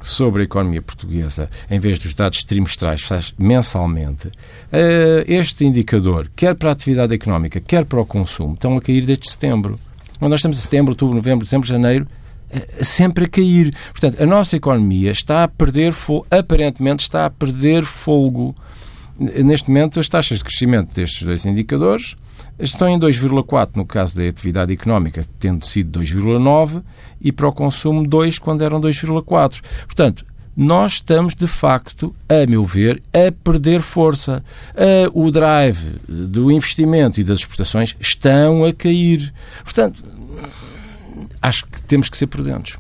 sobre 0.10 0.42
a 0.42 0.46
economia 0.46 0.82
portuguesa, 0.82 1.50
em 1.70 1.80
vez 1.80 2.00
dos 2.00 2.14
dados 2.14 2.44
trimestrais, 2.44 3.02
faz 3.02 3.34
mensalmente, 3.38 4.32
eh, 4.72 5.26
este 5.28 5.66
indicador, 5.66 6.30
quer 6.36 6.56
para 6.56 6.70
a 6.70 6.74
atividade 6.74 7.14
económica, 7.14 7.60
quer 7.60 7.86
para 7.86 8.00
o 8.00 8.06
consumo, 8.06 8.54
estão 8.54 8.78
a 8.78 8.82
cair 8.82 9.06
desde 9.06 9.30
setembro. 9.30 9.80
Nós 10.20 10.40
estamos 10.40 10.58
em 10.58 10.62
setembro, 10.62 10.92
outubro, 10.94 11.16
novembro, 11.16 11.46
dezembro, 11.46 11.68
janeiro, 11.68 12.08
eh, 12.50 12.84
sempre 12.84 13.26
a 13.26 13.28
cair. 13.28 13.76
Portanto, 13.92 14.22
a 14.22 14.26
nossa 14.26 14.56
economia 14.56 15.12
está 15.12 15.44
a 15.44 15.48
perder, 15.48 15.94
aparentemente 16.32 17.04
está 17.04 17.26
a 17.26 17.30
perder 17.30 17.84
folgo. 17.84 18.56
Neste 19.20 19.70
momento, 19.70 20.00
as 20.00 20.08
taxas 20.08 20.38
de 20.38 20.44
crescimento 20.44 20.94
destes 20.94 21.24
dois 21.24 21.46
indicadores 21.46 22.16
estão 22.60 22.88
em 22.88 23.00
2,4 23.00 23.72
no 23.76 23.86
caso 23.86 24.16
da 24.16 24.28
atividade 24.28 24.72
económica, 24.72 25.24
tendo 25.40 25.66
sido 25.66 26.00
2,9 26.00 26.84
e 27.20 27.32
para 27.32 27.48
o 27.48 27.52
consumo 27.52 28.08
2 28.08 28.38
quando 28.38 28.64
eram 28.64 28.80
2,4. 28.80 29.62
Portanto, 29.86 30.26
nós 30.56 30.94
estamos 30.94 31.36
de 31.36 31.48
facto, 31.48 32.16
a 32.28 32.50
meu 32.50 32.66
ver, 32.66 33.02
a 33.14 33.32
perder 33.32 33.82
força. 33.82 34.44
o 35.14 35.30
drive 35.30 36.00
do 36.08 36.52
investimento 36.52 37.20
e 37.20 37.24
das 37.24 37.40
exportações 37.40 37.96
estão 38.00 38.66
a 38.66 38.74
cair. 38.74 39.34
Portanto, 39.64 40.04
acho 41.42 41.66
que 41.66 41.82
temos 41.84 42.10
que 42.10 42.18
ser 42.18 42.28
prudentes. 42.28 42.78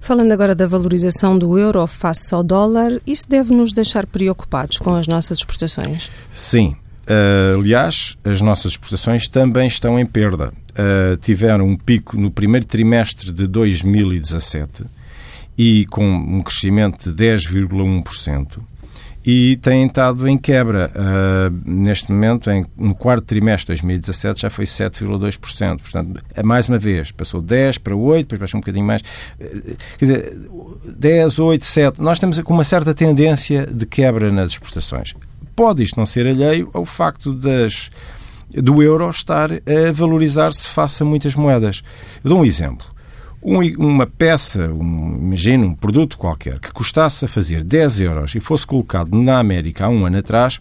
Falando 0.00 0.32
agora 0.32 0.54
da 0.54 0.66
valorização 0.66 1.38
do 1.38 1.58
euro 1.58 1.86
face 1.86 2.34
ao 2.34 2.42
dólar, 2.42 3.00
isso 3.06 3.28
deve 3.28 3.54
nos 3.54 3.72
deixar 3.72 4.06
preocupados 4.06 4.78
com 4.78 4.94
as 4.94 5.06
nossas 5.06 5.38
exportações? 5.38 6.10
Sim, 6.32 6.76
Uh, 7.02 7.58
aliás, 7.58 8.16
as 8.24 8.40
nossas 8.40 8.72
exportações 8.72 9.26
também 9.26 9.66
estão 9.66 9.98
em 9.98 10.06
perda. 10.06 10.52
Uh, 10.70 11.16
tiveram 11.16 11.66
um 11.66 11.76
pico 11.76 12.16
no 12.16 12.30
primeiro 12.30 12.64
trimestre 12.64 13.32
de 13.32 13.46
2017 13.46 14.84
e 15.58 15.84
com 15.86 16.04
um 16.04 16.40
crescimento 16.40 17.12
de 17.12 17.24
10,1% 17.24 18.58
e 19.24 19.56
têm 19.56 19.86
estado 19.86 20.26
em 20.28 20.36
quebra. 20.36 20.90
Uh, 20.94 21.62
neste 21.64 22.10
momento, 22.10 22.50
em, 22.50 22.66
no 22.76 22.94
quarto 22.94 23.24
trimestre 23.24 23.74
de 23.74 23.82
2017, 23.82 24.42
já 24.42 24.50
foi 24.50 24.64
7,2%. 24.64 25.80
Portanto, 25.80 26.20
mais 26.44 26.68
uma 26.68 26.78
vez, 26.78 27.10
passou 27.12 27.40
10 27.40 27.78
para 27.78 27.94
8, 27.94 28.24
depois 28.24 28.40
baixou 28.40 28.58
um 28.58 28.60
bocadinho 28.60 28.86
mais. 28.86 29.02
Uh, 29.40 29.76
quer 29.98 30.04
dizer, 30.04 30.38
10, 30.96 31.38
8, 31.38 31.64
7. 31.64 32.02
Nós 32.02 32.18
temos 32.18 32.38
uma 32.38 32.64
certa 32.64 32.92
tendência 32.94 33.66
de 33.66 33.86
quebra 33.86 34.30
nas 34.32 34.50
exportações 34.50 35.14
pode 35.54 35.82
isto 35.82 35.98
não 35.98 36.06
ser 36.06 36.26
alheio 36.26 36.70
ao 36.72 36.84
facto 36.84 37.32
das, 37.32 37.90
do 38.50 38.82
euro 38.82 39.08
estar 39.10 39.50
a 39.52 39.92
valorizar-se 39.92 40.66
face 40.66 41.02
a 41.02 41.06
muitas 41.06 41.34
moedas. 41.34 41.82
Eu 42.24 42.30
dou 42.30 42.40
um 42.40 42.44
exemplo. 42.44 42.86
Um, 43.42 43.58
uma 43.76 44.06
peça, 44.06 44.68
um, 44.68 45.16
imagina 45.20 45.66
um 45.66 45.74
produto 45.74 46.16
qualquer, 46.16 46.60
que 46.60 46.72
custasse 46.72 47.24
a 47.24 47.28
fazer 47.28 47.64
10 47.64 48.00
euros 48.00 48.34
e 48.36 48.40
fosse 48.40 48.64
colocado 48.64 49.16
na 49.20 49.38
América 49.38 49.86
há 49.86 49.88
um 49.88 50.06
ano 50.06 50.18
atrás, 50.18 50.60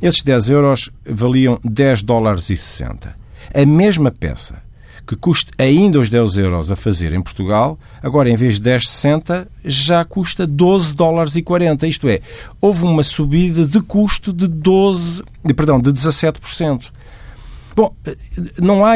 esses 0.00 0.22
10 0.22 0.50
euros 0.50 0.90
valiam 1.04 1.60
10 1.62 2.02
dólares 2.02 2.48
e 2.48 2.56
60. 2.56 3.14
A 3.54 3.66
mesma 3.66 4.10
peça 4.10 4.62
que 5.06 5.16
custa 5.16 5.50
ainda 5.58 5.98
os 5.98 6.08
10 6.08 6.38
euros 6.38 6.70
a 6.70 6.76
fazer 6.76 7.12
em 7.12 7.20
Portugal, 7.20 7.78
agora 8.02 8.30
em 8.30 8.36
vez 8.36 8.58
de 8.58 8.70
10,60 8.70 9.46
já 9.64 10.04
custa 10.04 10.46
12 10.46 10.94
dólares 10.94 11.36
e 11.36 11.42
40. 11.42 11.86
Isto 11.86 12.08
é, 12.08 12.20
houve 12.60 12.84
uma 12.84 13.02
subida 13.02 13.66
de 13.66 13.80
custo 13.80 14.32
de 14.32 14.46
12, 14.46 15.22
perdão, 15.54 15.80
de 15.80 15.90
17%. 15.92 16.90
Bom, 17.74 17.94
não 18.60 18.84
há. 18.84 18.94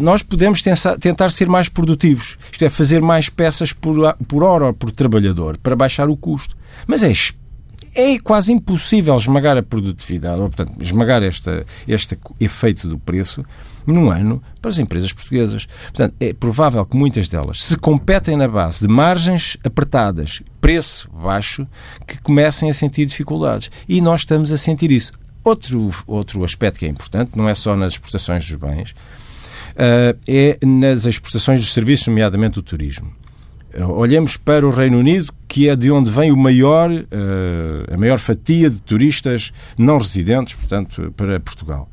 Nós 0.00 0.22
podemos 0.22 0.62
tentar 1.00 1.30
ser 1.30 1.48
mais 1.48 1.68
produtivos, 1.68 2.36
isto 2.50 2.64
é, 2.64 2.70
fazer 2.70 3.00
mais 3.00 3.28
peças 3.28 3.72
por, 3.72 3.96
por 4.28 4.42
hora 4.42 4.66
ou 4.66 4.72
por 4.72 4.90
trabalhador 4.90 5.58
para 5.58 5.76
baixar 5.76 6.08
o 6.08 6.16
custo. 6.16 6.56
Mas 6.86 7.02
é 7.02 7.12
é 7.96 8.18
quase 8.18 8.52
impossível 8.52 9.16
esmagar 9.16 9.56
a 9.56 9.62
produtividade, 9.62 10.38
ou, 10.38 10.50
portanto, 10.50 10.74
esmagar 10.80 11.22
esta, 11.22 11.64
este 11.88 12.18
efeito 12.38 12.86
do 12.86 12.98
preço 12.98 13.42
num 13.86 14.10
ano 14.10 14.42
para 14.60 14.70
as 14.70 14.78
empresas 14.78 15.12
portuguesas. 15.12 15.66
Portanto, 15.84 16.14
é 16.20 16.34
provável 16.34 16.84
que 16.84 16.96
muitas 16.96 17.26
delas 17.26 17.64
se 17.64 17.76
competem 17.78 18.36
na 18.36 18.46
base 18.46 18.86
de 18.86 18.88
margens 18.88 19.56
apertadas, 19.64 20.42
preço 20.60 21.08
baixo, 21.10 21.66
que 22.06 22.20
comecem 22.20 22.68
a 22.68 22.74
sentir 22.74 23.06
dificuldades. 23.06 23.70
E 23.88 24.00
nós 24.02 24.20
estamos 24.20 24.52
a 24.52 24.58
sentir 24.58 24.92
isso. 24.92 25.12
Outro, 25.46 25.92
outro 26.08 26.44
aspecto 26.44 26.80
que 26.80 26.86
é 26.86 26.88
importante, 26.88 27.36
não 27.36 27.48
é 27.48 27.54
só 27.54 27.76
nas 27.76 27.92
exportações 27.92 28.50
dos 28.50 28.56
bens, 28.58 28.90
uh, 28.90 30.18
é 30.26 30.58
nas 30.66 31.06
exportações 31.06 31.60
dos 31.60 31.72
serviços, 31.72 32.08
nomeadamente 32.08 32.54
do 32.56 32.62
turismo. 32.64 33.12
Olhemos 33.90 34.36
para 34.36 34.66
o 34.66 34.70
Reino 34.70 34.98
Unido, 34.98 35.32
que 35.46 35.68
é 35.68 35.76
de 35.76 35.88
onde 35.88 36.10
vem 36.10 36.32
o 36.32 36.36
maior, 36.36 36.90
uh, 36.90 37.94
a 37.94 37.96
maior 37.96 38.18
fatia 38.18 38.68
de 38.68 38.82
turistas 38.82 39.52
não 39.78 39.98
residentes, 39.98 40.54
portanto, 40.54 41.14
para 41.16 41.38
Portugal. 41.38 41.88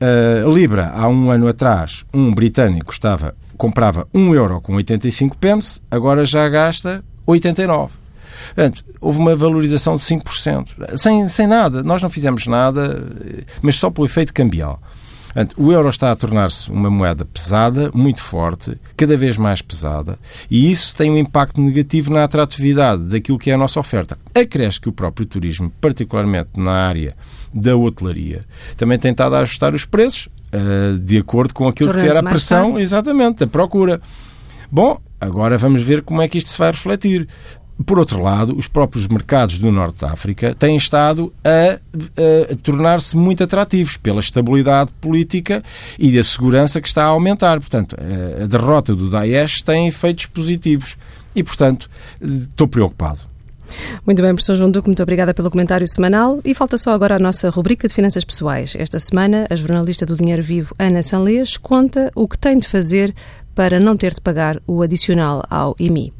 A 0.00 0.48
Libra, 0.48 0.88
há 0.88 1.06
um 1.08 1.30
ano 1.30 1.46
atrás, 1.46 2.06
um 2.14 2.32
britânico 2.32 2.90
estava, 2.90 3.36
comprava 3.58 4.08
1 4.14 4.34
euro 4.34 4.62
com 4.62 4.74
85 4.76 5.36
pence, 5.36 5.82
agora 5.90 6.24
já 6.24 6.48
gasta 6.48 7.04
89. 7.26 8.07
Portanto, 8.54 8.84
houve 9.00 9.18
uma 9.18 9.36
valorização 9.36 9.96
de 9.96 10.02
5%. 10.02 10.96
Sem, 10.96 11.28
sem 11.28 11.46
nada. 11.46 11.82
Nós 11.82 12.02
não 12.02 12.08
fizemos 12.08 12.46
nada, 12.46 13.02
mas 13.62 13.76
só 13.76 13.90
pelo 13.90 14.06
efeito 14.06 14.32
cambial. 14.32 14.80
Portanto, 15.38 15.54
o 15.56 15.72
euro 15.72 15.88
está 15.88 16.10
a 16.10 16.16
tornar-se 16.16 16.70
uma 16.70 16.90
moeda 16.90 17.24
pesada, 17.24 17.90
muito 17.94 18.20
forte, 18.20 18.76
cada 18.96 19.16
vez 19.16 19.36
mais 19.36 19.62
pesada, 19.62 20.18
e 20.50 20.68
isso 20.68 20.94
tem 20.96 21.10
um 21.10 21.16
impacto 21.16 21.60
negativo 21.60 22.12
na 22.12 22.24
atratividade 22.24 23.04
daquilo 23.04 23.38
que 23.38 23.50
é 23.50 23.54
a 23.54 23.58
nossa 23.58 23.78
oferta. 23.78 24.18
Acresce 24.34 24.80
que 24.80 24.88
o 24.88 24.92
próprio 24.92 25.26
turismo, 25.26 25.70
particularmente 25.80 26.50
na 26.56 26.72
área 26.72 27.14
da 27.54 27.76
hotelaria, 27.76 28.44
também 28.76 28.98
tem 28.98 29.12
estado 29.12 29.36
a 29.36 29.40
ajustar 29.40 29.74
os 29.74 29.84
preços 29.84 30.26
uh, 30.26 30.98
de 30.98 31.18
acordo 31.18 31.54
com 31.54 31.68
aquilo 31.68 31.92
que 31.92 32.00
era 32.00 32.18
a 32.18 32.22
pressão, 32.22 32.78
exatamente, 32.78 33.38
da 33.38 33.46
procura. 33.46 34.00
Bom, 34.72 34.98
agora 35.20 35.56
vamos 35.56 35.82
ver 35.82 36.02
como 36.02 36.20
é 36.20 36.28
que 36.28 36.38
isto 36.38 36.50
se 36.50 36.58
vai 36.58 36.70
refletir. 36.70 37.28
Por 37.86 37.98
outro 37.98 38.20
lado, 38.20 38.56
os 38.56 38.66
próprios 38.66 39.06
mercados 39.06 39.58
do 39.58 39.70
Norte 39.70 40.00
da 40.00 40.10
África 40.10 40.54
têm 40.54 40.76
estado 40.76 41.32
a, 41.44 41.78
a, 41.78 42.52
a 42.52 42.56
tornar-se 42.56 43.16
muito 43.16 43.44
atrativos 43.44 43.96
pela 43.96 44.20
estabilidade 44.20 44.92
política 45.00 45.62
e 45.98 46.18
a 46.18 46.24
segurança 46.24 46.80
que 46.80 46.88
está 46.88 47.04
a 47.04 47.08
aumentar. 47.08 47.60
Portanto, 47.60 47.96
a, 47.98 48.44
a 48.44 48.46
derrota 48.46 48.94
do 48.94 49.08
Daesh 49.08 49.62
tem 49.62 49.86
efeitos 49.86 50.26
positivos 50.26 50.96
e, 51.34 51.42
portanto, 51.42 51.88
estou 52.20 52.66
preocupado. 52.66 53.20
Muito 54.06 54.22
bem, 54.22 54.32
professor 54.32 54.56
João 54.56 54.70
Duque, 54.70 54.88
muito 54.88 55.02
obrigada 55.02 55.34
pelo 55.34 55.50
comentário 55.50 55.86
semanal. 55.86 56.40
E 56.44 56.54
falta 56.54 56.76
só 56.76 56.92
agora 56.92 57.16
a 57.16 57.18
nossa 57.18 57.50
rubrica 57.50 57.86
de 57.86 57.94
finanças 57.94 58.24
pessoais. 58.24 58.74
Esta 58.76 58.98
semana, 58.98 59.46
a 59.50 59.54
jornalista 59.54 60.04
do 60.06 60.16
Dinheiro 60.16 60.42
Vivo, 60.42 60.74
Ana 60.78 61.02
Sanlês, 61.02 61.56
conta 61.56 62.10
o 62.14 62.26
que 62.26 62.38
tem 62.38 62.58
de 62.58 62.66
fazer 62.66 63.14
para 63.54 63.78
não 63.78 63.96
ter 63.96 64.14
de 64.14 64.20
pagar 64.20 64.60
o 64.66 64.82
adicional 64.82 65.44
ao 65.50 65.76
IMI. 65.78 66.12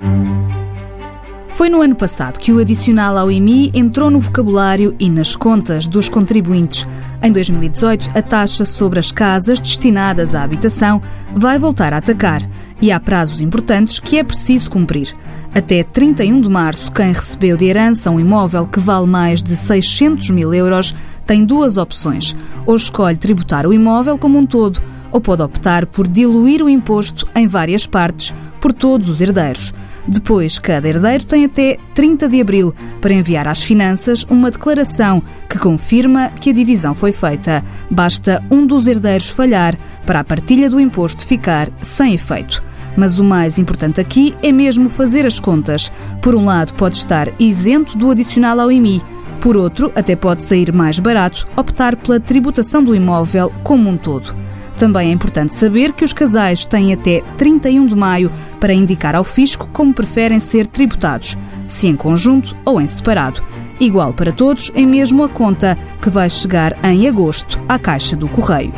Foi 1.58 1.68
no 1.68 1.82
ano 1.82 1.96
passado 1.96 2.38
que 2.38 2.52
o 2.52 2.60
adicional 2.60 3.18
ao 3.18 3.32
IMI 3.32 3.72
entrou 3.74 4.12
no 4.12 4.20
vocabulário 4.20 4.94
e 4.96 5.10
nas 5.10 5.34
contas 5.34 5.88
dos 5.88 6.08
contribuintes. 6.08 6.86
Em 7.20 7.32
2018, 7.32 8.10
a 8.16 8.22
taxa 8.22 8.64
sobre 8.64 9.00
as 9.00 9.10
casas 9.10 9.58
destinadas 9.58 10.36
à 10.36 10.44
habitação 10.44 11.02
vai 11.34 11.58
voltar 11.58 11.92
a 11.92 11.96
atacar 11.96 12.48
e 12.80 12.92
há 12.92 13.00
prazos 13.00 13.40
importantes 13.40 13.98
que 13.98 14.18
é 14.18 14.22
preciso 14.22 14.70
cumprir. 14.70 15.12
Até 15.54 15.82
31 15.82 16.40
de 16.40 16.50
março, 16.50 16.92
quem 16.92 17.12
recebeu 17.12 17.56
de 17.56 17.64
herança 17.64 18.10
um 18.10 18.20
imóvel 18.20 18.66
que 18.66 18.78
vale 18.78 19.06
mais 19.06 19.42
de 19.42 19.56
600 19.56 20.30
mil 20.30 20.52
euros 20.52 20.94
tem 21.26 21.44
duas 21.44 21.76
opções. 21.76 22.36
Ou 22.66 22.76
escolhe 22.76 23.16
tributar 23.16 23.66
o 23.66 23.72
imóvel 23.72 24.18
como 24.18 24.38
um 24.38 24.46
todo, 24.46 24.80
ou 25.10 25.20
pode 25.20 25.42
optar 25.42 25.86
por 25.86 26.06
diluir 26.06 26.62
o 26.62 26.68
imposto 26.68 27.26
em 27.34 27.46
várias 27.46 27.86
partes 27.86 28.34
por 28.60 28.72
todos 28.72 29.08
os 29.08 29.20
herdeiros. 29.20 29.72
Depois, 30.06 30.58
cada 30.58 30.88
herdeiro 30.88 31.24
tem 31.24 31.44
até 31.44 31.76
30 31.94 32.28
de 32.28 32.40
abril 32.40 32.74
para 33.00 33.12
enviar 33.12 33.46
às 33.46 33.62
finanças 33.62 34.24
uma 34.24 34.50
declaração 34.50 35.22
que 35.48 35.58
confirma 35.58 36.30
que 36.30 36.50
a 36.50 36.52
divisão 36.52 36.94
foi 36.94 37.12
feita. 37.12 37.62
Basta 37.90 38.42
um 38.50 38.66
dos 38.66 38.86
herdeiros 38.86 39.28
falhar 39.28 39.76
para 40.06 40.20
a 40.20 40.24
partilha 40.24 40.70
do 40.70 40.80
imposto 40.80 41.26
ficar 41.26 41.68
sem 41.82 42.14
efeito. 42.14 42.62
Mas 42.98 43.20
o 43.20 43.24
mais 43.24 43.60
importante 43.60 44.00
aqui 44.00 44.34
é 44.42 44.50
mesmo 44.50 44.88
fazer 44.88 45.24
as 45.24 45.38
contas. 45.38 45.92
Por 46.20 46.34
um 46.34 46.46
lado, 46.46 46.74
pode 46.74 46.96
estar 46.96 47.32
isento 47.38 47.96
do 47.96 48.10
adicional 48.10 48.58
ao 48.58 48.72
IMI. 48.72 49.00
Por 49.40 49.56
outro, 49.56 49.92
até 49.94 50.16
pode 50.16 50.42
sair 50.42 50.72
mais 50.72 50.98
barato 50.98 51.46
optar 51.56 51.94
pela 51.94 52.18
tributação 52.18 52.82
do 52.82 52.96
imóvel 52.96 53.52
como 53.62 53.88
um 53.88 53.96
todo. 53.96 54.34
Também 54.76 55.10
é 55.10 55.12
importante 55.12 55.54
saber 55.54 55.92
que 55.92 56.04
os 56.04 56.12
casais 56.12 56.66
têm 56.66 56.92
até 56.92 57.22
31 57.36 57.86
de 57.86 57.94
maio 57.94 58.32
para 58.58 58.74
indicar 58.74 59.14
ao 59.14 59.22
fisco 59.22 59.68
como 59.72 59.94
preferem 59.94 60.40
ser 60.40 60.66
tributados, 60.66 61.38
se 61.68 61.86
em 61.86 61.94
conjunto 61.94 62.56
ou 62.64 62.80
em 62.80 62.86
separado. 62.88 63.40
Igual 63.78 64.12
para 64.12 64.32
todos 64.32 64.72
é 64.74 64.84
mesmo 64.84 65.22
a 65.22 65.28
conta 65.28 65.78
que 66.02 66.10
vai 66.10 66.28
chegar 66.28 66.76
em 66.84 67.06
agosto 67.06 67.60
à 67.68 67.78
Caixa 67.78 68.16
do 68.16 68.28
Correio. 68.28 68.72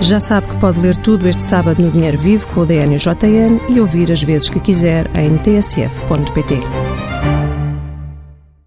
Já 0.00 0.20
sabe 0.20 0.48
que 0.48 0.56
pode 0.56 0.78
ler 0.78 0.96
tudo 0.96 1.26
este 1.26 1.42
sábado 1.42 1.82
no 1.82 1.90
Dinheiro 1.90 2.18
Vivo 2.18 2.46
com 2.48 2.60
o 2.60 2.66
DN 2.66 2.94
e 2.94 2.96
o 2.96 2.98
JN 2.98 3.60
e 3.68 3.80
ouvir 3.80 4.12
as 4.12 4.22
vezes 4.22 4.48
que 4.48 4.60
quiser 4.60 5.10
em 5.16 5.36
tsf.pt. 5.38 7.15